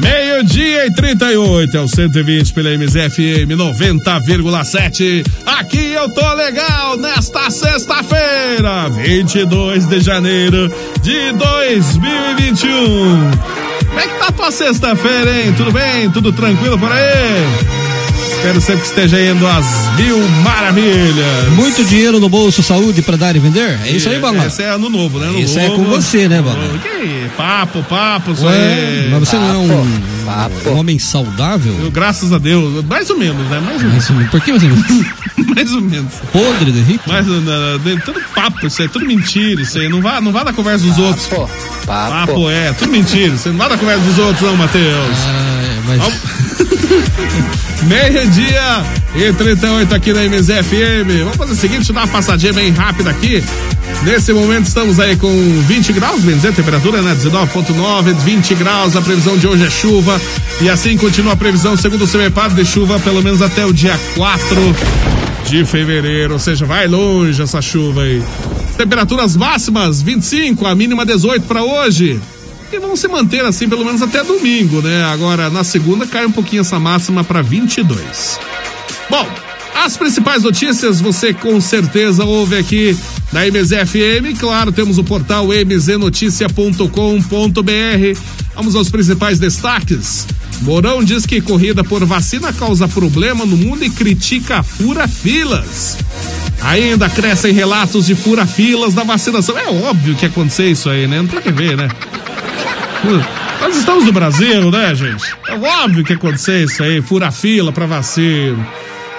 Meio-dia 0.01 0.87
e 0.87 0.91
38 0.91 1.77
é 1.77 1.81
o 1.81 1.87
120 1.87 2.51
pela 2.51 2.71
MZFM 2.75 3.53
90,7. 3.55 5.23
Aqui 5.45 5.91
eu 5.91 6.09
tô 6.09 6.33
legal 6.33 6.97
nesta 6.97 7.51
sexta-feira, 7.51 8.89
22 8.89 9.85
de 9.85 9.99
janeiro 9.99 10.73
de 11.03 11.31
2021. 11.33 13.31
Como 13.85 13.99
é 13.99 14.07
que 14.07 14.17
tá 14.17 14.31
tua 14.31 14.49
sexta-feira, 14.49 15.39
hein? 15.39 15.53
Tudo 15.55 15.71
bem? 15.71 16.09
Tudo 16.09 16.33
tranquilo 16.33 16.79
por 16.79 16.91
aí? 16.91 17.76
Espero 18.27 18.61
sempre 18.61 18.81
que 18.81 18.87
esteja 18.87 19.21
indo 19.21 19.45
às 19.47 19.65
mil 19.95 20.19
maravilhas. 20.43 21.49
Muito 21.55 21.83
dinheiro 21.83 22.19
no 22.19 22.29
bolso, 22.29 22.61
saúde 22.61 23.01
pra 23.01 23.15
dar 23.15 23.35
e 23.35 23.39
vender? 23.39 23.79
É 23.85 23.91
isso 23.91 24.09
aí, 24.09 24.19
Bala? 24.19 24.45
Esse 24.45 24.63
é 24.63 24.69
ano 24.69 24.89
novo, 24.89 25.19
né? 25.19 25.27
Ano 25.27 25.39
Isso 25.39 25.57
é 25.57 25.69
com 25.69 25.83
você, 25.85 26.27
né, 26.27 26.41
Bala? 26.41 26.57
Que 26.79 27.29
papo, 27.35 27.83
papo, 27.83 28.31
isso 28.31 28.45
Ué, 28.45 28.53
aí. 28.53 29.09
mas 29.11 29.19
você 29.19 29.35
não 29.37 29.49
é 29.49 29.57
um, 29.57 30.71
um 30.71 30.77
homem 30.77 30.99
saudável? 30.99 31.75
Eu, 31.81 31.91
graças 31.91 32.31
a 32.33 32.37
Deus, 32.37 32.83
mais 32.85 33.09
ou 33.09 33.17
menos, 33.17 33.47
né? 33.47 33.59
Mais 33.59 33.81
ou 33.81 33.89
menos. 33.89 33.93
Mais 33.93 34.09
ou 34.09 34.15
menos. 34.15 34.31
Por 34.31 34.41
que 34.41 34.51
mais 34.51 34.63
ou 34.63 34.69
menos? 34.69 35.07
mais 35.55 35.73
ou 35.73 35.81
menos. 35.81 36.13
Podre 36.31 36.71
de 36.71 36.81
rico? 36.81 37.03
Mas 37.07 37.27
uh, 37.27 38.01
tudo 38.05 38.19
papo, 38.35 38.67
isso 38.67 38.81
aí, 38.81 38.89
tudo 38.89 39.05
mentira, 39.05 39.61
isso 39.61 39.77
aí. 39.79 39.87
Não 39.87 40.01
vá, 40.01 40.19
não 40.19 40.31
vá 40.31 40.43
da 40.43 40.53
conversa 40.53 40.85
dos 40.85 40.97
outros. 40.97 41.27
Papo. 41.27 41.49
Papo, 41.85 42.49
é, 42.49 42.73
tudo 42.73 42.91
mentira. 42.91 43.37
Você 43.37 43.49
não 43.49 43.57
vai 43.57 43.69
da 43.69 43.77
conversa 43.77 44.03
dos 44.03 44.17
outros, 44.19 44.41
não, 44.41 44.57
Matheus. 44.57 45.17
Meio-dia 47.87 48.83
e 49.15 49.31
38 49.31 49.95
aqui 49.95 50.11
na 50.11 50.23
MZFM. 50.25 51.23
Vamos 51.23 51.37
fazer 51.37 51.53
o 51.53 51.55
seguinte, 51.55 51.93
dar 51.93 52.01
uma 52.01 52.07
passadinha 52.07 52.51
bem 52.51 52.69
rápida 52.71 53.09
aqui. 53.09 53.41
Nesse 54.03 54.33
momento 54.33 54.67
estamos 54.67 54.99
aí 54.99 55.15
com 55.15 55.31
20 55.61 55.93
graus, 55.93 56.21
bem 56.21 56.35
dizer, 56.35 56.53
temperatura, 56.53 57.01
né? 57.01 57.15
19.9, 57.15 58.13
20 58.13 58.55
graus. 58.55 58.95
A 58.97 59.01
previsão 59.01 59.37
de 59.37 59.47
hoje 59.47 59.65
é 59.65 59.69
chuva. 59.69 60.19
E 60.59 60.69
assim 60.69 60.97
continua 60.97 61.31
a 61.33 61.37
previsão, 61.37 61.77
segundo 61.77 62.03
o 62.03 62.07
CEPAD, 62.07 62.55
de 62.55 62.65
chuva 62.65 62.99
pelo 62.99 63.23
menos 63.23 63.41
até 63.41 63.65
o 63.65 63.71
dia 63.71 63.97
4 64.15 64.75
de 65.45 65.63
fevereiro. 65.63 66.33
Ou 66.33 66.39
seja, 66.39 66.65
vai 66.65 66.87
longe 66.87 67.41
essa 67.41 67.61
chuva 67.61 68.01
aí. 68.01 68.21
Temperaturas 68.77 69.37
máximas 69.37 70.01
25, 70.01 70.65
a 70.65 70.75
mínima 70.75 71.05
18 71.05 71.47
para 71.47 71.63
hoje. 71.63 72.19
E 72.71 72.79
vão 72.79 72.95
se 72.95 73.07
manter 73.07 73.45
assim 73.45 73.69
pelo 73.69 73.85
menos 73.85 74.01
até 74.01 74.23
domingo, 74.23 74.81
né? 74.81 75.03
Agora 75.05 75.49
na 75.49 75.63
segunda 75.63 76.05
cai 76.05 76.25
um 76.25 76.31
pouquinho 76.31 76.61
essa 76.61 76.79
máxima 76.79 77.23
para 77.23 77.41
22. 77.41 78.39
Bom, 79.09 79.27
as 79.73 79.95
principais 79.95 80.43
notícias 80.43 80.99
você 80.99 81.33
com 81.33 81.61
certeza 81.61 82.25
ouve 82.25 82.57
aqui 82.57 82.97
na 83.31 83.45
MZFM. 83.45 84.37
Claro, 84.37 84.71
temos 84.71 84.97
o 84.97 85.03
portal 85.03 85.47
mznoticia.com.br. 85.53 88.19
Vamos 88.55 88.75
aos 88.75 88.89
principais 88.89 89.39
destaques. 89.39 90.25
Mourão 90.61 91.03
diz 91.03 91.25
que 91.25 91.39
corrida 91.39 91.83
por 91.83 92.03
vacina 92.03 92.51
causa 92.51 92.87
problema 92.87 93.45
no 93.45 93.55
mundo 93.55 93.85
e 93.85 93.89
critica 93.89 94.63
fura-filas. 94.63 95.97
Ainda 96.61 97.07
crescem 97.07 97.53
relatos 97.53 98.07
de 98.07 98.15
fura-filas 98.15 98.93
da 98.93 99.03
vacinação. 99.03 99.57
É 99.57 99.67
óbvio 99.67 100.15
que 100.15 100.25
ia 100.25 100.29
acontecer 100.29 100.69
isso 100.69 100.89
aí, 100.89 101.07
né? 101.07 101.21
Não 101.21 101.27
tem 101.27 101.41
que 101.41 101.51
ver, 101.51 101.77
né? 101.77 101.87
Nós 103.61 103.77
estamos 103.77 104.05
no 104.05 104.11
Brasil, 104.11 104.69
né, 104.69 104.93
gente? 104.93 105.23
É 105.47 105.55
óbvio 105.55 106.03
que 106.03 106.13
ia 106.13 106.17
acontecer 106.17 106.63
isso 106.63 106.83
aí, 106.83 107.01
fura-fila 107.01 107.71
pra 107.71 107.85
vacina. 107.85 108.67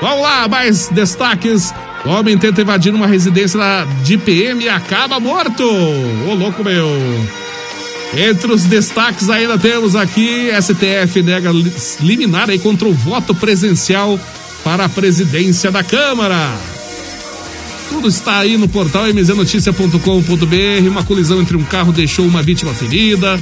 Vamos 0.00 0.22
lá, 0.22 0.46
mais 0.46 0.88
destaques. 0.88 1.72
O 2.04 2.10
homem 2.10 2.38
tenta 2.38 2.62
invadir 2.62 2.94
uma 2.94 3.06
residência 3.06 3.60
de 4.04 4.16
PM 4.18 4.64
e 4.64 4.68
acaba 4.68 5.18
morto. 5.18 5.64
Ô, 5.64 6.34
louco 6.34 6.62
meu. 6.62 6.88
Entre 8.16 8.50
os 8.52 8.64
destaques 8.64 9.28
ainda 9.28 9.58
temos 9.58 9.94
aqui, 9.94 10.50
STF 10.60 11.22
nega 11.22 11.50
liminar 12.00 12.48
aí 12.48 12.58
contra 12.58 12.88
o 12.88 12.92
voto 12.92 13.34
presencial 13.34 14.18
para 14.64 14.84
a 14.84 14.88
presidência 14.88 15.70
da 15.70 15.82
Câmara. 15.82 16.77
Tudo 17.88 18.08
está 18.08 18.38
aí 18.38 18.56
no 18.56 18.68
portal 18.68 19.06
mznoticia.com.br. 19.08 20.88
Uma 20.88 21.02
colisão 21.04 21.40
entre 21.40 21.56
um 21.56 21.64
carro 21.64 21.92
deixou 21.92 22.26
uma 22.26 22.42
vítima 22.42 22.72
ferida. 22.74 23.40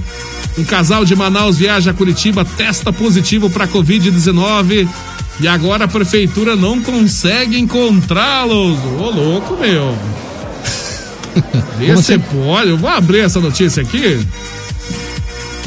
Um 0.56 0.64
casal 0.64 1.04
de 1.04 1.14
Manaus 1.14 1.58
viaja 1.58 1.90
a 1.90 1.94
Curitiba, 1.94 2.44
testa 2.44 2.92
positivo 2.92 3.50
para 3.50 3.66
Covid-19. 3.68 4.88
E 5.40 5.48
agora 5.48 5.84
a 5.84 5.88
prefeitura 5.88 6.56
não 6.56 6.80
consegue 6.80 7.58
encontrá-los. 7.58 8.78
Ô, 8.98 9.10
louco, 9.10 9.56
meu. 9.58 9.96
Vê 11.78 11.88
Como 11.88 12.02
se 12.02 12.14
assim? 12.14 12.22
pode. 12.32 12.70
Eu 12.70 12.78
vou 12.78 12.88
abrir 12.88 13.18
essa 13.20 13.40
notícia 13.40 13.82
aqui. 13.82 14.18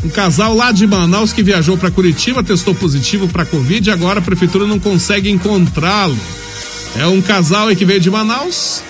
Um 0.04 0.10
casal 0.10 0.56
lá 0.56 0.72
de 0.72 0.88
Manaus 0.88 1.34
que 1.34 1.44
viajou 1.44 1.78
para 1.78 1.92
Curitiba 1.92 2.42
testou 2.42 2.74
positivo 2.74 3.28
para 3.28 3.46
Covid 3.46 3.88
e 3.88 3.92
agora 3.92 4.20
a 4.20 4.22
prefeitura 4.24 4.66
não 4.66 4.80
consegue 4.80 5.30
encontrá-lo. 5.30 6.18
É 6.96 7.06
um 7.08 7.22
casal 7.22 7.74
que 7.76 7.86
veio 7.86 8.00
de 8.00 8.10
Manaus 8.10 8.82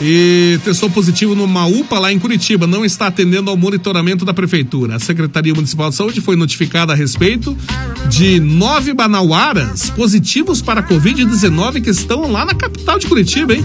e 0.00 0.58
testou 0.64 0.88
positivo 0.88 1.34
numa 1.34 1.66
UPA 1.66 1.98
lá 1.98 2.12
em 2.12 2.18
Curitiba. 2.18 2.66
Não 2.66 2.84
está 2.84 3.08
atendendo 3.08 3.50
ao 3.50 3.56
monitoramento 3.56 4.24
da 4.24 4.32
prefeitura. 4.32 4.96
A 4.96 4.98
Secretaria 4.98 5.54
Municipal 5.54 5.90
de 5.90 5.96
Saúde 5.96 6.20
foi 6.20 6.36
notificada 6.36 6.92
a 6.92 6.96
respeito 6.96 7.56
de 8.08 8.38
nove 8.38 8.94
manauaras 8.94 9.90
positivos 9.90 10.62
para 10.62 10.82
Covid-19 10.82 11.82
que 11.82 11.90
estão 11.90 12.30
lá 12.30 12.44
na 12.44 12.54
capital 12.54 12.98
de 12.98 13.06
Curitiba, 13.06 13.54
hein? 13.54 13.64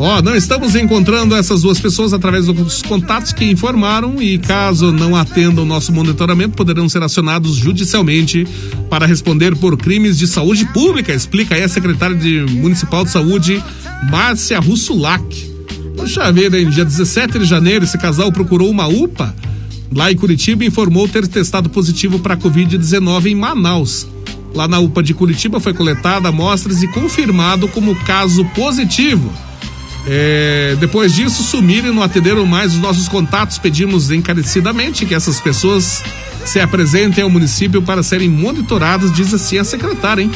Ó, 0.00 0.22
não 0.22 0.36
estamos 0.36 0.76
encontrando 0.76 1.34
essas 1.34 1.62
duas 1.62 1.80
pessoas 1.80 2.12
através 2.12 2.46
dos 2.46 2.82
contatos 2.82 3.32
que 3.32 3.44
informaram 3.44 4.22
e 4.22 4.38
caso 4.38 4.92
não 4.92 5.16
atendam 5.16 5.64
nosso 5.64 5.92
monitoramento, 5.92 6.56
poderão 6.56 6.88
ser 6.88 7.02
acionados 7.02 7.56
judicialmente 7.56 8.46
para 8.88 9.06
responder 9.06 9.56
por 9.56 9.76
crimes 9.76 10.16
de 10.16 10.28
saúde 10.28 10.66
pública, 10.66 11.12
explica 11.12 11.56
aí 11.56 11.64
a 11.64 11.68
secretária 11.68 12.14
de 12.14 12.42
Municipal 12.48 13.04
de 13.04 13.10
Saúde, 13.10 13.62
Márcia 14.08 14.60
Russulac. 14.60 15.24
Puxa 15.96 16.30
vida, 16.30 16.60
em 16.60 16.70
dia 16.70 16.84
17 16.84 17.40
de 17.40 17.44
janeiro, 17.44 17.84
esse 17.84 17.98
casal 17.98 18.30
procurou 18.30 18.70
uma 18.70 18.86
UPA 18.86 19.34
lá 19.92 20.12
em 20.12 20.16
Curitiba 20.16 20.62
e 20.62 20.68
informou 20.68 21.08
ter 21.08 21.26
testado 21.26 21.68
positivo 21.68 22.20
para 22.20 22.36
Covid-19 22.36 23.26
em 23.26 23.34
Manaus. 23.34 24.06
Lá 24.54 24.68
na 24.68 24.78
UPA 24.78 25.02
de 25.02 25.12
Curitiba 25.12 25.58
foi 25.58 25.74
coletada 25.74 26.28
amostras 26.28 26.84
e 26.84 26.88
confirmado 26.88 27.66
como 27.66 27.96
caso 28.04 28.44
positivo. 28.54 29.47
É, 30.10 30.74
depois 30.80 31.12
disso, 31.12 31.42
sumiram 31.42 31.88
e 31.88 31.94
não 31.94 32.02
atenderam 32.02 32.46
mais 32.46 32.72
os 32.72 32.80
nossos 32.80 33.08
contatos. 33.08 33.58
Pedimos 33.58 34.10
encarecidamente 34.10 35.04
que 35.04 35.14
essas 35.14 35.38
pessoas 35.38 36.02
se 36.46 36.58
apresentem 36.58 37.22
ao 37.22 37.28
município 37.28 37.82
para 37.82 38.02
serem 38.02 38.30
monitoradas, 38.30 39.12
diz 39.12 39.34
assim 39.34 39.58
a 39.58 39.64
secretária, 39.64 40.22
hein? 40.22 40.30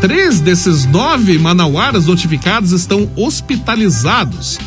Três 0.00 0.40
desses 0.40 0.84
nove 0.84 1.38
manauaras 1.38 2.06
notificados 2.06 2.72
estão 2.72 3.08
hospitalizados. 3.14 4.58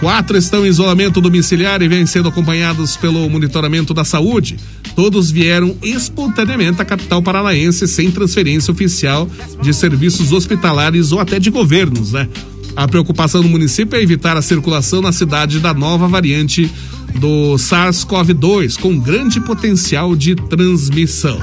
Quatro 0.00 0.36
estão 0.36 0.64
em 0.64 0.68
isolamento 0.68 1.20
domiciliar 1.20 1.82
e 1.82 1.88
vêm 1.88 2.06
sendo 2.06 2.28
acompanhados 2.28 2.96
pelo 2.96 3.28
monitoramento 3.28 3.92
da 3.92 4.04
saúde. 4.04 4.56
Todos 4.94 5.30
vieram 5.30 5.76
espontaneamente 5.82 6.80
à 6.80 6.84
capital 6.84 7.20
paranaense 7.20 7.88
sem 7.88 8.10
transferência 8.10 8.70
oficial 8.70 9.28
de 9.60 9.74
serviços 9.74 10.32
hospitalares 10.32 11.10
ou 11.10 11.20
até 11.20 11.40
de 11.40 11.50
governos, 11.50 12.12
né? 12.12 12.28
A 12.76 12.86
preocupação 12.86 13.42
do 13.42 13.48
município 13.48 13.98
é 13.98 14.02
evitar 14.02 14.36
a 14.36 14.42
circulação 14.42 15.02
na 15.02 15.12
cidade 15.12 15.58
da 15.60 15.74
nova 15.74 16.06
variante 16.06 16.70
do 17.16 17.54
SARS-CoV-2, 17.56 18.78
com 18.78 18.98
grande 18.98 19.40
potencial 19.40 20.14
de 20.14 20.34
transmissão. 20.34 21.40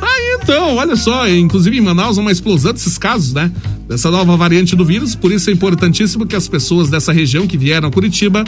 Aí 0.00 0.38
então, 0.42 0.76
olha 0.76 0.96
só, 0.96 1.28
inclusive 1.28 1.78
em 1.78 1.80
Manaus 1.80 2.18
uma 2.18 2.32
explosão 2.32 2.72
desses 2.72 2.98
casos, 2.98 3.32
né? 3.32 3.50
Dessa 3.88 4.10
nova 4.10 4.36
variante 4.36 4.76
do 4.76 4.84
vírus, 4.84 5.14
por 5.14 5.32
isso 5.32 5.48
é 5.48 5.52
importantíssimo 5.52 6.26
que 6.26 6.36
as 6.36 6.46
pessoas 6.46 6.90
dessa 6.90 7.12
região 7.12 7.46
que 7.46 7.56
vieram 7.56 7.88
a 7.88 7.90
Curitiba 7.90 8.44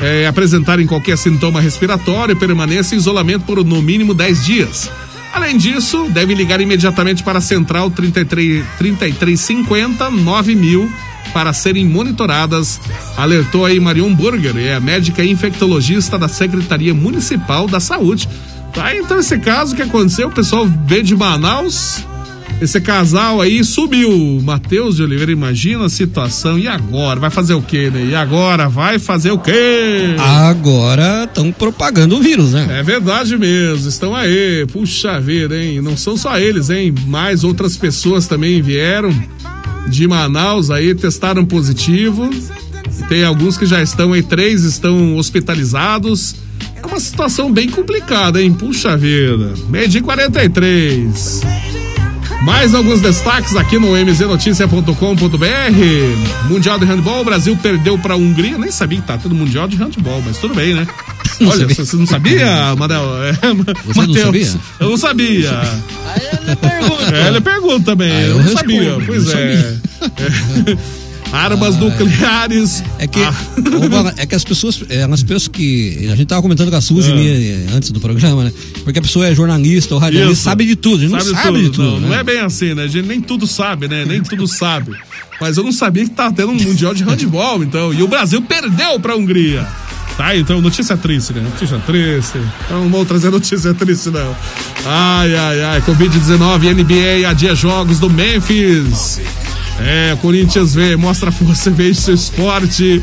eh, 0.00 0.26
apresentarem 0.26 0.86
qualquer 0.86 1.18
sintoma 1.18 1.60
respiratório 1.60 2.34
permaneçam 2.36 2.96
em 2.96 3.00
isolamento 3.00 3.44
por 3.44 3.62
no 3.64 3.82
mínimo 3.82 4.14
10 4.14 4.46
dias. 4.46 4.90
Além 5.34 5.58
disso, 5.58 6.08
deve 6.08 6.34
ligar 6.34 6.60
imediatamente 6.60 7.22
para 7.22 7.38
a 7.38 7.42
Central 7.42 7.90
33, 7.90 8.64
3350 8.78 10.10
9000 10.10 10.90
para 11.32 11.52
serem 11.52 11.84
monitoradas, 11.84 12.80
alertou 13.16 13.64
aí 13.64 13.78
Marion 13.78 14.14
Burger, 14.14 14.56
é 14.56 14.74
a 14.74 14.80
médica 14.80 15.24
infectologista 15.24 16.18
da 16.18 16.28
Secretaria 16.28 16.94
Municipal 16.94 17.66
da 17.66 17.80
Saúde. 17.80 18.28
Tá, 18.72 18.94
então 18.94 19.18
esse 19.18 19.38
caso 19.38 19.74
que 19.74 19.82
aconteceu, 19.82 20.28
o 20.28 20.32
pessoal 20.32 20.66
veio 20.86 21.02
de 21.02 21.16
Manaus, 21.16 22.04
esse 22.60 22.80
casal 22.80 23.40
aí 23.40 23.62
subiu. 23.62 24.40
Matheus 24.42 24.96
de 24.96 25.02
Oliveira, 25.02 25.30
imagina 25.30 25.84
a 25.84 25.88
situação. 25.88 26.58
E 26.58 26.66
agora? 26.66 27.20
Vai 27.20 27.30
fazer 27.30 27.54
o 27.54 27.62
quê, 27.62 27.88
né? 27.88 28.08
E 28.10 28.14
agora? 28.16 28.68
Vai 28.68 28.98
fazer 28.98 29.30
o 29.30 29.38
quê? 29.38 30.16
Agora 30.18 31.24
estão 31.24 31.52
propagando 31.52 32.16
o 32.16 32.20
vírus, 32.20 32.52
né? 32.52 32.78
É 32.80 32.82
verdade 32.82 33.36
mesmo, 33.38 33.88
estão 33.88 34.14
aí. 34.14 34.66
Puxa 34.72 35.20
vida, 35.20 35.56
hein? 35.56 35.80
Não 35.80 35.96
são 35.96 36.16
só 36.16 36.36
eles, 36.36 36.68
hein? 36.68 36.92
Mais 37.06 37.44
outras 37.44 37.76
pessoas 37.76 38.26
também 38.26 38.60
vieram 38.60 39.14
de 39.88 40.06
Manaus 40.06 40.70
aí, 40.70 40.94
testaram 40.94 41.44
positivo. 41.44 42.30
Tem 43.08 43.24
alguns 43.24 43.56
que 43.56 43.66
já 43.66 43.82
estão 43.82 44.12
aí, 44.12 44.22
três 44.22 44.64
estão 44.64 45.16
hospitalizados. 45.16 46.36
É 46.82 46.86
uma 46.86 47.00
situação 47.00 47.52
bem 47.52 47.68
complicada, 47.68 48.42
hein? 48.42 48.52
Puxa 48.52 48.96
vida. 48.96 49.54
Meio 49.68 49.88
de 49.88 50.00
43. 50.00 51.42
Mais 52.42 52.74
alguns 52.74 53.00
destaques 53.00 53.56
aqui 53.56 53.78
no 53.78 53.96
mznoticia.com.br. 53.96 56.48
Mundial 56.48 56.78
de 56.78 56.84
Handball, 56.84 57.22
o 57.22 57.24
Brasil 57.24 57.56
perdeu 57.56 57.98
para 57.98 58.14
a 58.14 58.16
Hungria. 58.16 58.56
Nem 58.56 58.70
sabia 58.70 59.00
que 59.00 59.06
tá 59.06 59.18
tendo 59.18 59.34
Mundial 59.34 59.66
de 59.66 59.76
Handball, 59.76 60.22
mas 60.24 60.38
tudo 60.38 60.54
bem, 60.54 60.74
né? 60.74 60.86
Não 61.40 61.48
Olha, 61.50 61.60
sabia. 61.68 61.74
você 61.84 61.96
não 61.96 62.06
sabia, 62.06 62.76
Manel? 62.76 63.04
É, 63.24 63.32
Você 63.84 64.06
não 64.06 64.14
sabia? 64.14 64.54
Eu 64.80 64.90
não 64.90 64.96
sabia. 64.96 65.50
É, 67.12 67.28
ele 67.28 67.40
pergunta 67.40 67.84
também. 67.92 68.10
Ah, 68.12 68.20
eu, 68.22 68.28
eu 68.28 68.34
não 68.36 68.42
respondo, 68.42 68.58
sabia. 68.58 68.90
não 68.98 69.06
Pois 69.06 69.28
é. 69.34 69.76
É. 70.72 70.98
Armas 71.32 71.76
nucleares. 71.76 72.82
É 72.98 73.06
que, 73.06 73.20
Ah. 73.22 73.34
Bola, 73.90 74.14
é 74.16 74.24
que 74.24 74.34
as 74.34 74.44
pessoas, 74.44 74.82
é, 74.88 75.02
as 75.04 75.22
pessoas 75.22 75.46
que. 75.48 76.08
A 76.10 76.16
gente 76.16 76.26
tava 76.26 76.40
comentando 76.40 76.70
com 76.70 76.76
a 76.76 76.80
Suzy 76.80 77.12
Ah. 77.12 77.14
né, 77.14 77.66
antes 77.74 77.90
do 77.90 78.00
programa, 78.00 78.44
né? 78.44 78.52
Porque 78.82 78.98
a 78.98 79.02
pessoa 79.02 79.26
é 79.26 79.34
jornalista 79.34 79.94
ou 79.94 80.00
radialista, 80.00 80.32
Isso. 80.32 80.42
sabe 80.42 80.64
de 80.64 80.74
tudo. 80.74 80.96
A 80.96 81.00
gente 81.00 81.12
não 81.12 81.20
sabe 81.20 81.62
de 81.62 81.70
tudo. 81.70 81.82
Não, 81.82 82.00
não 82.00 82.08
né? 82.08 82.20
é 82.20 82.24
bem 82.24 82.38
assim, 82.40 82.72
né? 82.74 82.84
A 82.84 82.88
gente 82.88 83.06
nem 83.06 83.20
tudo 83.20 83.46
sabe, 83.46 83.88
né? 83.88 84.04
Nem 84.06 84.22
tudo 84.22 84.46
sabe. 84.46 84.92
Mas 85.40 85.56
eu 85.58 85.62
não 85.64 85.70
sabia 85.72 86.02
que 86.04 86.10
tava 86.10 86.34
tendo 86.34 86.50
um 86.50 86.56
mundial 86.60 86.94
de 86.94 87.04
handball, 87.04 87.62
então. 87.62 87.92
E 87.92 88.02
o 88.02 88.08
Brasil 88.08 88.40
perdeu 88.42 88.98
pra 88.98 89.14
Hungria. 89.14 89.66
Tá, 90.18 90.36
então 90.36 90.60
notícia 90.60 90.96
triste, 90.96 91.32
né? 91.32 91.42
Notícia 91.42 91.78
triste. 91.78 92.40
Então 92.64 92.82
não 92.82 92.90
vou 92.90 93.06
trazer 93.06 93.30
notícia 93.30 93.72
triste, 93.72 94.10
não. 94.10 94.34
Ai, 94.84 95.32
ai, 95.36 95.62
ai. 95.62 95.80
Covid-19, 95.82 96.74
NBA 96.74 97.30
adia 97.30 97.54
jogos 97.54 98.00
do 98.00 98.10
Memphis. 98.10 99.20
É, 99.78 100.18
Corinthians 100.20 100.74
vê, 100.74 100.96
mostra 100.96 101.30
força, 101.30 101.70
vence 101.70 102.02
seu 102.02 102.14
esporte. 102.14 103.00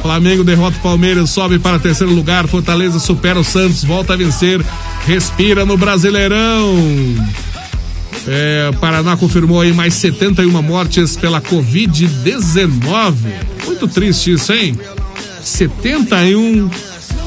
Flamengo 0.00 0.42
derrota 0.42 0.78
o 0.78 0.80
Palmeiras, 0.80 1.28
sobe 1.28 1.58
para 1.58 1.78
terceiro 1.78 2.14
lugar. 2.14 2.48
Fortaleza 2.48 2.98
supera 2.98 3.38
o 3.38 3.44
Santos, 3.44 3.84
volta 3.84 4.14
a 4.14 4.16
vencer. 4.16 4.64
Respira 5.06 5.66
no 5.66 5.76
Brasileirão. 5.76 6.74
É, 8.26 8.70
Paraná 8.80 9.14
confirmou 9.14 9.60
aí 9.60 9.74
mais 9.74 9.92
71 9.92 10.62
mortes 10.62 11.18
pela 11.18 11.38
Covid-19. 11.42 13.14
Muito 13.66 13.86
triste 13.88 14.32
isso, 14.32 14.54
hein? 14.54 14.74
71 15.46 16.68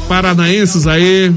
paranaenses 0.07 0.85
aí 0.87 1.33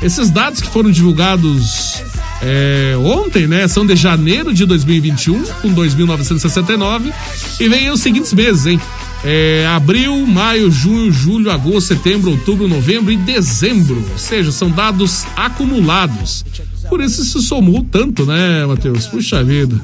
Esses 0.03 0.31
dados 0.31 0.61
que 0.61 0.69
foram 0.69 0.91
divulgados 0.91 2.03
é, 2.43 2.95
ontem, 2.99 3.47
né, 3.47 3.67
são 3.67 3.87
de 3.87 3.97
janeiro 3.97 4.53
de 4.53 4.67
2021, 4.67 5.43
com 5.63 5.75
2.969, 5.75 7.13
e 7.59 7.69
vem 7.69 7.91
os 7.91 8.01
seguintes 8.01 8.33
meses, 8.33 8.67
hein? 8.67 8.81
É, 9.25 9.67
abril, 9.75 10.27
maio, 10.27 10.71
junho, 10.71 11.11
julho, 11.11 11.51
agosto, 11.51 11.89
setembro, 11.89 12.31
outubro, 12.31 12.69
novembro 12.69 13.11
e 13.11 13.17
dezembro. 13.17 14.05
Ou 14.13 14.19
seja, 14.19 14.53
são 14.53 14.71
dados 14.71 15.25
acumulados. 15.35 16.45
Por 16.89 17.01
isso 17.01 17.25
se 17.25 17.43
somou 17.43 17.85
tanto, 17.91 18.27
né, 18.27 18.67
Matheus? 18.67 19.07
Puxa 19.07 19.43
vida. 19.43 19.81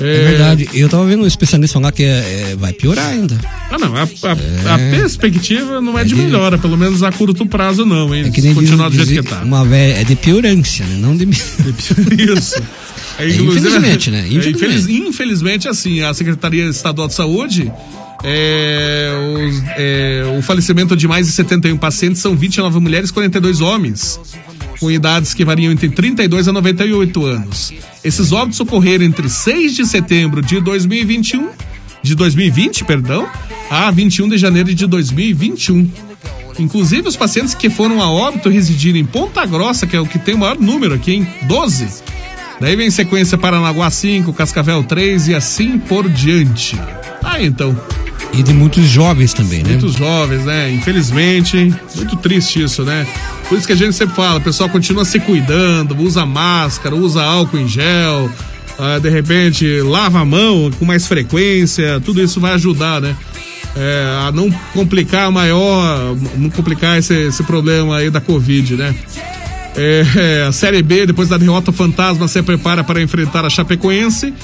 É 0.00 0.24
verdade. 0.24 0.68
Eu 0.74 0.88
tava 0.88 1.04
vendo 1.06 1.22
um 1.22 1.26
especialista 1.26 1.74
falar 1.78 1.92
que 1.92 2.02
é- 2.02 2.50
é, 2.52 2.56
vai 2.56 2.72
piorar 2.72 3.08
ainda. 3.08 3.38
Ah, 3.70 3.78
não. 3.78 3.94
A, 3.96 4.02
a- 4.02 4.74
a 4.74 4.80
É. 4.80 4.90
perspectiva 4.90 5.80
não 5.80 5.98
é, 5.98 6.02
de 6.02 6.10
de- 6.10 6.14
melhora, 6.16 6.58
pelo 6.58 6.76
menos 6.76 7.02
a 7.02 7.12
curto 7.12 7.46
prazo, 7.46 7.84
não, 7.86 8.14
hein? 8.14 8.24
É 8.26 8.30
que 8.30 8.40
nem 8.42 8.54
continuar 8.54 8.88
do 8.88 8.96
diz- 8.96 9.06
jeito 9.06 9.22
diz- 9.22 9.30
que 9.32 9.36
tá. 9.38 9.44
Uma 9.44 9.64
velha, 9.64 10.00
é 10.00 10.04
de 10.04 10.16
piorância, 10.16 10.84
né? 10.84 10.96
Não 10.98 11.16
de. 11.16 11.24
Isso. 12.36 12.60
É, 13.18 13.28
infelizmente, 13.28 14.10
né? 14.10 14.20
é, 14.20 14.26
Infelizmente. 14.28 14.56
infeliz- 14.56 14.88
infelizmente, 14.88 15.68
assim, 15.68 16.00
a 16.02 16.12
Secretaria 16.12 16.64
Estadual 16.68 17.06
de 17.08 17.14
Saúde. 17.14 17.70
é, 18.26 19.10
os- 19.36 19.62
é, 19.76 20.36
o 20.38 20.42
falecimento 20.42 20.96
de 20.96 21.06
mais 21.06 21.26
de 21.26 21.32
71 21.32 21.76
pacientes 21.76 22.22
são 22.22 22.34
29 22.34 22.80
mulheres 22.80 23.10
e 23.10 23.12
42 23.12 23.60
homens, 23.60 24.18
com 24.78 24.90
idades 24.90 25.34
que 25.34 25.44
variam 25.44 25.72
entre 25.72 25.88
32 25.88 26.48
a 26.48 26.52
98 26.52 27.24
anos. 27.24 27.72
Esses 28.02 28.32
óbitos 28.32 28.60
ocorreram 28.60 29.04
entre 29.04 29.28
6 29.28 29.74
de 29.74 29.86
setembro 29.86 30.42
de 30.42 30.60
2021, 30.60 31.48
de 32.02 32.14
2020, 32.14 32.84
perdão, 32.84 33.28
a 33.70 33.90
21 33.90 34.28
de 34.28 34.38
janeiro 34.38 34.74
de 34.74 34.86
2021. 34.86 35.90
Inclusive, 36.58 37.08
os 37.08 37.16
pacientes 37.16 37.54
que 37.54 37.68
foram 37.68 38.00
a 38.00 38.10
óbito 38.10 38.48
residiram 38.48 38.98
em 38.98 39.04
Ponta 39.04 39.44
Grossa, 39.44 39.86
que 39.86 39.96
é 39.96 40.00
o 40.00 40.06
que 40.06 40.18
tem 40.18 40.34
o 40.34 40.38
maior 40.38 40.58
número 40.58 40.94
aqui, 40.94 41.14
em 41.14 41.26
12. 41.46 41.88
Daí 42.60 42.76
vem 42.76 42.90
sequência 42.90 43.36
Paranaguá 43.36 43.90
5, 43.90 44.32
Cascavel 44.32 44.84
3 44.84 45.28
e 45.28 45.34
assim 45.34 45.78
por 45.78 46.08
diante. 46.08 46.78
Ah, 47.22 47.42
então. 47.42 47.76
E 48.32 48.42
de 48.42 48.52
muitos 48.52 48.84
jovens 48.84 49.32
também, 49.32 49.62
né? 49.62 49.70
Muitos 49.70 49.94
jovens, 49.94 50.44
né? 50.44 50.70
Infelizmente, 50.72 51.74
muito 51.96 52.16
triste 52.16 52.62
isso, 52.62 52.82
né? 52.82 53.06
Por 53.54 53.58
isso 53.58 53.68
que 53.68 53.72
a 53.72 53.76
gente 53.76 53.94
sempre 53.94 54.16
fala, 54.16 54.40
o 54.40 54.40
pessoal 54.40 54.68
continua 54.68 55.04
se 55.04 55.20
cuidando, 55.20 55.96
usa 56.02 56.26
máscara, 56.26 56.92
usa 56.96 57.22
álcool 57.22 57.56
em 57.56 57.68
gel, 57.68 58.28
ah, 58.76 58.98
de 58.98 59.08
repente 59.08 59.80
lava 59.80 60.18
a 60.18 60.24
mão 60.24 60.72
com 60.76 60.84
mais 60.84 61.06
frequência, 61.06 62.02
tudo 62.04 62.20
isso 62.20 62.40
vai 62.40 62.54
ajudar, 62.54 63.00
né? 63.00 63.14
É, 63.76 64.26
a 64.26 64.32
não 64.32 64.50
complicar 64.72 65.30
maior, 65.30 66.16
não 66.36 66.50
complicar 66.50 66.98
esse, 66.98 67.14
esse 67.14 67.44
problema 67.44 67.98
aí 67.98 68.10
da 68.10 68.20
Covid, 68.20 68.74
né? 68.74 68.92
É, 69.76 70.04
é, 70.16 70.42
a 70.48 70.50
Série 70.50 70.82
B, 70.82 71.06
depois 71.06 71.28
da 71.28 71.38
derrota 71.38 71.70
Fantasma, 71.70 72.26
se 72.26 72.42
prepara 72.42 72.82
para 72.82 73.00
enfrentar 73.00 73.44
a 73.44 73.50
Chapecoense. 73.50 74.34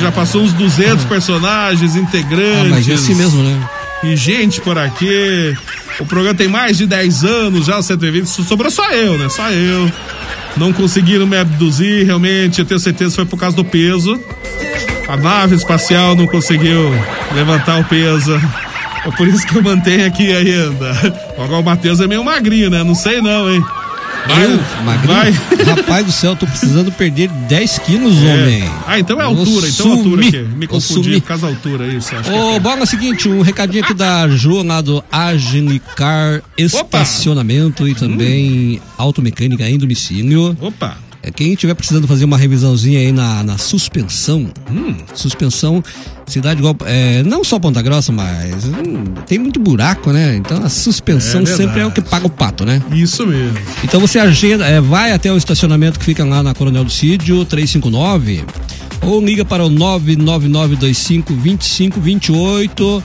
Já 0.02 0.12
passou 0.12 0.42
uns 0.42 0.52
200 0.54 1.06
personagens, 1.06 1.96
integrantes. 1.96 2.72
Ah, 2.72 2.76
mas 2.76 2.90
é 2.90 2.94
assim 2.94 3.14
mesmo, 3.14 3.44
né? 3.44 3.70
E 4.04 4.16
gente 4.16 4.60
por 4.60 4.78
aqui. 4.78 5.56
O 6.00 6.06
programa 6.06 6.36
tem 6.36 6.48
mais 6.48 6.78
de 6.78 6.88
10 6.88 7.24
anos 7.24 7.66
já, 7.68 7.78
o 7.78 7.84
120. 7.84 8.26
Sobrou 8.26 8.72
só 8.72 8.90
eu, 8.92 9.18
né? 9.18 9.30
Só 9.30 9.50
eu. 9.52 9.92
Não 10.56 10.72
conseguiram 10.72 11.26
me 11.26 11.38
abduzir, 11.38 12.06
realmente. 12.06 12.60
Eu 12.60 12.66
tenho 12.66 12.80
certeza 12.80 13.16
foi 13.16 13.26
por 13.26 13.40
causa 13.40 13.56
do 13.56 13.66
peso. 13.66 14.20
A 15.08 15.18
nave 15.18 15.56
espacial 15.56 16.16
não 16.16 16.28
conseguiu 16.28 16.92
levantar 17.34 17.80
o 17.80 17.84
peso. 17.84 18.40
É 19.06 19.12
por 19.12 19.28
isso 19.28 19.46
que 19.46 19.58
eu 19.58 19.62
mantenho 19.62 20.06
aqui 20.06 20.34
ainda. 20.34 20.92
Agora 21.38 21.60
o 21.60 21.64
Matheus 21.64 22.00
é 22.00 22.08
meio 22.08 22.24
magrinho, 22.24 22.70
né? 22.70 22.84
Não 22.84 22.96
sei 22.96 23.22
não, 23.22 23.52
hein? 23.52 23.64
Eu, 24.30 24.84
magrinho? 24.86 25.08
vai. 25.08 25.32
Rapaz 25.76 26.06
do 26.06 26.12
céu, 26.12 26.36
tô 26.36 26.46
precisando 26.48 26.92
perder 26.92 27.30
10 27.50 27.80
quilos, 27.80 28.16
É. 28.24 28.34
homem. 28.34 28.64
Ah, 28.88 29.00
então 29.00 29.20
é 29.20 29.24
altura, 29.24 29.68
então 29.68 29.88
é 29.88 29.92
altura 29.92 30.24
sumir. 30.24 30.28
aqui. 30.40 30.56
Me 30.56 30.68
confundi 30.68 31.22
por 31.22 31.28
causa 31.28 31.44
da 31.48 31.54
altura, 31.54 31.88
isso. 31.88 32.16
Acho 32.16 32.30
que 32.32 32.38
Ô, 32.38 32.60
bola 32.60 32.80
é 32.80 32.84
o 32.84 32.86
seguinte, 32.86 33.28
um 33.28 33.42
recadinho 33.42 33.84
aqui 33.84 33.94
da 33.94 34.28
Jo 34.30 34.64
lá 34.64 34.82
do 34.82 35.04
Agenicar 35.12 36.42
Estacionamento 36.58 37.88
e 37.88 37.94
também 37.96 38.82
automecânica 38.98 39.70
em 39.70 39.78
domicílio. 39.78 40.56
Opa! 40.62 40.98
É, 41.22 41.32
quem 41.32 41.56
tiver 41.56 41.74
precisando 41.74 42.06
fazer 42.06 42.26
uma 42.26 42.38
revisãozinha 42.38 43.00
aí 43.00 43.12
na, 43.14 43.44
na 43.44 43.58
suspensão, 43.58 44.52
suspensão, 45.16 45.82
cidade 46.34 46.60
igual, 46.60 46.76
é, 46.86 47.24
não 47.24 47.44
só 47.44 47.60
Ponta 47.60 47.82
Grossa, 47.82 48.12
mas 48.12 48.66
hum, 48.66 49.04
tem 49.26 49.38
muito 49.38 49.60
buraco, 49.60 50.12
né? 50.12 50.36
Então 50.36 50.64
a 50.64 50.70
suspensão 50.70 51.42
É 51.42 51.46
sempre 51.46 51.82
é 51.82 51.86
o 51.86 51.92
que 51.92 52.02
paga 52.02 52.28
o 52.28 52.30
pato, 52.30 52.66
né? 52.66 52.82
Isso 52.92 53.26
mesmo. 53.26 53.58
Então 53.84 54.00
você 54.00 54.20
agenda, 54.20 54.66
é, 54.66 54.82
vai 54.82 55.12
até 55.12 55.32
o 55.32 55.38
estacionamento 55.38 56.00
que 56.00 56.06
fica 56.06 56.26
lá 56.26 56.42
na 56.42 56.54
Coronel 56.54 56.84
do 56.84 56.92
Sídio, 56.92 57.46
359, 57.46 58.44
ou 59.02 59.24
liga 59.24 59.46
para 59.46 59.64
o 59.64 59.70
99925 59.70 61.34
2528. 61.34 63.04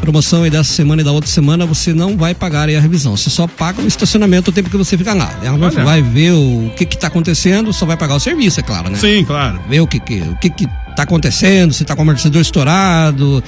Promoção 0.00 0.42
aí 0.42 0.50
dessa 0.50 0.70
semana 0.70 1.00
e 1.00 1.04
da 1.04 1.12
outra 1.12 1.30
semana 1.30 1.64
você 1.64 1.94
não 1.94 2.16
vai 2.16 2.34
pagar 2.34 2.68
aí 2.68 2.76
a 2.76 2.80
revisão. 2.80 3.16
Você 3.16 3.30
só 3.30 3.46
paga 3.46 3.80
o 3.80 3.86
estacionamento 3.86 4.50
o 4.50 4.52
tempo 4.52 4.68
que 4.68 4.76
você 4.76 4.98
fica 4.98 5.14
lá. 5.14 5.38
Ela 5.42 5.56
vai, 5.56 5.70
Olha. 5.70 5.84
vai 5.84 6.02
ver 6.02 6.32
o 6.32 6.70
que 6.76 6.84
que 6.84 6.98
tá 6.98 7.06
acontecendo, 7.06 7.72
só 7.72 7.86
vai 7.86 7.96
pagar 7.96 8.14
o 8.16 8.20
serviço, 8.20 8.60
é 8.60 8.62
claro, 8.62 8.90
né? 8.90 8.98
Sim, 8.98 9.24
claro. 9.24 9.60
Ver 9.68 9.80
o 9.80 9.86
que 9.86 9.98
que, 10.00 10.20
o 10.20 10.36
que 10.36 10.50
que 10.50 10.68
tá 10.94 11.02
acontecendo, 11.02 11.72
se 11.72 11.84
tá 11.84 11.94
com 11.94 12.00
o 12.00 12.04
amortecedor 12.04 12.40
estourado, 12.40 13.42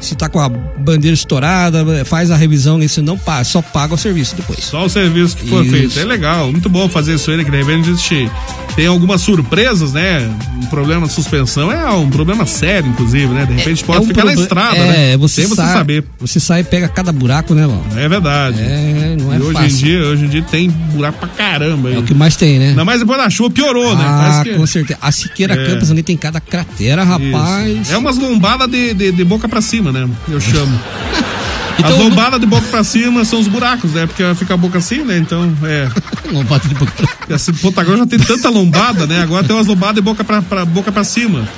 se 0.00 0.14
tá 0.14 0.28
com 0.28 0.40
a 0.40 0.48
bandeira 0.48 1.14
estourada, 1.14 2.04
faz 2.04 2.30
a 2.30 2.36
revisão 2.36 2.82
e 2.82 2.88
você 2.88 3.02
não 3.02 3.18
paga, 3.18 3.44
só 3.44 3.60
paga 3.60 3.94
o 3.94 3.98
serviço 3.98 4.36
depois. 4.36 4.64
Só 4.64 4.84
o 4.84 4.88
serviço 4.88 5.36
que 5.36 5.48
foi 5.48 5.68
feito. 5.68 5.98
É 5.98 6.04
legal, 6.04 6.50
muito 6.50 6.68
bom 6.68 6.88
fazer 6.88 7.14
isso 7.14 7.30
aí, 7.30 7.36
né? 7.36 7.44
Que 7.44 7.50
de 7.50 7.56
repente 7.56 7.90
a 7.90 7.92
gente 7.92 8.30
tem 8.78 8.86
algumas 8.86 9.20
surpresas, 9.22 9.92
né? 9.92 10.30
Um 10.62 10.66
problema 10.66 11.08
de 11.08 11.12
suspensão 11.12 11.72
é 11.72 11.90
um 11.90 12.08
problema 12.08 12.46
sério, 12.46 12.88
inclusive, 12.88 13.26
né? 13.26 13.44
De 13.44 13.54
repente 13.54 13.82
pode 13.82 13.98
É 13.98 14.02
um 14.02 14.06
ficar 14.06 14.24
na 14.24 14.32
estrada, 14.34 14.76
é, 14.76 14.86
né? 15.10 15.16
Você 15.16 15.40
Sem 15.40 15.48
você 15.48 15.62
sai, 15.62 15.72
saber. 15.72 16.04
Você 16.20 16.38
sai 16.38 16.60
e 16.60 16.64
pega 16.64 16.88
cada 16.88 17.10
buraco, 17.10 17.54
né, 17.56 17.66
Val? 17.66 17.84
É 17.96 18.08
verdade. 18.08 18.60
É, 18.60 19.16
não 19.20 19.32
é 19.34 19.36
e 19.38 19.40
hoje 19.42 19.52
fácil. 19.52 19.68
em 19.68 19.74
dia, 19.82 19.98
hoje 20.06 20.24
em 20.26 20.28
dia 20.28 20.42
tem 20.42 20.70
buraco 20.70 21.18
pra 21.18 21.28
caramba. 21.28 21.90
É 21.92 21.98
o 21.98 22.04
que 22.04 22.14
mais 22.14 22.36
tem, 22.36 22.60
né? 22.60 22.68
Ainda 22.68 22.84
mais 22.84 23.00
depois 23.00 23.18
da 23.18 23.28
chuva 23.28 23.50
piorou, 23.50 23.96
né? 23.96 24.04
Ah, 24.06 24.42
que- 24.44 24.54
com 24.54 24.64
certeza. 24.64 24.96
A 25.02 25.10
Siqueira 25.10 25.54
É. 25.54 25.66
Campos 25.66 25.90
ali 25.90 26.04
tem 26.04 26.16
cada 26.16 26.40
cratera, 26.40 27.02
rapaz. 27.02 27.80
Isso. 27.80 27.92
É 27.92 27.98
umas 27.98 28.16
lombadas 28.16 28.70
de, 28.70 28.94
de, 28.94 29.10
de 29.10 29.24
boca 29.24 29.48
pra 29.48 29.60
cima, 29.60 29.90
né? 29.90 30.08
Eu 30.28 30.40
chamo. 30.40 30.78
Então, 31.78 31.90
As 31.90 31.96
lombadas 31.98 32.40
de 32.40 32.46
boca 32.46 32.66
pra 32.68 32.82
cima 32.82 33.24
são 33.24 33.38
os 33.38 33.46
buracos, 33.46 33.92
né? 33.92 34.06
Porque 34.06 34.22
fica 34.34 34.54
a 34.54 34.56
boca 34.56 34.78
assim, 34.78 35.04
né? 35.04 35.16
Então, 35.18 35.52
é. 35.62 35.88
Lombada 36.32 36.68
de 36.68 36.74
boca 36.74 36.92
pra 37.26 37.38
cima. 37.38 37.58
Ponta 37.62 37.84
Grossa 37.84 37.98
já 38.00 38.06
tem 38.06 38.18
tanta 38.18 38.48
lombada, 38.50 39.06
né? 39.06 39.22
Agora 39.22 39.44
tem 39.44 39.54
umas 39.54 39.66
lombadas 39.66 39.94
de 39.96 40.00
boca 40.00 40.24
pra, 40.24 40.42
pra, 40.42 40.64
boca 40.64 40.90
pra 40.90 41.04
cima. 41.04 41.48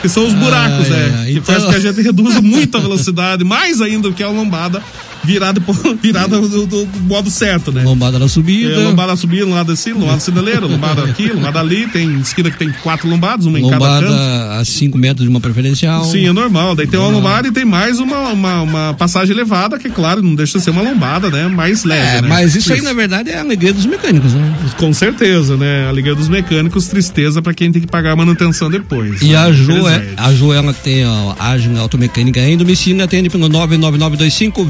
Que 0.00 0.08
são 0.08 0.26
os 0.26 0.32
buracos, 0.34 0.86
Ai, 0.90 0.90
né? 0.90 1.24
Que 1.26 1.32
então- 1.32 1.42
faz 1.44 1.64
com 1.64 1.70
que 1.70 1.76
a 1.76 1.80
gente 1.80 2.00
reduza 2.02 2.40
muito 2.40 2.76
a 2.76 2.80
velocidade, 2.80 3.42
mais 3.42 3.80
ainda 3.80 4.08
do 4.08 4.14
que 4.14 4.22
a 4.22 4.28
lombada 4.28 4.82
virada, 5.26 5.60
por- 5.60 5.96
virada 6.00 6.40
do, 6.40 6.66
do 6.66 6.88
modo 7.02 7.30
certo, 7.30 7.72
né? 7.72 7.82
Lombada 7.82 8.18
na 8.18 8.28
subida. 8.28 8.72
É, 8.74 8.78
lombada 8.84 9.16
subida, 9.16 9.44
lombada 9.44 9.72
assim, 9.72 9.92
lombada 9.92 10.20
sinaleira, 10.20 10.66
lombada 10.66 11.04
aqui, 11.04 11.28
lombada 11.28 11.60
ali, 11.60 11.86
tem 11.88 12.20
esquina 12.20 12.50
que 12.50 12.58
tem 12.58 12.70
quatro 12.82 13.08
lombadas, 13.08 13.46
uma 13.46 13.58
em 13.58 13.68
cada 13.68 13.84
canto. 14.00 14.10
Lombada 14.10 14.60
a 14.60 14.64
5 14.64 14.98
metros 14.98 15.24
de 15.24 15.30
uma 15.30 15.40
preferencial. 15.40 16.04
Sim, 16.04 16.26
é 16.26 16.32
normal. 16.32 16.74
Daí 16.74 16.86
tem 16.86 16.98
uma 16.98 17.08
lombada 17.08 17.48
e 17.48 17.52
tem 17.52 17.64
mais 17.64 17.98
uma, 17.98 18.30
uma, 18.30 18.62
uma 18.62 18.94
passagem 18.94 19.34
elevada, 19.34 19.78
que 19.78 19.88
claro, 19.90 20.22
não 20.22 20.34
deixa 20.34 20.58
de 20.58 20.64
ser 20.64 20.70
uma 20.70 20.82
lombada, 20.82 21.30
né? 21.30 21.48
Mais 21.48 21.84
leve, 21.84 22.18
É, 22.18 22.22
né? 22.22 22.28
mas 22.28 22.54
isso 22.54 22.72
aí, 22.72 22.80
na 22.80 22.92
verdade, 22.92 23.30
é 23.30 23.36
a 23.36 23.40
alegria 23.40 23.72
dos 23.72 23.86
mecânicos, 23.86 24.32
né? 24.34 24.54
Com 24.76 24.92
certeza, 24.92 25.56
né? 25.56 25.88
A 25.88 25.92
Liga 25.92 26.14
dos 26.14 26.28
Mecânicos, 26.28 26.86
tristeza 26.88 27.40
pra 27.40 27.54
quem 27.54 27.70
tem 27.72 27.80
que 27.82 27.88
pagar 27.88 28.12
a 28.12 28.16
manutenção 28.16 28.68
depois. 28.70 29.22
E 29.22 29.28
né? 29.28 29.36
a 29.36 29.52
Jo, 29.52 29.88
é, 29.88 30.08
a 30.16 30.32
Jo, 30.32 30.52
ela 30.52 30.72
tem 30.72 31.04
a 31.04 31.34
Agem 31.38 31.78
Automecânica 31.78 32.40
em 32.40 32.56
domicílio, 32.56 33.02
atende 33.04 33.30
pelo 33.30 33.48
99925 33.48 34.64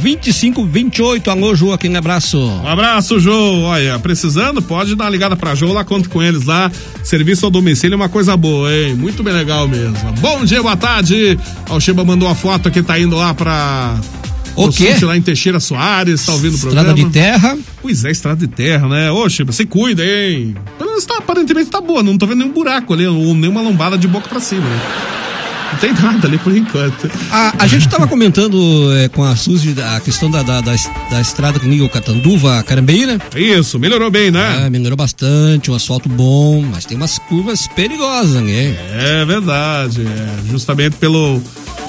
2528. 0.50 1.30
Alô, 1.30 1.54
Jo, 1.54 1.72
aquele 1.72 1.96
abraço. 1.96 2.38
Um 2.38 2.68
abraço, 2.68 3.18
Jô. 3.18 3.32
Olha, 3.62 3.98
precisando, 3.98 4.60
pode 4.60 4.94
dar 4.94 5.04
uma 5.04 5.10
ligada 5.10 5.36
pra 5.36 5.54
Jô, 5.54 5.72
lá 5.72 5.84
conto 5.84 6.08
com 6.10 6.22
eles 6.22 6.44
lá. 6.44 6.70
Serviço 7.02 7.44
ao 7.44 7.50
domicílio 7.50 7.94
é 7.94 7.96
uma 7.96 8.08
coisa 8.08 8.36
boa, 8.36 8.72
hein? 8.74 8.94
Muito 8.94 9.22
bem 9.22 9.32
legal 9.32 9.66
mesmo. 9.68 9.96
Bom 10.20 10.44
dia, 10.44 10.62
boa 10.62 10.76
tarde. 10.76 11.38
O 11.70 11.80
Sheba 11.80 12.04
mandou 12.04 12.28
a 12.28 12.34
foto 12.34 12.70
que 12.70 12.82
tá 12.82 12.98
indo 12.98 13.16
lá 13.16 13.32
pra. 13.32 13.96
O 14.56 14.68
quê? 14.70 14.94
lá 15.02 15.16
em 15.16 15.22
Teixeira 15.22 15.58
Soares, 15.58 16.24
tá 16.24 16.32
ouvindo 16.32 16.52
o 16.52 16.56
Estrada 16.56 16.84
programa? 16.84 17.08
de 17.08 17.12
terra. 17.12 17.58
Pois 17.82 18.04
é, 18.04 18.10
estrada 18.12 18.46
de 18.46 18.46
terra, 18.46 18.86
né? 18.88 19.10
Ô, 19.10 19.28
Chiba, 19.28 19.50
você 19.50 19.64
cuida, 19.66 20.04
hein? 20.04 20.54
Pelo 20.78 20.90
menos 20.90 21.04
tá, 21.04 21.16
aparentemente 21.18 21.70
tá 21.70 21.80
boa, 21.80 22.04
não 22.04 22.16
tô 22.16 22.24
vendo 22.24 22.38
nenhum 22.38 22.52
buraco 22.52 22.94
ali, 22.94 23.04
ou 23.04 23.34
nenhuma 23.34 23.60
lombada 23.60 23.98
de 23.98 24.06
boca 24.06 24.28
pra 24.28 24.38
cima, 24.38 24.62
né? 24.62 24.80
Não 25.72 25.78
tem 25.78 25.92
nada 25.92 26.26
ali 26.26 26.38
por 26.38 26.56
enquanto. 26.56 27.10
A, 27.30 27.54
a 27.64 27.66
gente 27.66 27.86
estava 27.86 28.06
comentando 28.06 28.92
é, 28.96 29.08
com 29.08 29.22
a 29.24 29.34
Suzy 29.36 29.74
a 29.96 30.00
questão 30.00 30.30
da, 30.30 30.42
da, 30.42 30.60
da, 30.60 30.74
da 31.10 31.20
estrada 31.20 31.58
que 31.58 31.66
liga 31.66 31.84
o 31.84 31.88
Catanduva 31.88 32.58
a 32.58 32.62
Carambeí, 32.62 33.06
né? 33.06 33.18
Isso, 33.34 33.78
melhorou 33.78 34.10
bem, 34.10 34.30
né? 34.30 34.66
É, 34.66 34.70
melhorou 34.70 34.96
bastante, 34.96 35.70
um 35.70 35.74
asfalto 35.74 36.08
bom, 36.08 36.62
mas 36.62 36.84
tem 36.84 36.96
umas 36.96 37.18
curvas 37.18 37.66
perigosas, 37.68 38.42
né? 38.42 38.76
É 38.92 39.24
verdade, 39.24 40.02
é, 40.02 40.50
justamente 40.50 40.96
pelo. 40.96 41.40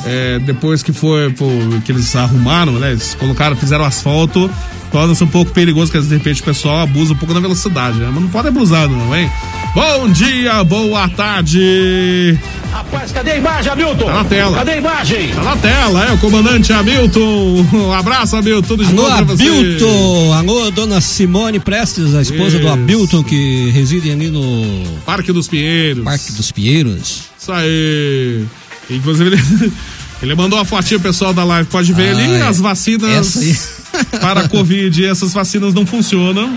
é, 0.05 0.39
depois 0.39 0.81
que 0.81 0.91
foi 0.93 1.31
pô, 1.31 1.45
que 1.85 1.91
eles 1.91 2.15
arrumaram, 2.15 2.73
né? 2.73 2.91
Eles 2.91 3.15
colocaram, 3.15 3.55
fizeram 3.55 3.85
asfalto, 3.85 4.49
torna-se 4.95 5.21
um 5.25 5.27
pouco 5.27 5.51
perigoso, 5.51 5.91
que 5.91 5.99
de 5.99 6.07
repente 6.07 6.41
o 6.41 6.45
pessoal 6.45 6.79
abusa 6.79 7.11
um 7.11 7.17
pouco 7.17 7.33
da 7.33 7.41
velocidade, 7.41 7.99
né? 7.99 8.09
Mas 8.13 8.23
não 8.23 8.29
pode 8.29 8.47
abusar, 8.47 8.87
não, 8.87 9.13
hein? 9.13 9.29
Bom 9.75 10.07
dia, 10.07 10.63
boa 10.63 11.09
tarde. 11.09 12.39
Rapaz, 12.71 13.11
cadê 13.11 13.31
a 13.31 13.35
imagem, 13.35 13.73
Hamilton? 13.73 14.05
Tá 14.05 14.13
na 14.13 14.23
tela. 14.23 14.57
Cadê 14.57 14.71
a 14.71 14.77
imagem? 14.77 15.27
Tá 15.33 15.43
na 15.43 15.57
tela, 15.57 16.05
é 16.05 16.13
o 16.13 16.17
comandante 16.17 16.71
Hamilton. 16.71 17.65
Um 17.75 17.91
abraço, 17.91 18.37
Hamilton. 18.37 18.65
Tudo 18.65 18.85
de 18.85 18.91
Alô, 18.93 19.01
bom 19.01 19.15
pra 19.25 19.35
você. 19.35 19.43
Abilton! 19.43 20.33
Alô, 20.33 20.71
dona 20.71 21.01
Simone 21.01 21.59
Prestes, 21.59 22.15
a 22.15 22.21
esposa 22.21 22.57
do 22.57 22.65
Isso. 22.65 22.73
Abilton, 22.73 23.21
que 23.21 23.69
reside 23.71 24.09
ali 24.09 24.29
no 24.29 25.01
Parque 25.05 25.33
dos 25.33 25.49
Pinheiros. 25.49 26.05
Parque 26.05 26.31
dos 26.31 26.53
Pinheiros. 26.53 27.23
Isso 27.37 27.51
aí. 27.51 28.45
Inclusive, 28.89 29.35
ele, 29.35 29.73
ele 30.25 30.35
mandou 30.35 30.57
uma 30.59 30.65
fotinha 30.65 30.99
pessoal 30.99 31.33
da 31.33 31.43
live. 31.43 31.69
Pode 31.69 31.93
ver 31.93 32.09
Ah, 32.09 32.11
ali 32.19 32.33
é. 32.33 32.41
as 32.41 32.59
vacinas 32.59 33.69
para 34.19 34.41
a 34.41 34.49
Covid. 34.49 35.05
Essas 35.05 35.33
vacinas 35.33 35.73
não 35.73 35.85
funcionam. 35.85 36.47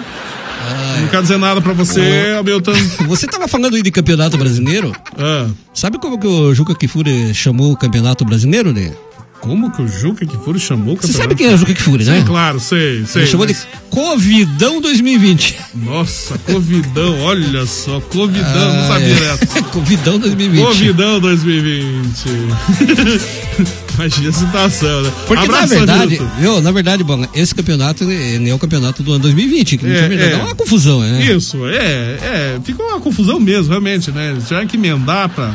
Não 1.00 1.08
quero 1.08 1.22
dizer 1.22 1.38
nada 1.38 1.60
pra 1.60 1.72
você, 1.72 2.34
Hamilton. 2.38 2.72
Você 3.08 3.26
tava 3.26 3.46
falando 3.48 3.76
aí 3.76 3.82
de 3.82 3.90
campeonato 3.90 4.36
brasileiro? 4.36 4.92
Ah. 5.16 5.46
Sabe 5.72 5.98
como 5.98 6.18
que 6.18 6.26
o 6.26 6.52
Juca 6.52 6.74
Kifuri 6.74 7.32
chamou 7.32 7.72
o 7.72 7.76
campeonato 7.76 8.24
brasileiro, 8.24 8.72
né? 8.72 8.92
Como 9.40 9.70
que 9.70 9.80
o 9.82 9.88
Juca 9.88 10.26
Kifuri 10.26 10.58
chamou 10.58 10.94
o 10.94 10.96
Você 10.96 11.06
campeonato? 11.08 11.22
sabe 11.22 11.34
quem 11.36 11.46
é 11.46 11.54
o 11.54 11.56
Juca 11.56 11.72
Kifuri, 11.72 12.04
né? 12.04 12.18
Sim, 12.18 12.24
claro, 12.26 12.58
sei, 12.60 13.04
sei. 13.06 13.22
Ele 13.22 13.30
chamou 13.30 13.46
de 13.46 13.54
mas- 13.54 13.66
Covidão 13.88 14.80
2020. 14.80 15.56
Nossa, 15.74 16.36
Covidão, 16.38 17.20
olha 17.22 17.64
só, 17.64 18.00
Covidão, 18.00 18.74
não 18.74 18.80
Ah, 18.84 18.88
sabia 18.88 19.06
é. 19.06 19.14
dessa. 19.36 19.62
Covidão 19.72 20.18
2020. 20.18 20.64
Covidão 20.64 21.20
2020. 21.20 22.08
Imagina 23.94 24.28
a 24.28 24.32
situação, 24.32 25.02
né? 25.02 25.12
Porque 25.26 25.44
Abraço, 25.44 25.74
na 25.74 25.78
verdade, 25.78 26.20
viu, 26.38 26.60
na 26.60 26.70
verdade, 26.70 27.02
bom, 27.04 27.24
esse 27.34 27.54
campeonato 27.54 28.04
ele 28.04 28.48
é 28.50 28.54
o 28.54 28.58
campeonato 28.58 29.02
do 29.02 29.12
ano 29.12 29.22
2020, 29.22 29.78
que 29.78 29.86
É, 29.86 30.02
na 30.02 30.08
verdade 30.08 30.32
é. 30.32 30.34
é 30.34 30.36
uma 30.42 30.54
confusão, 30.54 31.00
né? 31.00 31.24
Isso, 31.24 31.66
é, 31.66 31.76
é, 31.76 32.58
ficou 32.62 32.86
uma 32.86 33.00
confusão 33.00 33.40
mesmo, 33.40 33.70
realmente, 33.70 34.10
né? 34.12 34.36
Tiveram 34.46 34.66
que 34.66 34.76
emendar 34.76 35.28
pra. 35.30 35.52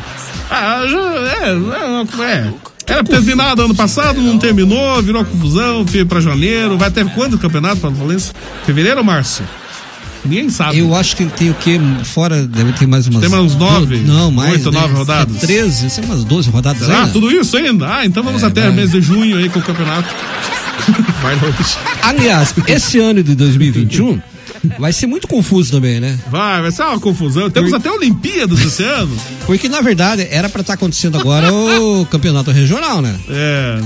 Ah, 0.50 0.84
já, 0.88 1.46
é, 1.46 1.50
é, 1.52 2.32
é. 2.32 2.54
Era 2.86 3.04
pra 3.04 3.16
ter 3.18 3.24
terminado 3.26 3.62
ano 3.62 3.74
passado, 3.76 4.20
não 4.22 4.38
terminou, 4.38 5.02
virou 5.02 5.24
confusão, 5.26 5.86
foi 5.88 6.04
pra 6.06 6.20
janeiro. 6.20 6.78
Vai 6.78 6.92
ter 6.92 7.06
quanto 7.14 7.38
campeonato 7.38 7.78
para 7.82 7.90
Valência? 7.90 8.34
Fevereiro 8.66 9.00
ou 9.00 9.04
março? 9.04 9.42
Ninguém 10.26 10.50
sabe. 10.50 10.80
Eu 10.80 10.96
acho 10.96 11.18
que 11.18 11.26
tem 11.26 11.50
o 11.50 11.54
que 11.54 11.78
fora, 12.06 12.44
deve 12.48 12.72
ter 12.74 12.88
mais 12.88 13.08
umas. 13.08 13.22
Tem 13.22 13.30
mais 13.30 13.44
uns 13.44 13.56
nove? 13.56 13.98
do- 13.98 14.08
Não, 14.08 14.32
mais. 14.32 14.54
Oito, 14.54 14.72
né? 14.72 14.80
nove 14.80 14.94
rodadas? 14.94 15.36
É 15.36 15.40
13, 15.40 15.90
sei 15.90 16.04
umas 16.06 16.24
12 16.24 16.50
rodadas 16.50 16.90
ainda. 16.90 17.08
Tudo 17.12 17.30
isso 17.32 17.58
ainda? 17.58 17.94
Ah, 17.98 18.06
então 18.06 18.24
vamos 18.24 18.42
É, 18.44 18.46
até 18.48 18.62
vai. 18.64 18.72
mês 18.72 18.92
de 18.92 19.02
junho 19.02 19.38
aí 19.38 19.50
com 19.50 19.60
o 19.60 19.64
campeonato. 19.64 20.08
Vai 21.22 21.36
longe. 21.36 21.78
Aliás, 22.02 22.54
esse 22.68 23.00
ano 23.00 23.24
de 23.24 23.36
2021 23.36 24.22
vai 24.80 24.94
ser 24.94 25.08
muito 25.08 25.28
confuso 25.28 25.72
também, 25.72 26.00
né? 26.00 26.18
Vai, 26.30 26.62
vai 26.62 26.72
ser 26.72 26.84
uma 26.84 27.00
confusão. 27.00 27.50
Temos 27.50 27.74
até 27.74 27.92
Olimpíadas 27.92 28.60
esse 28.62 28.84
ano. 28.84 29.16
Porque 29.46 29.68
na 29.70 29.82
verdade 29.82 30.28
era 30.30 30.48
pra 30.50 30.62
estar 30.62 30.74
acontecendo 30.74 31.18
agora 31.18 31.52
o 31.54 32.06
campeonato 32.12 32.52
regional, 32.52 33.02
né? 33.02 33.16
É. 33.30 33.80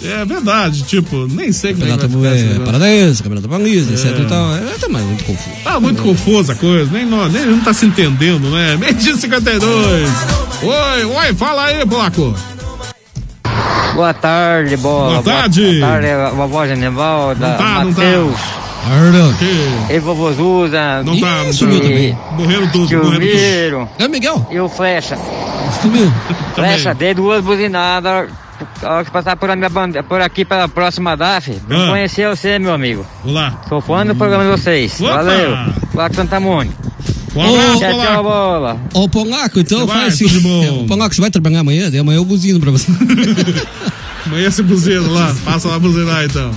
É 0.00 0.24
verdade, 0.24 0.84
tipo, 0.84 1.26
nem 1.26 1.50
sei 1.50 1.72
como 1.72 1.82
é 1.84 1.86
que 1.88 1.92
Campeonato 1.98 2.20
vai 2.20 2.38
é, 2.56 2.64
paranaense, 2.64 3.20
campeonato 3.20 3.48
paulista, 3.48 3.92
etc 3.92 4.16
É. 4.16 4.22
e 4.22 4.26
tal. 4.26 4.54
É 4.54 4.60
também 4.78 5.02
muito 5.02 5.24
confuso. 5.24 5.56
Tá 5.64 5.80
muito 5.80 6.02
confusa 6.02 6.52
a 6.52 6.56
coisa, 6.56 6.88
nem 6.92 7.04
nós, 7.04 7.32
nem 7.32 7.44
não 7.46 7.58
tá 7.58 7.72
se 7.72 7.84
entendendo, 7.86 8.48
né? 8.48 8.76
Meio 8.76 8.94
dia 8.94 9.16
52. 9.16 10.08
Oi, 10.62 11.04
oi, 11.04 11.34
fala 11.34 11.64
aí, 11.64 11.84
Polaco. 11.84 12.32
Boa 13.94 14.14
tarde, 14.14 14.76
bola. 14.76 15.20
Boa 15.20 15.22
tarde. 15.22 15.80
Boa 15.80 15.90
tarde, 15.90 16.36
vovó 16.36 16.66
Genevalda, 16.66 17.48
Não 17.48 17.56
tá, 17.56 17.84
não 17.84 17.92
tá. 17.92 18.00
Matheus. 18.02 18.36
E 19.90 19.98
vovô 19.98 20.32
Zuza. 20.32 21.02
Não 21.04 21.18
tá, 21.20 21.44
não 21.44 21.52
Sumiu 21.52 21.80
tá. 21.80 21.86
também. 21.86 22.18
Morreram 22.32 22.68
Tio 22.86 23.04
morreram. 23.04 23.18
Miro. 23.20 23.88
É, 23.98 24.08
Miguel? 24.08 24.46
E 24.50 24.58
o 24.60 24.68
Flecha. 24.68 25.16
Sumiu. 25.82 26.12
Flecha, 26.54 26.94
dei 26.94 27.14
duas 27.14 27.42
buzinadas. 27.44 28.30
A 28.82 28.94
hora 28.94 29.04
que 29.04 29.10
passar 29.10 29.36
por, 29.36 29.48
a 29.50 29.54
minha 29.56 29.68
bande- 29.68 30.02
por 30.02 30.20
aqui 30.20 30.44
pela 30.44 30.68
próxima 30.68 31.16
DAF, 31.16 31.56
Ah. 31.70 31.86
conhecer 31.90 32.28
você, 32.28 32.58
meu 32.58 32.72
amigo. 32.72 33.06
Olá. 33.24 33.60
Sou 33.68 33.80
fã 33.80 34.04
do 34.04 34.14
programa 34.16 34.44
de 34.44 34.50
vocês. 34.50 35.00
Opa. 35.00 35.12
Valeu. 35.22 35.56
Placo 35.92 36.14
Santa 36.16 36.40
Mônica. 36.40 36.76
Um 37.36 37.40
abraço, 37.54 37.78
tchau, 37.78 37.78
tchau, 37.78 37.92
Polaco. 37.92 38.22
bola. 38.24 38.76
Ô, 38.94 39.08
Polaco, 39.08 39.60
então 39.60 39.80
Você 39.86 39.92
faz 39.92 40.14
assim. 40.14 40.26
tudo 40.26 40.40
bom? 40.40 40.86
Polaco, 40.88 41.14
você 41.14 41.20
vai 41.20 41.30
trabalhar 41.30 41.60
amanhã? 41.60 41.88
Daí 41.90 42.00
amanhã 42.00 42.16
eu 42.16 42.24
buzino 42.24 42.58
pra 42.58 42.70
você. 42.72 42.90
Amanhã 44.28 44.50
se 44.50 44.62
buzina 44.62 45.00
lá, 45.10 45.34
passa 45.42 45.68
lá 45.68 45.78
buzinar 45.78 46.22
então. 46.22 46.50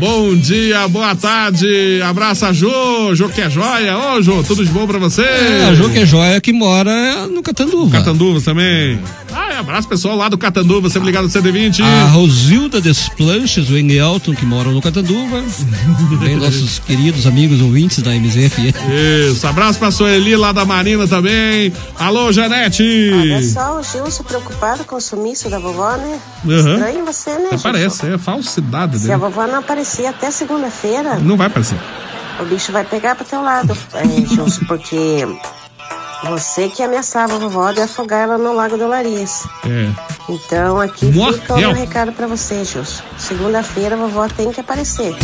Bom 0.00 0.34
dia, 0.34 0.88
boa 0.88 1.14
tarde, 1.14 2.00
abraça 2.02 2.48
a 2.48 2.52
Jô, 2.54 3.14
Jô 3.14 3.28
que 3.28 3.42
é 3.42 3.50
joia. 3.50 3.98
Ô 3.98 4.22
Jô, 4.22 4.42
tudo 4.42 4.64
de 4.64 4.72
bom 4.72 4.86
pra 4.86 4.98
você? 4.98 5.20
É, 5.22 5.74
Jô 5.76 5.90
que 5.90 5.98
é 5.98 6.06
joia 6.06 6.40
que 6.40 6.54
mora 6.54 7.28
no 7.28 7.42
Catanduva. 7.42 7.98
Catanduvas 7.98 8.44
também. 8.44 8.98
Ah, 9.34 9.58
abraço 9.60 9.88
pessoal 9.88 10.16
lá 10.16 10.28
do 10.28 10.36
Catanduva, 10.36 10.88
sempre 10.90 11.06
ligado 11.06 11.24
no 11.24 11.30
CD20. 11.30 11.82
A 11.82 12.04
Rosilda 12.08 12.80
Desplanches, 12.80 13.70
o 13.70 13.78
Engelton, 13.78 14.34
que 14.34 14.44
moram 14.44 14.72
no 14.72 14.82
Catanduva. 14.82 15.42
Também 16.10 16.36
nossos 16.36 16.78
queridos 16.80 17.26
amigos 17.26 17.60
ouvintes 17.60 18.02
da 18.02 18.10
MZFM. 18.14 18.74
Isso, 19.30 19.46
abraço 19.46 19.78
pra 19.78 19.90
Sueli 19.90 20.36
lá 20.36 20.52
da 20.52 20.64
Marina 20.64 21.06
também. 21.08 21.72
Alô, 21.98 22.30
Janete. 22.32 22.82
Olha 23.14 23.42
só, 23.42 23.78
o 23.80 23.82
Gilson 23.82 24.22
preocupado 24.24 24.84
com 24.84 24.96
o 24.96 25.00
sumiço 25.00 25.48
da 25.48 25.58
vovó, 25.58 25.96
né? 25.96 26.18
Aham. 26.46 26.72
Estranho 26.74 27.04
você, 27.06 27.30
né, 27.30 27.48
Gilson? 27.50 27.62
Parece, 27.62 28.06
é 28.06 28.18
falsidade 28.18 28.98
Se 28.98 29.04
a 29.06 29.16
dele. 29.16 29.20
vovó 29.20 29.46
não 29.46 29.58
aparecer 29.60 30.06
até 30.06 30.30
segunda-feira, 30.30 31.16
Não 31.20 31.36
vai 31.36 31.46
aparecer. 31.46 31.78
o 32.40 32.44
bicho 32.44 32.72
vai 32.72 32.84
pegar 32.84 33.14
pro 33.14 33.24
teu 33.24 33.40
lado, 33.42 33.76
é, 33.94 34.26
Gilson, 34.26 34.64
porque 34.66 35.26
você 36.24 36.68
que 36.68 36.82
ameaçava 36.82 37.34
a 37.34 37.38
vovó 37.38 37.72
de 37.72 37.80
afogar 37.80 38.22
ela 38.22 38.38
no 38.38 38.54
Lago 38.54 38.76
do 38.76 38.86
Larias. 38.86 39.44
É. 39.66 39.88
Então 40.28 40.80
aqui 40.80 41.06
Morreu. 41.06 41.34
fica 41.34 41.54
o 41.54 41.58
meu 41.58 41.72
recado 41.72 42.12
pra 42.12 42.26
você, 42.26 42.64
Gilson. 42.64 43.02
Segunda-feira 43.18 43.94
a 43.94 43.98
vovó 43.98 44.28
tem 44.28 44.50
que 44.52 44.60
aparecer. 44.60 45.16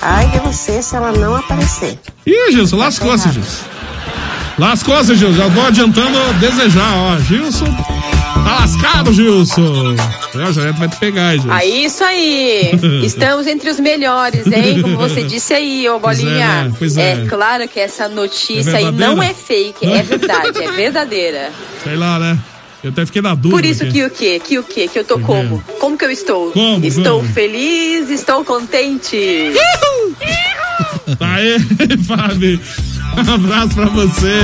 Ai 0.00 0.28
de 0.28 0.38
você 0.38 0.82
se 0.82 0.94
ela 0.96 1.12
não 1.12 1.36
aparecer. 1.36 1.98
Ih, 2.26 2.52
Gilson, 2.52 2.76
lascou-se, 2.76 3.28
Gilson. 3.30 3.64
Lascou-se, 4.58 5.14
Gilson. 5.14 5.36
Já 5.36 5.48
vou 5.48 5.66
adiantando 5.66 6.18
desejar, 6.34 6.94
ó. 6.94 7.18
Gilson, 7.18 7.66
tá 8.34 8.60
lascado, 8.60 9.12
Gilson. 9.12 9.94
É, 10.34 10.44
o 10.48 10.52
Janete 10.52 10.78
vai 10.78 10.88
te 10.88 10.96
pegar, 10.96 11.32
Gilson. 11.32 11.48
Ah, 11.50 11.64
isso 11.64 12.04
aí! 12.04 12.70
Estamos 13.04 13.46
entre 13.46 13.70
os 13.70 13.80
melhores, 13.80 14.46
hein? 14.46 14.82
Como 14.82 14.96
você 14.96 15.22
disse 15.22 15.52
aí, 15.54 15.88
ô 15.88 15.98
Pois 16.00 16.18
é, 16.20 16.22
Bolinha. 16.24 16.46
né? 16.64 16.72
Pois 16.78 16.96
é. 16.96 17.24
claro 17.28 17.68
que 17.68 17.80
essa 17.80 18.08
notícia 18.08 18.70
É 18.70 18.76
aí 18.76 18.92
não 18.92 19.22
é 19.22 19.34
fake, 19.34 19.86
é 19.86 20.02
verdade, 20.02 20.62
é 20.62 20.70
verdadeira. 20.72 21.50
Sei 21.84 21.96
lá, 21.96 22.18
né? 22.18 22.38
Eu 22.82 22.90
até 22.90 23.04
fiquei 23.04 23.20
na 23.20 23.34
dúvida. 23.34 23.50
Por 23.50 23.64
isso 23.64 23.82
aqui. 23.82 23.92
que 23.92 24.04
o 24.04 24.10
quê? 24.10 24.40
Que 24.42 24.58
o 24.58 24.62
quê? 24.62 24.88
Que 24.88 24.98
eu 25.00 25.04
tô 25.04 25.18
como? 25.18 25.62
Como 25.78 25.98
que 25.98 26.04
eu 26.06 26.10
estou? 26.10 26.50
Como, 26.50 26.82
estou 26.86 27.20
como? 27.20 27.32
feliz, 27.32 28.08
estou 28.08 28.42
contente. 28.42 29.52
Tá 31.18 31.34
aí, 31.34 31.58
Fábio. 32.08 32.58
Um 33.26 33.34
abraço 33.34 33.74
pra 33.74 33.86
você. 33.86 34.34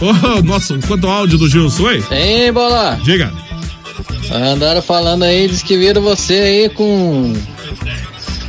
Ô, 0.00 0.42
nossa, 0.42 0.78
quanto 0.86 1.06
áudio 1.06 1.38
do 1.38 1.48
Gilson, 1.48 1.82
oi? 1.84 2.04
Hein, 2.10 2.52
bola? 2.52 2.98
Diga. 3.02 3.32
Andaram 4.32 4.80
falando 4.80 5.24
aí, 5.24 5.48
diz 5.48 5.62
que 5.62 5.76
viram 5.76 6.00
você 6.02 6.34
aí 6.34 6.68
com. 6.70 7.32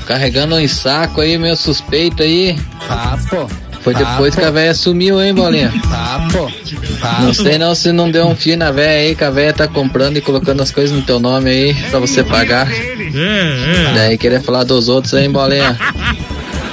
carregando 0.06 0.56
um 0.56 0.68
saco 0.68 1.22
aí, 1.22 1.38
meio 1.38 1.56
suspeito 1.56 2.22
aí. 2.24 2.58
Tá, 2.88 3.18
pô. 3.30 3.48
Foi 3.82 3.94
Tá, 3.94 4.00
depois 4.12 4.36
pô. 4.36 4.42
que 4.42 4.48
a 4.48 4.52
véia 4.52 4.74
sumiu, 4.76 5.20
hein, 5.22 5.34
bolinha? 5.34 5.74
Tá, 5.90 6.28
pô. 6.32 6.50
Tá. 7.02 7.20
Não 7.22 7.34
sei 7.34 7.58
não 7.58 7.74
se 7.74 7.92
não 7.92 8.12
deu 8.12 8.28
um 8.28 8.36
fio 8.36 8.56
na 8.56 8.72
véia 8.72 9.08
aí, 9.10 9.16
que 9.16 9.24
a 9.24 9.32
véia 9.32 9.52
tá 9.54 9.68
comprando 9.68 10.18
e 10.18 10.22
colocando 10.22 10.62
as 10.62 10.70
coisas 10.72 10.96
no 10.96 11.02
teu 11.02 11.20
nome 11.20 11.50
aí 11.50 11.74
pra 11.90 12.00
você 12.00 12.24
pagar. 12.24 12.72
É, 12.72 13.90
é. 13.90 13.94
Daí 13.96 14.18
querer 14.20 14.42
falar 14.42 14.64
dos 14.64 14.88
outros 14.88 15.14
aí, 15.16 15.28
bolinha. 15.28 15.78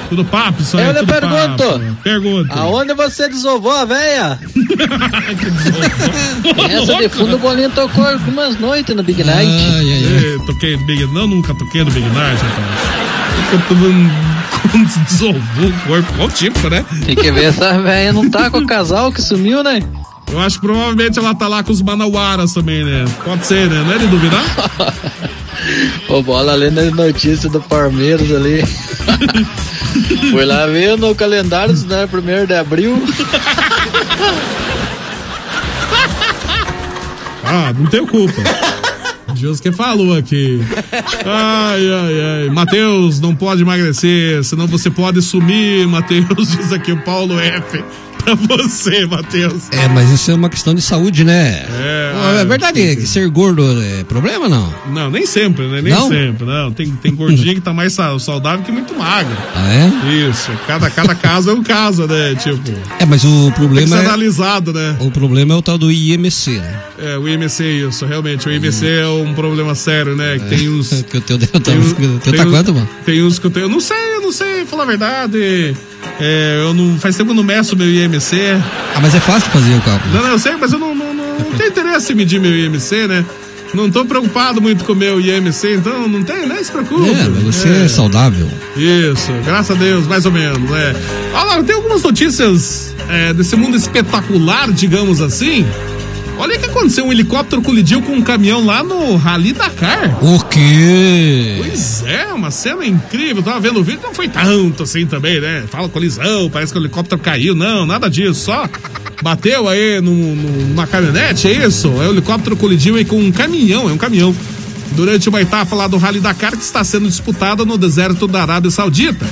Tudo 0.09 0.25
papo, 0.25 0.61
isso 0.61 0.77
aí. 0.77 0.85
Eu 0.85 0.91
lhe 0.93 1.05
pergunto. 1.05 1.63
papo. 1.63 1.95
Pergunta. 2.03 2.53
Aonde 2.55 2.93
você 2.93 3.29
desovou 3.29 3.71
a 3.71 3.85
véia? 3.85 4.39
Essa 6.69 6.95
de 6.95 7.09
fundo 7.09 7.35
o 7.35 7.39
bolinho 7.39 7.69
tocou 7.69 8.05
algumas 8.05 8.59
noites 8.59 8.95
no 8.95 9.03
Big 9.03 9.23
Night. 9.23 9.49
Ei, 9.51 10.37
toquei 10.45 10.75
no 10.77 10.85
Big 10.85 11.05
Não, 11.13 11.27
nunca 11.27 11.53
toquei 11.55 11.83
no 11.83 11.91
Big 11.91 12.07
Night, 12.09 12.41
rapaz. 12.41 13.53
Eu 13.53 13.59
tô 13.67 13.73
dando- 13.75 14.11
Quando 14.71 14.87
desovou 15.05 15.69
o 15.69 15.73
corpo, 15.87 16.13
qual 16.17 16.29
tipo, 16.29 16.69
né? 16.69 16.83
Tem 17.05 17.15
que 17.15 17.31
ver 17.31 17.45
essa 17.45 17.79
véia 17.81 18.11
não 18.13 18.29
tá 18.29 18.49
com 18.49 18.59
o 18.59 18.65
casal 18.67 19.11
que 19.11 19.21
sumiu, 19.21 19.63
né? 19.63 19.81
Eu 20.31 20.39
acho 20.41 20.59
que 20.59 20.67
provavelmente 20.67 21.17
ela 21.17 21.33
tá 21.33 21.47
lá 21.47 21.63
com 21.63 21.71
os 21.71 21.81
manauaras 21.81 22.53
também, 22.53 22.83
né? 22.83 23.05
Pode 23.25 23.45
ser, 23.47 23.67
né? 23.69 23.83
Não 23.85 23.93
é 23.93 23.97
de 23.97 24.07
duvidar? 24.07 24.43
Ô, 26.07 26.21
bola 26.21 26.53
lendo 26.55 26.79
as 26.79 26.91
notícias 26.93 27.51
do 27.51 27.59
Palmeiras 27.61 28.29
ali. 28.31 28.63
Fui 30.31 30.45
lá 30.45 30.65
ver 30.67 30.97
no 30.97 31.13
calendário, 31.15 31.75
era 31.89 32.07
1 32.07 32.45
de 32.45 32.53
abril. 32.53 33.01
Ah, 37.51 37.73
não 37.75 37.87
tenho 37.87 38.05
culpa. 38.05 38.43
Deus 39.39 39.59
que 39.59 39.71
falou 39.71 40.15
aqui. 40.15 40.61
Ai, 41.25 41.91
ai, 41.91 42.43
ai. 42.43 42.49
Matheus, 42.49 43.19
não 43.19 43.35
pode 43.35 43.63
emagrecer, 43.63 44.43
senão 44.43 44.67
você 44.67 44.89
pode 44.91 45.19
sumir, 45.21 45.87
Matheus. 45.87 46.51
Diz 46.55 46.71
aqui 46.71 46.91
o 46.91 47.01
Paulo 47.01 47.39
F. 47.39 47.83
Você, 48.35 49.05
Matheus. 49.05 49.63
É, 49.71 49.87
mas 49.87 50.09
isso 50.11 50.31
é 50.31 50.35
uma 50.35 50.49
questão 50.49 50.73
de 50.73 50.81
saúde, 50.81 51.23
né? 51.23 51.65
É, 51.69 52.13
Pô, 52.13 52.37
é 52.39 52.45
verdade 52.45 52.95
que 52.95 53.05
ser 53.07 53.27
gordo 53.29 53.63
é 53.81 54.03
problema, 54.03 54.47
não? 54.49 54.73
Não, 54.91 55.09
nem 55.09 55.25
sempre, 55.25 55.67
né? 55.67 55.81
Nem 55.81 55.93
Não? 55.93 56.07
sempre, 56.09 56.45
não. 56.45 56.71
Tem, 56.71 56.89
tem 56.91 57.13
gordinha 57.15 57.53
que 57.55 57.61
tá 57.61 57.73
mais 57.73 57.93
sa- 57.93 58.17
saudável 58.19 58.63
que 58.63 58.71
muito 58.71 58.93
magra. 58.97 59.35
Ah, 59.55 59.69
é? 59.73 60.29
Isso. 60.29 60.51
Cada, 60.67 60.89
cada 60.89 61.15
caso 61.15 61.49
é 61.49 61.53
um 61.53 61.63
caso, 61.63 62.05
né? 62.07 62.35
Tipo, 62.35 62.57
tem 62.59 62.75
É, 62.99 63.05
mas 63.05 63.23
o 63.23 63.51
problema 63.53 63.87
ser 63.97 64.03
é, 64.03 64.05
analisado, 64.07 64.73
né? 64.73 64.95
o 64.99 65.09
problema 65.11 65.53
é 65.53 65.57
o 65.57 65.61
tal 65.61 65.77
do 65.77 65.91
IMC, 65.91 66.51
né? 66.59 66.79
É, 67.01 67.17
o 67.17 67.27
IMC, 67.27 67.63
isso, 67.87 68.05
realmente. 68.05 68.47
O 68.47 68.51
IMC 68.51 68.85
é 68.85 69.07
um 69.07 69.33
problema 69.33 69.73
sério, 69.75 70.15
né? 70.15 70.37
Que 70.49 70.55
tem 70.57 70.69
uns. 70.69 70.89
Que 70.89 71.17
o 71.17 71.21
teu, 71.21 71.37
teu, 71.37 71.47
teu, 71.47 71.61
Tem, 71.61 71.79
teu, 71.81 72.19
tem 72.19 72.33
tá 72.33 72.43
uns- 72.43 72.51
quanto, 72.51 72.73
mano? 72.73 72.89
Tem 73.05 73.23
uns 73.23 73.39
que 73.39 73.47
eu 73.47 73.51
tenho. 73.51 73.65
Eu 73.65 73.69
não 73.69 73.79
sei, 73.79 74.15
eu 74.15 74.21
não 74.21 74.31
sei, 74.31 74.65
falar 74.65 74.83
a 74.83 74.85
verdade. 74.87 75.75
É, 76.19 76.59
eu 76.61 76.73
não. 76.73 76.99
Faz 76.99 77.15
tempo 77.15 77.27
que 77.27 77.31
eu 77.31 77.35
não 77.35 77.43
meço 77.43 77.75
meu 77.75 77.89
IMC. 77.89 78.37
Ah, 78.95 78.99
mas 79.01 79.15
é 79.15 79.19
fácil 79.19 79.49
fazer 79.51 79.73
o 79.73 79.81
cálculo. 79.81 80.13
Não, 80.13 80.21
não, 80.21 80.29
eu 80.31 80.39
sei, 80.39 80.55
mas 80.55 80.73
eu 80.73 80.79
não, 80.79 80.93
não, 80.93 81.13
não, 81.13 81.39
não 81.39 81.51
tenho 81.57 81.69
interesse 81.69 82.11
em 82.11 82.15
medir 82.15 82.39
meu 82.39 82.55
IMC, 82.55 83.07
né? 83.07 83.25
Não 83.73 83.89
tô 83.89 84.03
preocupado 84.03 84.59
muito 84.59 84.83
com 84.83 84.93
o 84.93 84.95
meu 84.95 85.21
IMC, 85.21 85.75
então 85.75 86.07
não 86.07 86.23
tem, 86.23 86.47
nem 86.47 86.63
se 86.63 86.71
preocupe. 86.71 87.07
É, 87.07 87.23
você 87.43 87.69
é, 87.85 87.87
saudável. 87.87 88.49
Isso, 88.75 89.31
graças 89.45 89.75
a 89.75 89.79
Deus, 89.79 90.07
mais 90.07 90.25
ou 90.25 90.31
menos, 90.31 90.69
né? 90.69 90.95
Olha 91.33 91.43
lá, 91.43 91.63
tem 91.63 91.75
algumas 91.75 92.01
notícias 92.01 92.95
é, 93.07 93.31
desse 93.31 93.55
mundo 93.55 93.77
espetacular, 93.77 94.71
digamos 94.71 95.21
assim. 95.21 95.65
Olha 96.41 96.55
o 96.55 96.59
que 96.59 96.65
aconteceu, 96.67 97.05
um 97.05 97.11
helicóptero 97.11 97.61
colidiu 97.61 98.01
com 98.01 98.13
um 98.13 98.21
caminhão 98.21 98.65
lá 98.65 98.81
no 98.81 99.17
Rally 99.17 99.51
Dakar. 99.51 100.17
O 100.23 100.39
quê? 100.45 101.57
Pois 101.57 102.03
é, 102.07 102.27
uma 102.33 102.49
cena 102.49 102.85
incrível. 102.85 103.43
Tava 103.43 103.59
vendo 103.59 103.81
o 103.81 103.83
vídeo, 103.83 103.99
não 104.01 104.13
foi 104.13 104.29
tanto 104.29 104.83
assim 104.83 105.05
também, 105.05 105.41
né? 105.41 105.65
Fala 105.69 105.89
colisão, 105.89 106.49
parece 106.49 106.71
que 106.71 106.79
o 106.79 106.81
helicóptero 106.81 107.19
caiu. 107.21 107.53
Não, 107.53 107.85
nada 107.85 108.09
disso. 108.09 108.45
Só 108.45 108.69
bateu 109.21 109.67
aí 109.67 109.99
num- 109.99 110.13
num- 110.35 110.65
numa 110.69 110.87
caminhonete, 110.87 111.49
é 111.49 111.67
isso? 111.67 111.89
É 112.01 112.07
o 112.07 112.11
helicóptero 112.13 112.55
colidiu 112.55 112.95
aí 112.95 113.03
com 113.03 113.19
um 113.19 113.31
caminhão, 113.33 113.89
é 113.89 113.91
um 113.93 113.97
caminhão. 113.97 114.33
Durante 114.93 115.27
uma 115.29 115.41
etapa 115.41 115.75
lá 115.75 115.87
do 115.87 115.97
Rally 115.97 116.19
Dakar 116.21 116.51
que 116.51 116.63
está 116.63 116.83
sendo 116.85 117.07
disputada 117.07 117.63
no 117.65 117.77
deserto 117.77 118.27
da 118.27 118.41
Arábia 118.41 118.71
Saudita. 118.71 119.25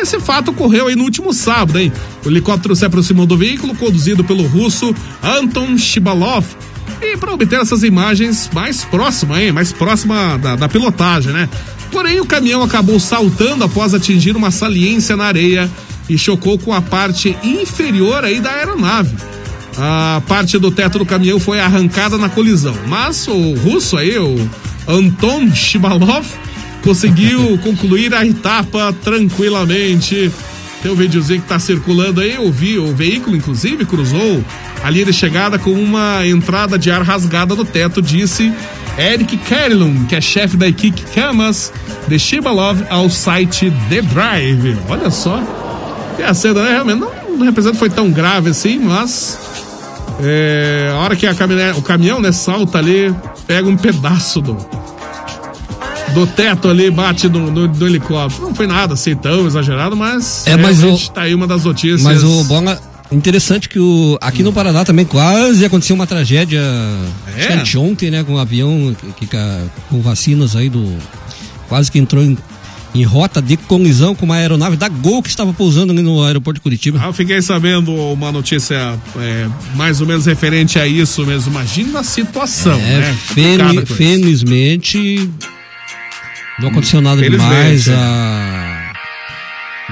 Esse 0.00 0.20
fato 0.20 0.52
ocorreu 0.52 0.86
aí 0.86 0.94
no 0.94 1.04
último 1.04 1.32
sábado, 1.32 1.78
hein? 1.78 1.92
O 2.24 2.28
helicóptero 2.28 2.74
se 2.76 2.84
aproximou 2.84 3.26
do 3.26 3.36
veículo 3.36 3.74
conduzido 3.74 4.22
pelo 4.22 4.46
russo 4.46 4.94
Anton 5.22 5.76
Shibalov. 5.76 6.46
E 7.02 7.16
para 7.16 7.32
obter 7.32 7.60
essas 7.60 7.82
imagens 7.82 8.48
mais 8.52 8.84
próxima, 8.84 9.42
hein? 9.42 9.52
Mais 9.52 9.72
próxima 9.72 10.38
da, 10.38 10.56
da 10.56 10.68
pilotagem, 10.68 11.32
né? 11.32 11.48
Porém, 11.90 12.20
o 12.20 12.26
caminhão 12.26 12.62
acabou 12.62 13.00
saltando 13.00 13.64
após 13.64 13.92
atingir 13.94 14.36
uma 14.36 14.50
saliência 14.50 15.16
na 15.16 15.24
areia 15.24 15.70
e 16.08 16.16
chocou 16.16 16.58
com 16.58 16.72
a 16.72 16.80
parte 16.80 17.36
inferior 17.42 18.24
aí 18.24 18.40
da 18.40 18.50
aeronave. 18.50 19.14
A 19.76 20.22
parte 20.26 20.58
do 20.58 20.70
teto 20.70 20.98
do 20.98 21.06
caminhão 21.06 21.38
foi 21.38 21.60
arrancada 21.60 22.18
na 22.18 22.28
colisão, 22.28 22.74
mas 22.86 23.26
o 23.28 23.54
russo 23.54 23.96
aí, 23.96 24.18
o 24.18 24.48
Anton 24.86 25.54
Shibalov, 25.54 26.26
conseguiu 26.88 27.58
concluir 27.58 28.14
a 28.14 28.24
etapa 28.24 28.94
tranquilamente. 29.04 30.32
Tem 30.82 30.90
um 30.90 30.94
videozinho 30.94 31.42
que 31.42 31.46
tá 31.46 31.58
circulando 31.58 32.22
aí, 32.22 32.36
eu 32.36 32.50
vi, 32.50 32.78
o 32.78 32.94
veículo 32.94 33.36
inclusive 33.36 33.84
cruzou 33.84 34.42
a 34.82 34.88
linha 34.88 35.04
de 35.04 35.12
chegada 35.12 35.58
com 35.58 35.70
uma 35.72 36.26
entrada 36.26 36.78
de 36.78 36.90
ar 36.90 37.02
rasgada 37.02 37.54
no 37.54 37.62
teto, 37.62 38.00
disse 38.00 38.50
Eric 38.96 39.36
Carlin, 39.36 40.06
que 40.06 40.16
é 40.16 40.20
chefe 40.22 40.56
da 40.56 40.66
equipe 40.66 41.02
Camas 41.14 41.70
de 42.06 42.18
Shibalov 42.18 42.80
ao 42.88 43.10
site 43.10 43.70
The 43.90 44.00
Drive. 44.00 44.78
Olha 44.88 45.10
só. 45.10 45.42
E 46.18 46.22
a 46.22 46.32
cena 46.32 46.62
né, 46.62 46.70
realmente 46.70 47.00
não, 47.00 47.36
não 47.36 47.44
representa 47.44 47.76
foi 47.76 47.90
tão 47.90 48.10
grave 48.10 48.48
assim, 48.48 48.78
mas 48.78 49.38
é, 50.22 50.90
a 50.90 50.96
hora 50.96 51.14
que 51.14 51.26
a 51.26 51.34
caminhonete- 51.34 51.78
o 51.78 51.82
caminhão 51.82 52.18
né, 52.18 52.32
salta 52.32 52.78
ali, 52.78 53.14
pega 53.46 53.68
um 53.68 53.76
pedaço 53.76 54.40
do, 54.40 54.56
do 56.14 56.26
teto 56.26 56.68
ali, 56.68 56.90
bate 56.90 57.28
no, 57.28 57.50
no- 57.50 57.68
no 57.68 57.86
helicóptero. 57.86 58.44
Não 58.48 58.54
foi 58.54 58.66
nada 58.66 58.94
assim 58.94 59.14
tão 59.16 59.46
exagerado, 59.46 59.96
mas 59.96 60.46
É, 60.46 60.56
mas 60.56 60.80
realmente 60.80 61.10
tá 61.10 61.22
aí 61.22 61.34
uma 61.34 61.46
das 61.46 61.64
notícias. 61.64 62.02
Mas 62.02 62.22
o 62.24 62.44
Bola, 62.44 62.80
interessante 63.12 63.68
que 63.68 63.78
o, 63.78 64.18
aqui 64.20 64.42
no 64.42 64.52
Paraná 64.52 64.84
também 64.84 65.04
quase 65.04 65.64
aconteceu 65.64 65.94
uma 65.96 66.06
tragédia 66.06 66.62
É? 67.36 67.54
anteontem, 67.54 68.10
né? 68.10 68.22
Com 68.24 68.34
um 68.34 68.38
avião 68.38 68.94
que, 69.16 69.26
que- 69.26 69.36
com 69.90 70.00
vacinas 70.00 70.54
aí 70.56 70.68
do. 70.68 70.96
Quase 71.68 71.90
que 71.92 71.98
entrou 71.98 72.24
em, 72.24 72.36
em 72.94 73.02
rota 73.04 73.42
de 73.42 73.56
colisão 73.58 74.14
com 74.14 74.24
uma 74.24 74.36
aeronave 74.36 74.74
da 74.76 74.88
Gol 74.88 75.22
que 75.22 75.28
estava 75.28 75.52
pousando 75.52 75.92
ali 75.92 76.00
no 76.02 76.22
aeroporto 76.24 76.58
de 76.58 76.62
Curitiba. 76.62 76.98
Ah, 77.02 77.08
eu 77.08 77.12
fiquei 77.12 77.42
sabendo 77.42 77.92
uma 77.94 78.32
notícia 78.32 78.98
é, 79.18 79.46
mais 79.76 80.00
ou 80.00 80.06
menos 80.06 80.24
referente 80.24 80.78
a 80.78 80.86
isso 80.86 81.26
mesmo. 81.26 81.50
Imagina 81.52 82.00
a 82.00 82.02
situação, 82.02 82.78
É, 82.80 82.98
né? 83.00 83.16
fel- 83.34 83.86
felizmente 83.86 85.28
não 86.60 86.68
aconteceu 86.68 87.00
nada 87.00 87.20
demais. 87.22 87.88
é. 87.88 87.94
ah, 87.94 88.92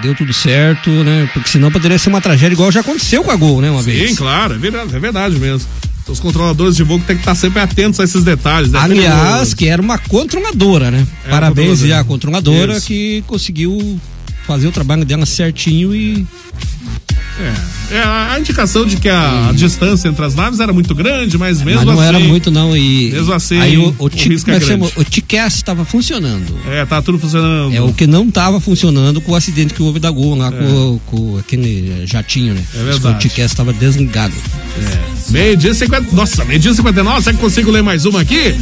deu 0.02 0.14
tudo 0.14 0.32
certo, 0.32 0.90
né? 0.90 1.28
Porque 1.32 1.48
senão 1.48 1.70
poderia 1.70 1.98
ser 1.98 2.08
uma 2.08 2.20
tragédia 2.20 2.54
igual 2.54 2.70
já 2.70 2.80
aconteceu 2.80 3.22
com 3.24 3.30
a 3.30 3.36
Gol, 3.36 3.60
né? 3.60 3.70
Uma 3.70 3.82
vez. 3.82 4.10
Sim, 4.10 4.16
claro, 4.16 4.54
é 4.54 4.58
verdade, 4.58 4.94
é 4.94 4.98
verdade 4.98 5.36
mesmo. 5.38 5.68
Os 6.08 6.20
controladores 6.20 6.76
de 6.76 6.84
voo 6.84 7.00
tem 7.00 7.16
que 7.16 7.22
estar 7.22 7.34
sempre 7.34 7.60
atentos 7.60 7.98
a 7.98 8.04
esses 8.04 8.22
detalhes. 8.22 8.70
Né? 8.70 8.78
Aliás, 8.80 9.52
que 9.52 9.66
era 9.66 9.82
uma 9.82 9.98
controladora, 9.98 10.88
né? 10.90 11.04
É, 11.24 11.30
Parabéns 11.30 11.82
à 11.90 12.04
controladora 12.04 12.76
Isso. 12.76 12.86
que 12.86 13.24
conseguiu 13.26 14.00
fazer 14.46 14.68
o 14.68 14.72
trabalho 14.72 15.04
dela 15.04 15.26
certinho 15.26 15.94
e. 15.94 16.24
É, 17.90 17.98
a 17.98 18.32
a 18.32 18.38
indicação 18.40 18.84
de 18.86 18.96
que 18.96 19.08
a, 19.08 19.48
a 19.50 19.52
distância 19.52 20.08
entre 20.08 20.24
as 20.24 20.34
naves 20.34 20.58
era 20.60 20.72
muito 20.72 20.94
grande, 20.94 21.36
mas 21.38 21.62
mesmo 21.62 21.84
mas 21.84 21.94
não 21.94 22.00
assim. 22.00 22.08
era 22.08 22.18
muito, 22.18 22.50
não. 22.50 22.76
E, 22.76 23.10
mesmo 23.12 23.32
assim, 23.32 23.58
aí 23.60 23.76
o, 23.76 23.94
o, 23.98 24.04
o 24.06 24.10
tic- 24.10 24.30
risco 24.32 24.50
é 24.50 24.56
é 24.56 24.60
chama? 24.60 24.86
o 24.96 25.04
TCAS 25.04 25.54
estava 25.56 25.84
funcionando. 25.84 26.58
É, 26.68 26.84
tá 26.84 27.00
tudo 27.02 27.18
funcionando. 27.18 27.74
É 27.74 27.80
o 27.80 27.92
que 27.92 28.06
não 28.06 28.26
estava 28.28 28.60
funcionando 28.60 29.20
com 29.20 29.32
o 29.32 29.34
acidente 29.34 29.72
que 29.74 29.82
houve 29.82 29.98
da 30.00 30.10
Gol 30.10 30.34
lá 30.36 30.50
com, 30.50 31.00
com 31.06 31.38
aquele 31.38 32.02
jatinho, 32.06 32.54
né? 32.54 32.62
É 32.74 32.82
verdade. 32.82 33.26
O 33.26 33.30
TCAS 33.30 33.50
estava 33.52 33.72
desligado. 33.72 34.34
Meio-dia 35.30 35.70
e 35.70 35.74
50. 35.74 36.14
Nossa, 36.14 36.44
meio-dia 36.44 36.70
e 36.70 36.74
59. 36.74 37.22
Será 37.22 37.34
que 37.34 37.40
consigo 37.42 37.70
ler 37.70 37.82
mais 37.82 38.04
uma 38.04 38.20
aqui? 38.20 38.54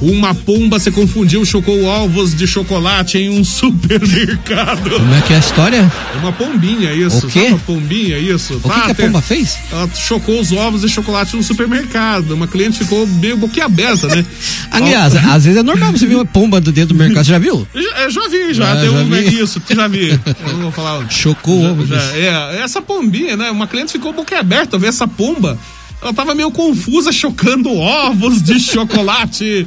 Uma 0.00 0.34
pomba 0.34 0.78
se 0.78 0.90
confundiu, 0.90 1.44
chocou 1.44 1.84
ovos 1.84 2.34
de 2.34 2.46
chocolate 2.46 3.18
em 3.18 3.28
um 3.30 3.44
supermercado. 3.44 4.90
Como 4.90 5.14
é 5.14 5.20
que 5.20 5.32
é 5.32 5.36
a 5.36 5.38
história? 5.38 5.92
Uma 6.20 6.32
pombinha, 6.32 6.92
isso. 6.94 7.26
O 7.26 7.30
quê? 7.30 7.46
Uma 7.48 7.58
pombinha, 7.58 8.18
isso. 8.18 8.54
O 8.54 8.60
que, 8.60 8.80
que 8.82 8.90
a 8.90 8.94
pomba 8.94 9.20
fez? 9.20 9.58
Ela 9.70 9.88
chocou 9.94 10.40
os 10.40 10.52
ovos 10.52 10.80
de 10.82 10.88
chocolate 10.88 11.36
no 11.36 11.42
supermercado. 11.42 12.30
Uma 12.32 12.46
cliente 12.48 12.78
ficou 12.78 13.06
meio 13.06 13.36
boquiaberta, 13.36 14.08
né? 14.08 14.24
Aliás, 14.70 15.14
Ó, 15.14 15.18
às 15.18 15.44
vezes 15.44 15.58
é 15.58 15.62
normal 15.62 15.92
você 15.92 16.06
ver 16.06 16.14
uma 16.14 16.24
pomba 16.24 16.60
dentro 16.60 16.94
do 16.94 16.94
mercado. 16.94 17.24
Você 17.24 17.32
já 17.32 17.38
viu? 17.38 17.66
Já, 17.74 18.00
eu 18.04 18.10
já 18.10 18.28
vi, 18.28 18.54
já. 18.54 18.72
Ah, 18.72 18.76
Tem 18.76 18.90
já 18.90 18.96
um 18.96 19.04
vi. 19.10 19.40
isso, 19.42 19.62
já 19.68 19.88
vi. 19.88 20.10
Eu 20.10 20.52
não 20.54 20.62
vou 20.62 20.72
falar. 20.72 21.10
Chocou 21.10 21.58
o 21.60 21.70
ovo. 21.72 21.86
Já, 21.86 22.00
é, 22.16 22.60
essa 22.62 22.80
pombinha, 22.80 23.36
né? 23.36 23.50
Uma 23.50 23.66
cliente 23.66 23.92
ficou 23.92 24.12
boquiaberta 24.12 24.78
ver 24.78 24.86
essa 24.88 25.06
pomba. 25.06 25.58
Ela 26.02 26.14
tava 26.14 26.34
meio 26.34 26.50
confusa, 26.50 27.12
chocando 27.12 27.72
ovos 27.74 28.42
de 28.42 28.58
chocolate. 28.58 29.66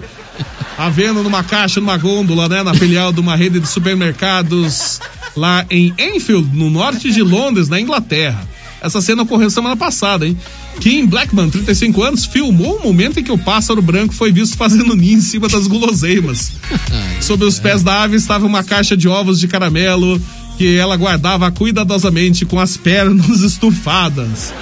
À 0.78 0.90
venda 0.90 1.22
numa 1.22 1.44
caixa, 1.44 1.80
numa 1.80 1.98
gôndola, 1.98 2.50
né? 2.50 2.64
Na 2.64 2.74
filial 2.74 3.14
de 3.14 3.20
uma 3.20 3.36
rede 3.36 3.60
de 3.60 3.68
supermercados 3.68 5.00
lá 5.36 5.66
em 5.70 5.94
Enfield, 5.98 6.56
no 6.56 6.70
norte 6.70 7.12
de 7.12 7.22
Londres, 7.22 7.70
na 7.70 7.80
Inglaterra. 7.80 8.48
Essa 8.82 9.00
cena 9.00 9.24
ocorreu 9.24 9.50
semana 9.50 9.78
passada, 9.78 10.28
hein? 10.28 10.38
Kim 10.82 11.06
Blackman, 11.06 11.50
35 11.50 12.04
anos, 12.04 12.26
filmou 12.26 12.78
o 12.78 12.84
momento 12.84 13.20
em 13.20 13.24
que 13.24 13.32
o 13.32 13.38
pássaro 13.38 13.82
branco 13.82 14.14
foi 14.14 14.32
visto 14.32 14.58
fazendo 14.58 14.96
ninho 14.96 15.20
em 15.20 15.22
cima 15.22 15.48
das 15.48 15.68
guloseimas. 15.68 16.52
Sob 17.22 17.46
os 17.46 17.60
pés 17.60 17.82
da 17.82 18.04
ave 18.04 18.18
estava 18.18 18.46
uma 18.46 18.64
caixa 18.64 18.98
de 18.98 19.08
ovos 19.08 19.40
de 19.40 19.48
caramelo 19.48 20.22
que 20.58 20.76
ela 20.76 20.98
guardava 20.98 21.50
cuidadosamente 21.50 22.46
com 22.46 22.60
as 22.60 22.76
pernas 22.76 23.40
estufadas. 23.42 24.54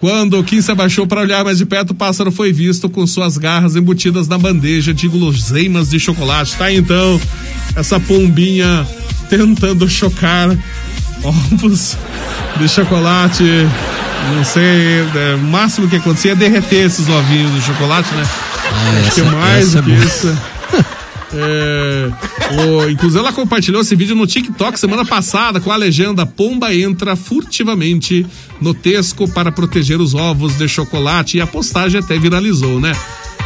Quando 0.00 0.42
Kim 0.42 0.62
se 0.62 0.72
abaixou 0.72 1.06
para 1.06 1.20
olhar 1.20 1.44
mais 1.44 1.58
de 1.58 1.66
perto, 1.66 1.90
o 1.90 1.94
pássaro 1.94 2.32
foi 2.32 2.52
visto 2.52 2.88
com 2.88 3.06
suas 3.06 3.36
garras 3.36 3.76
embutidas 3.76 4.26
na 4.26 4.38
bandeja 4.38 4.94
de 4.94 5.06
guloseimas 5.06 5.90
de 5.90 6.00
chocolate. 6.00 6.56
Tá 6.56 6.72
então 6.72 7.20
essa 7.76 8.00
pombinha 8.00 8.86
tentando 9.28 9.86
chocar 9.88 10.56
ovos 11.22 11.98
de 12.58 12.66
chocolate. 12.66 13.44
Não 14.34 14.44
sei, 14.44 15.00
é, 15.14 15.34
o 15.34 15.38
máximo 15.44 15.86
que 15.88 15.96
acontecia 15.96 16.32
é 16.32 16.34
derreter 16.34 16.86
esses 16.86 17.06
ovinhos 17.08 17.52
de 17.54 17.60
chocolate, 17.62 18.14
né? 18.14 18.22
Ah, 18.72 19.00
Acho 19.06 19.14
que 19.14 19.20
essa- 19.20 19.30
mais 19.32 19.66
essa 19.68 19.82
do 19.82 19.90
é 19.92 19.96
que 19.96 20.00
boa. 20.00 20.04
isso. 20.08 20.38
É, 21.32 22.10
inclusive 22.90 23.20
ela 23.20 23.32
compartilhou 23.32 23.80
esse 23.80 23.94
vídeo 23.94 24.16
no 24.16 24.26
TikTok 24.26 24.78
semana 24.78 25.04
passada 25.04 25.60
com 25.60 25.70
a 25.70 25.76
legenda 25.76 26.26
Pomba 26.26 26.74
entra 26.74 27.14
furtivamente 27.14 28.26
no 28.60 28.74
Tesco 28.74 29.28
para 29.28 29.52
proteger 29.52 30.00
os 30.00 30.14
ovos 30.14 30.58
de 30.58 30.68
chocolate 30.68 31.36
e 31.36 31.40
a 31.40 31.46
postagem 31.46 32.00
até 32.00 32.18
viralizou, 32.18 32.80
né? 32.80 32.92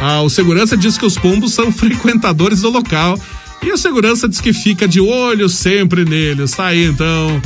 Ah, 0.01 0.21
o 0.21 0.29
segurança 0.29 0.75
diz 0.75 0.97
que 0.97 1.05
os 1.05 1.17
pombos 1.17 1.53
são 1.53 1.71
frequentadores 1.73 2.61
do 2.61 2.69
local 2.69 3.19
e 3.63 3.71
o 3.71 3.77
segurança 3.77 4.27
diz 4.27 4.41
que 4.41 4.53
fica 4.53 4.87
de 4.87 4.99
olho 4.99 5.49
sempre 5.49 6.05
neles. 6.05 6.51
Tá 6.51 6.67
aí 6.67 6.85
então. 6.85 7.41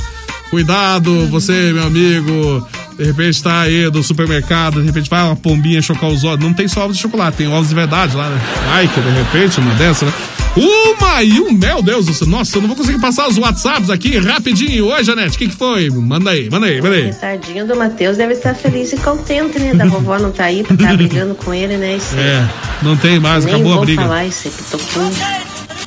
Cuidado, 0.49 1.27
você, 1.27 1.71
meu 1.73 1.83
amigo. 1.83 2.67
De 2.97 3.05
repente 3.05 3.41
tá 3.41 3.61
aí 3.61 3.89
do 3.89 4.03
supermercado, 4.03 4.81
de 4.81 4.85
repente 4.85 5.09
vai 5.09 5.23
uma 5.23 5.35
pombinha 5.35 5.81
chocar 5.81 6.09
os 6.09 6.23
ovos. 6.23 6.43
Não 6.43 6.53
tem 6.53 6.67
só 6.67 6.83
ovos 6.83 6.97
de 6.97 7.01
chocolate, 7.01 7.37
tem 7.37 7.47
ovos 7.47 7.69
de 7.69 7.75
verdade 7.75 8.15
lá, 8.15 8.29
né? 8.29 8.41
Ai, 8.71 8.87
que 8.87 8.99
de 8.99 9.09
repente 9.09 9.59
uma 9.59 9.73
dessa, 9.75 10.05
né? 10.05 10.13
Uma 10.55 11.23
e 11.23 11.39
um, 11.39 11.51
meu 11.53 11.81
Deus 11.81 12.05
do 12.07 12.13
céu. 12.13 12.27
Nossa, 12.27 12.57
eu 12.57 12.61
não 12.61 12.67
vou 12.67 12.75
conseguir 12.77 12.99
passar 12.99 13.27
os 13.27 13.37
WhatsApps 13.37 13.89
aqui 13.89 14.17
rapidinho. 14.17 14.87
Oi, 14.87 15.03
Janete, 15.03 15.35
o 15.35 15.39
que, 15.39 15.47
que 15.47 15.55
foi? 15.55 15.89
Manda 15.89 16.31
aí, 16.31 16.49
manda 16.49 16.65
aí, 16.65 16.81
manda 16.81 16.95
aí. 16.95 17.13
Tadinho 17.13 17.65
do 17.65 17.75
Matheus 17.75 18.17
deve 18.17 18.33
estar 18.33 18.53
feliz 18.55 18.91
e 18.91 18.97
contente, 18.97 19.57
né? 19.59 19.73
Da 19.73 19.85
vovó 19.85 20.17
não 20.19 20.31
tá 20.31 20.45
aí 20.45 20.63
pra 20.63 20.73
estar 20.75 20.97
brigando 20.97 21.35
com 21.35 21.53
ele, 21.53 21.77
né? 21.77 21.93
Aí. 21.93 22.19
É, 22.19 22.49
não 22.81 22.97
tem 22.97 23.19
mais, 23.19 23.45
Nem 23.45 23.53
acabou 23.55 23.71
a 23.71 23.75
vou 23.75 23.85
briga. 23.85 24.01
falar 24.01 24.25
isso 24.25 24.47
aí, 24.47 24.53
pitocou. 24.53 25.11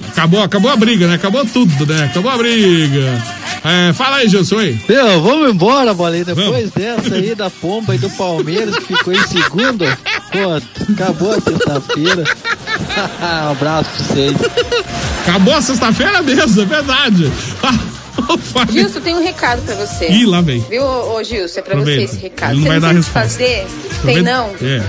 Acabou, 0.08 0.42
acabou 0.42 0.70
a 0.70 0.76
briga, 0.76 1.08
né? 1.08 1.14
Acabou 1.14 1.44
tudo, 1.44 1.86
né? 1.86 2.04
Acabou 2.04 2.30
a 2.30 2.36
briga. 2.38 3.22
É, 3.64 3.92
fala 3.92 4.16
aí, 4.16 4.28
Gilson, 4.28 4.58
aí. 4.58 4.80
Meu, 4.88 5.22
vamos 5.22 5.50
embora, 5.50 5.94
bolinha. 5.94 6.24
Depois 6.24 6.70
dessa 6.72 7.14
aí 7.14 7.34
da 7.34 7.48
pomba 7.48 7.94
e 7.94 7.98
do 7.98 8.10
Palmeiras 8.10 8.76
que 8.76 8.96
ficou 8.96 9.12
em 9.12 9.26
segundo, 9.26 9.84
pô, 10.32 10.92
acabou 10.92 11.30
a 11.32 11.40
sexta-feira. 11.40 12.24
um 13.47 13.51
abraço 13.53 13.91
pra 13.91 14.05
vocês. 14.14 14.37
Acabou 15.26 15.55
a 15.55 15.62
sexta-feira 15.62 16.22
mesmo, 16.22 16.62
é 16.62 16.64
verdade. 16.64 17.33
Ah, 17.62 17.74
Gilson, 18.70 19.01
tem 19.01 19.14
um 19.14 19.22
recado 19.22 19.62
pra 19.62 19.74
você. 19.74 20.09
Ih, 20.09 20.26
lá 20.26 20.41
vem. 20.43 20.61
Viu, 20.68 20.85
ô, 20.85 21.22
Gilson? 21.24 21.61
É 21.61 21.62
pra 21.62 21.74
você 21.74 21.80
Aproveita. 21.80 22.05
esse 22.12 22.22
recado. 22.22 22.53
Ele 22.53 22.61
não 22.61 22.62
você 22.62 22.68
vai 22.68 22.80
não 22.80 22.83
dar 22.83 22.89
tem 22.93 22.99
o 22.99 23.03
que 23.03 23.11
resposta. 23.18 23.28
fazer? 23.39 23.66
Tem 24.05 24.22
não? 24.22 24.51
É. 24.61 24.83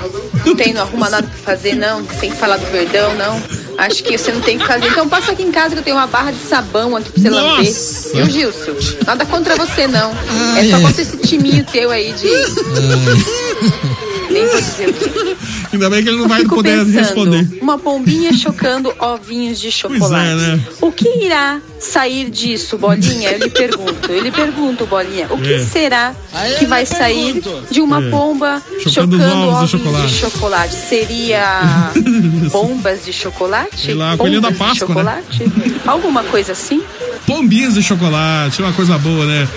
Não 0.46 0.56
tem, 0.56 0.74
não 0.74 0.82
arruma 0.82 1.10
nada 1.10 1.28
pra 1.28 1.54
fazer, 1.56 1.76
não? 1.76 2.04
Tem 2.04 2.32
que 2.32 2.38
falar 2.38 2.58
do 2.58 2.66
verdão, 2.72 3.16
não? 3.16 3.42
Acho 3.78 4.04
que 4.04 4.18
você 4.18 4.32
não 4.32 4.42
tem 4.42 4.58
o 4.58 4.60
que 4.60 4.68
fazer. 4.68 4.88
Então 4.88 5.08
passa 5.08 5.32
aqui 5.32 5.42
em 5.44 5.52
casa 5.52 5.70
que 5.74 5.80
eu 5.80 5.84
tenho 5.84 5.96
uma 5.96 6.06
barra 6.08 6.32
de 6.32 6.40
sabão 6.40 6.96
aqui 6.98 7.12
pra 7.12 7.22
você 7.22 7.30
Nossa! 7.30 8.10
lamber. 8.10 8.26
Viu, 8.26 8.30
Gilson? 8.30 8.98
Nada 9.06 9.26
contra 9.26 9.56
você, 9.56 9.88
não. 9.88 10.12
Ai, 10.54 10.68
é 10.68 10.70
só 10.70 10.76
ai. 10.76 10.82
contra 10.82 11.02
esse 11.02 11.18
timinho 11.18 11.66
teu 11.72 11.90
aí 11.92 12.12
de. 12.14 12.28
Nem 14.32 14.48
vou 14.48 14.62
dizer 14.62 14.90
o 14.90 14.94
quê. 14.94 15.36
Ainda 15.74 15.90
bem 15.90 16.04
que 16.04 16.10
ele 16.10 16.18
não 16.18 16.28
vai 16.28 16.42
Fico 16.42 16.56
poder 16.56 16.80
pensando, 16.86 16.98
responder. 16.98 17.48
Uma 17.62 17.78
pombinha 17.78 18.32
chocando 18.34 18.94
ovinhos 19.00 19.60
de 19.60 19.72
chocolate. 19.72 20.30
é, 20.32 20.36
né? 20.36 20.60
O 20.82 20.92
que 20.92 21.26
irá 21.26 21.60
sair 21.80 22.30
disso, 22.30 22.78
Bolinha? 22.78 23.32
Eu 23.32 23.40
lhe 23.40 23.50
pergunto. 23.50 24.12
Eu 24.12 24.22
lhe 24.22 24.32
pergunto, 24.32 24.86
Bolinha. 24.86 25.28
O 25.32 25.38
que 25.38 25.54
É. 25.54 25.60
será 25.66 26.16
que 26.60 26.66
vai 26.66 26.86
sair 26.86 27.42
de 27.72 27.82
uma 27.82 28.02
É. 28.04 28.10
pomba 28.10 28.62
Chocando 28.84 29.18
chocando, 29.18 29.18
os 29.18 29.24
ovos 29.24 29.56
ovos 29.56 29.70
de 29.72 29.78
chocolate. 29.78 30.08
de 30.08 30.14
chocolate? 30.20 30.76
Seria 30.76 31.92
bombas 32.52 33.06
de 33.06 33.14
chocolate? 33.14 33.86
Sei 33.86 33.94
lá, 33.94 34.16
coelhinho 34.18 34.42
da 34.42 34.52
Bombas 34.52 34.74
de 34.74 34.80
Páscoa, 34.80 35.04
né? 35.04 35.24
chocolate? 35.32 35.82
Alguma 35.88 36.24
coisa 36.24 36.52
assim? 36.52 36.82
Pombinhas 37.26 37.74
de 37.76 37.82
chocolate, 37.84 38.62
uma 38.62 38.74
coisa 38.74 38.98
boa, 38.98 39.26
né? 39.26 39.48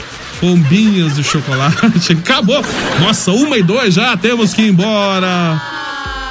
Pombinhas 0.40 1.16
de 1.16 1.24
chocolate. 1.24 2.12
Acabou. 2.12 2.62
Nossa, 3.00 3.30
uma 3.32 3.56
e 3.56 3.62
dois 3.62 3.94
já, 3.94 4.16
temos 4.16 4.52
que 4.54 4.62
ir 4.62 4.68
embora. 4.68 5.60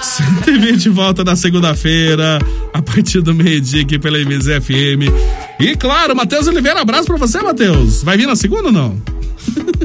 120 0.01 0.89
volta 0.89 1.23
na 1.23 1.35
segunda-feira, 1.35 2.39
a 2.73 2.81
partir 2.81 3.21
do 3.21 3.33
meio-dia 3.33 3.81
aqui 3.81 3.97
pela 3.97 4.19
MZFM. 4.19 5.09
E 5.59 5.75
claro, 5.75 6.15
Matheus 6.15 6.47
Oliveira, 6.47 6.81
abraço 6.81 7.05
pra 7.07 7.17
você, 7.17 7.41
Matheus. 7.41 8.03
Vai 8.03 8.15
vir 8.17 8.27
na 8.27 8.35
segunda 8.35 8.67
ou 8.67 8.71
não? 8.71 9.01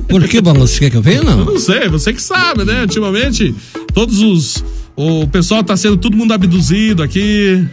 Por 0.08 0.22
que, 0.28 0.40
Balanço? 0.40 0.78
Quer 0.78 0.90
que 0.90 0.96
eu 0.96 1.02
venha, 1.02 1.18
Eu 1.18 1.24
não? 1.24 1.44
não 1.44 1.58
sei, 1.58 1.88
você 1.88 2.12
que 2.12 2.20
sabe, 2.22 2.64
né? 2.64 2.82
Ultimamente, 2.82 3.54
todos 3.94 4.20
os. 4.20 4.64
O 4.96 5.26
pessoal 5.28 5.62
tá 5.64 5.76
sendo 5.76 5.96
todo 5.96 6.16
mundo 6.16 6.32
abduzido 6.34 7.02
aqui. 7.02 7.64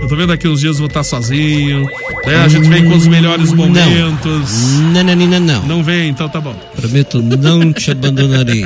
Eu 0.00 0.08
tô 0.08 0.16
vendo 0.16 0.32
aqui 0.32 0.48
uns 0.48 0.60
dias 0.60 0.74
eu 0.76 0.78
vou 0.80 0.86
estar 0.86 1.02
sozinho. 1.04 1.84
né? 2.26 2.36
A 2.44 2.48
gente 2.48 2.68
vem 2.68 2.84
com 2.88 2.96
os 2.96 3.06
melhores 3.06 3.52
momentos. 3.52 4.78
Não, 4.92 5.02
não, 5.04 5.14
não, 5.16 5.40
não. 5.40 5.66
Não 5.66 5.82
vem, 5.82 6.08
então 6.10 6.28
tá 6.28 6.40
bom. 6.40 6.54
Prometo 6.76 7.20
não 7.22 7.72
te 7.72 7.90
abandonarei. 7.90 8.64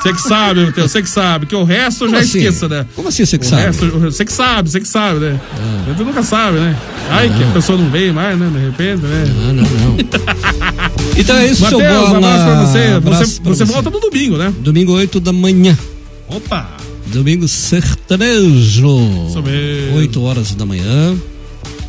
Você 0.00 0.14
que 0.14 0.22
sabe, 0.22 0.64
Matheus, 0.64 0.90
você 0.92 1.02
que 1.02 1.10
sabe, 1.10 1.44
que 1.46 1.54
o 1.54 1.62
resto 1.62 2.04
eu 2.06 2.10
já 2.10 2.18
assim? 2.20 2.38
esqueça, 2.38 2.68
né? 2.68 2.86
Como 2.96 3.08
assim 3.08 3.26
você 3.26 3.36
que 3.36 3.44
O 3.44 3.48
sabe? 3.48 3.62
resto, 3.64 3.86
você 3.98 4.24
que 4.24 4.32
sabe, 4.32 4.70
você 4.70 4.80
que 4.80 4.88
sabe, 4.88 5.20
né? 5.20 5.38
Ah. 5.58 5.84
Gente 5.90 6.04
nunca 6.04 6.22
sabe, 6.22 6.58
né? 6.58 6.74
Ai, 7.10 7.28
que 7.28 7.42
a 7.44 7.46
pessoa 7.48 7.76
não 7.76 7.90
veio 7.90 8.14
mais, 8.14 8.38
né? 8.38 8.48
De 8.50 8.58
repente, 8.64 9.02
né? 9.02 9.24
Não, 9.36 9.52
não, 9.52 9.62
não. 9.62 9.96
Então 11.18 11.36
é 11.36 11.46
isso, 11.48 11.66
seu 11.68 11.78
Matheus, 11.78 12.08
Bola. 12.08 12.16
abraço 12.16 12.44
pra 12.44 12.64
você. 12.64 12.78
Abraço 12.96 13.24
Você, 13.26 13.40
pra 13.42 13.50
você 13.52 13.64
volta 13.66 13.90
no 13.90 14.00
domingo, 14.00 14.38
né? 14.38 14.54
Domingo 14.60 14.92
8 14.92 15.20
da 15.20 15.32
manhã. 15.34 15.76
Opa! 16.28 16.66
Domingo 17.12 17.48
sertanejo. 17.48 18.98
Isso 19.28 19.42
mesmo. 19.42 19.96
8 19.96 20.22
horas 20.22 20.54
da 20.54 20.64
manhã. 20.64 21.16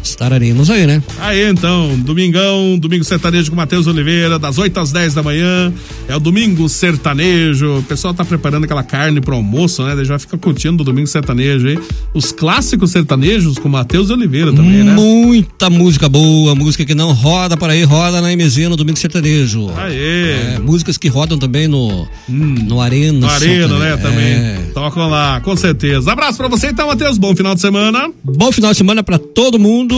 Estaremos 0.04 0.70
aí, 0.70 0.88
né? 0.88 1.02
Aí 1.20 1.44
então, 1.50 1.98
domingão, 2.00 2.78
domingo 2.78 3.04
sertanejo 3.04 3.50
com 3.50 3.56
Matheus 3.56 3.88
Oliveira, 3.88 4.40
das 4.40 4.58
8 4.58 4.80
às 4.80 4.92
10 4.92 5.14
da 5.14 5.24
manhã. 5.24 5.72
É 6.08 6.16
o 6.16 6.20
domingo 6.20 6.68
sertanejo. 6.68 7.80
O 7.80 7.84
pessoal 7.84 8.14
tá 8.14 8.26
preparando 8.26 8.64
aquela 8.64 8.84
carne 8.84 9.22
pro 9.22 9.36
almoço, 9.36 9.84
né? 9.84 10.04
Já 10.04 10.18
fica 10.18 10.38
curtindo 10.38 10.82
o 10.82 10.86
domingo 10.86 11.08
sertanejo 11.08 11.68
aí. 11.68 11.80
Os 12.14 12.32
clássicos 12.32 12.92
sertanejos 12.92 13.58
com 13.58 13.70
Matheus 13.70 14.10
Oliveira 14.10 14.52
também, 14.52 14.84
né? 14.84 14.94
Muita 14.94 15.70
música 15.70 16.10
boa, 16.10 16.56
música 16.56 16.84
que 16.84 16.96
não 16.96 17.14
roda 17.14 17.56
por 17.56 17.70
aí, 17.70 17.84
roda 17.84 18.22
na 18.22 18.36
MZ 18.36 18.70
no 18.70 18.76
Domingo 18.76 18.98
Sertanejo. 18.98 19.72
Aê! 19.78 20.56
É, 20.56 20.60
músicas 20.60 20.98
que 20.98 21.08
rodam 21.08 21.38
também 21.38 21.68
no, 21.68 22.08
no 22.28 22.82
Arena. 22.82 23.20
No 23.20 23.30
Arena, 23.30 23.80
né? 23.80 23.90
Sertanejo. 23.92 24.02
Também. 24.02 24.34
É. 24.34 24.58
Tocam 24.74 25.10
lá, 25.10 25.40
com 25.42 25.56
certeza. 25.56 26.12
Abraço 26.12 26.38
pra 26.38 26.48
você 26.48 26.68
então, 26.68 26.88
Matheus. 26.88 27.18
Bom 27.18 27.36
final 27.36 27.54
de 27.54 27.62
semana. 27.62 28.10
Bom 28.24 28.52
final 28.52 28.72
de 28.72 28.78
semana 28.78 29.04
pra 29.04 29.20
todo 29.20 29.60
mundo. 29.60 29.91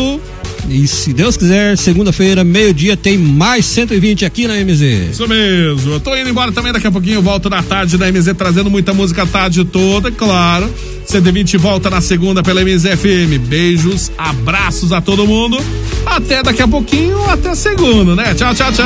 E 0.70 0.88
se 0.88 1.12
Deus 1.14 1.36
quiser, 1.36 1.78
segunda-feira, 1.78 2.44
meio-dia, 2.44 2.96
tem 2.96 3.18
mais 3.18 3.66
120 3.66 4.26
aqui 4.26 4.48
na 4.48 4.56
MZ. 4.56 4.82
Isso 5.12 5.28
mesmo. 5.28 5.94
Eu 5.94 6.00
tô 6.00 6.16
indo 6.16 6.30
embora 6.30 6.52
também 6.52 6.72
daqui 6.72 6.88
a 6.88 6.92
pouquinho. 6.92 7.16
Eu 7.16 7.22
volto 7.22 7.50
na 7.50 7.62
tarde 7.62 7.98
da 7.98 8.10
MZ 8.12 8.34
trazendo 8.38 8.70
muita 8.70 8.94
música 8.94 9.24
a 9.24 9.26
tarde 9.26 9.64
toda, 9.66 10.10
claro. 10.10 10.74
120 11.06 11.58
volta 11.58 11.90
na 11.90 12.00
segunda 12.00 12.42
pela 12.42 12.62
MZFM. 12.62 13.38
Beijos, 13.46 14.10
abraços 14.18 14.94
a 14.94 15.02
todo 15.02 15.28
mundo. 15.28 15.58
Até 16.06 16.42
daqui 16.42 16.62
a 16.62 16.68
pouquinho, 16.68 17.30
até 17.30 17.54
segunda, 17.56 18.16
né? 18.16 18.34
Tchau, 18.34 18.56
tchau, 18.56 18.72
tchau. 18.72 18.86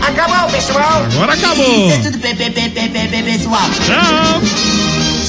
acabou, 0.00 0.50
pessoal. 0.50 1.06
Agora 1.12 1.34
acabou. 1.34 1.90
É 1.90 1.98
tudo 1.98 2.18
pe- 2.18 2.34
pe- 2.34 2.50
pe- 2.50 2.70
pe- 2.70 2.88
pe- 2.88 3.08
pe- 3.08 3.22
pessoal. 3.22 3.70
Tchau. 3.84 4.42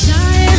Já 0.07 0.35
é 0.53 0.57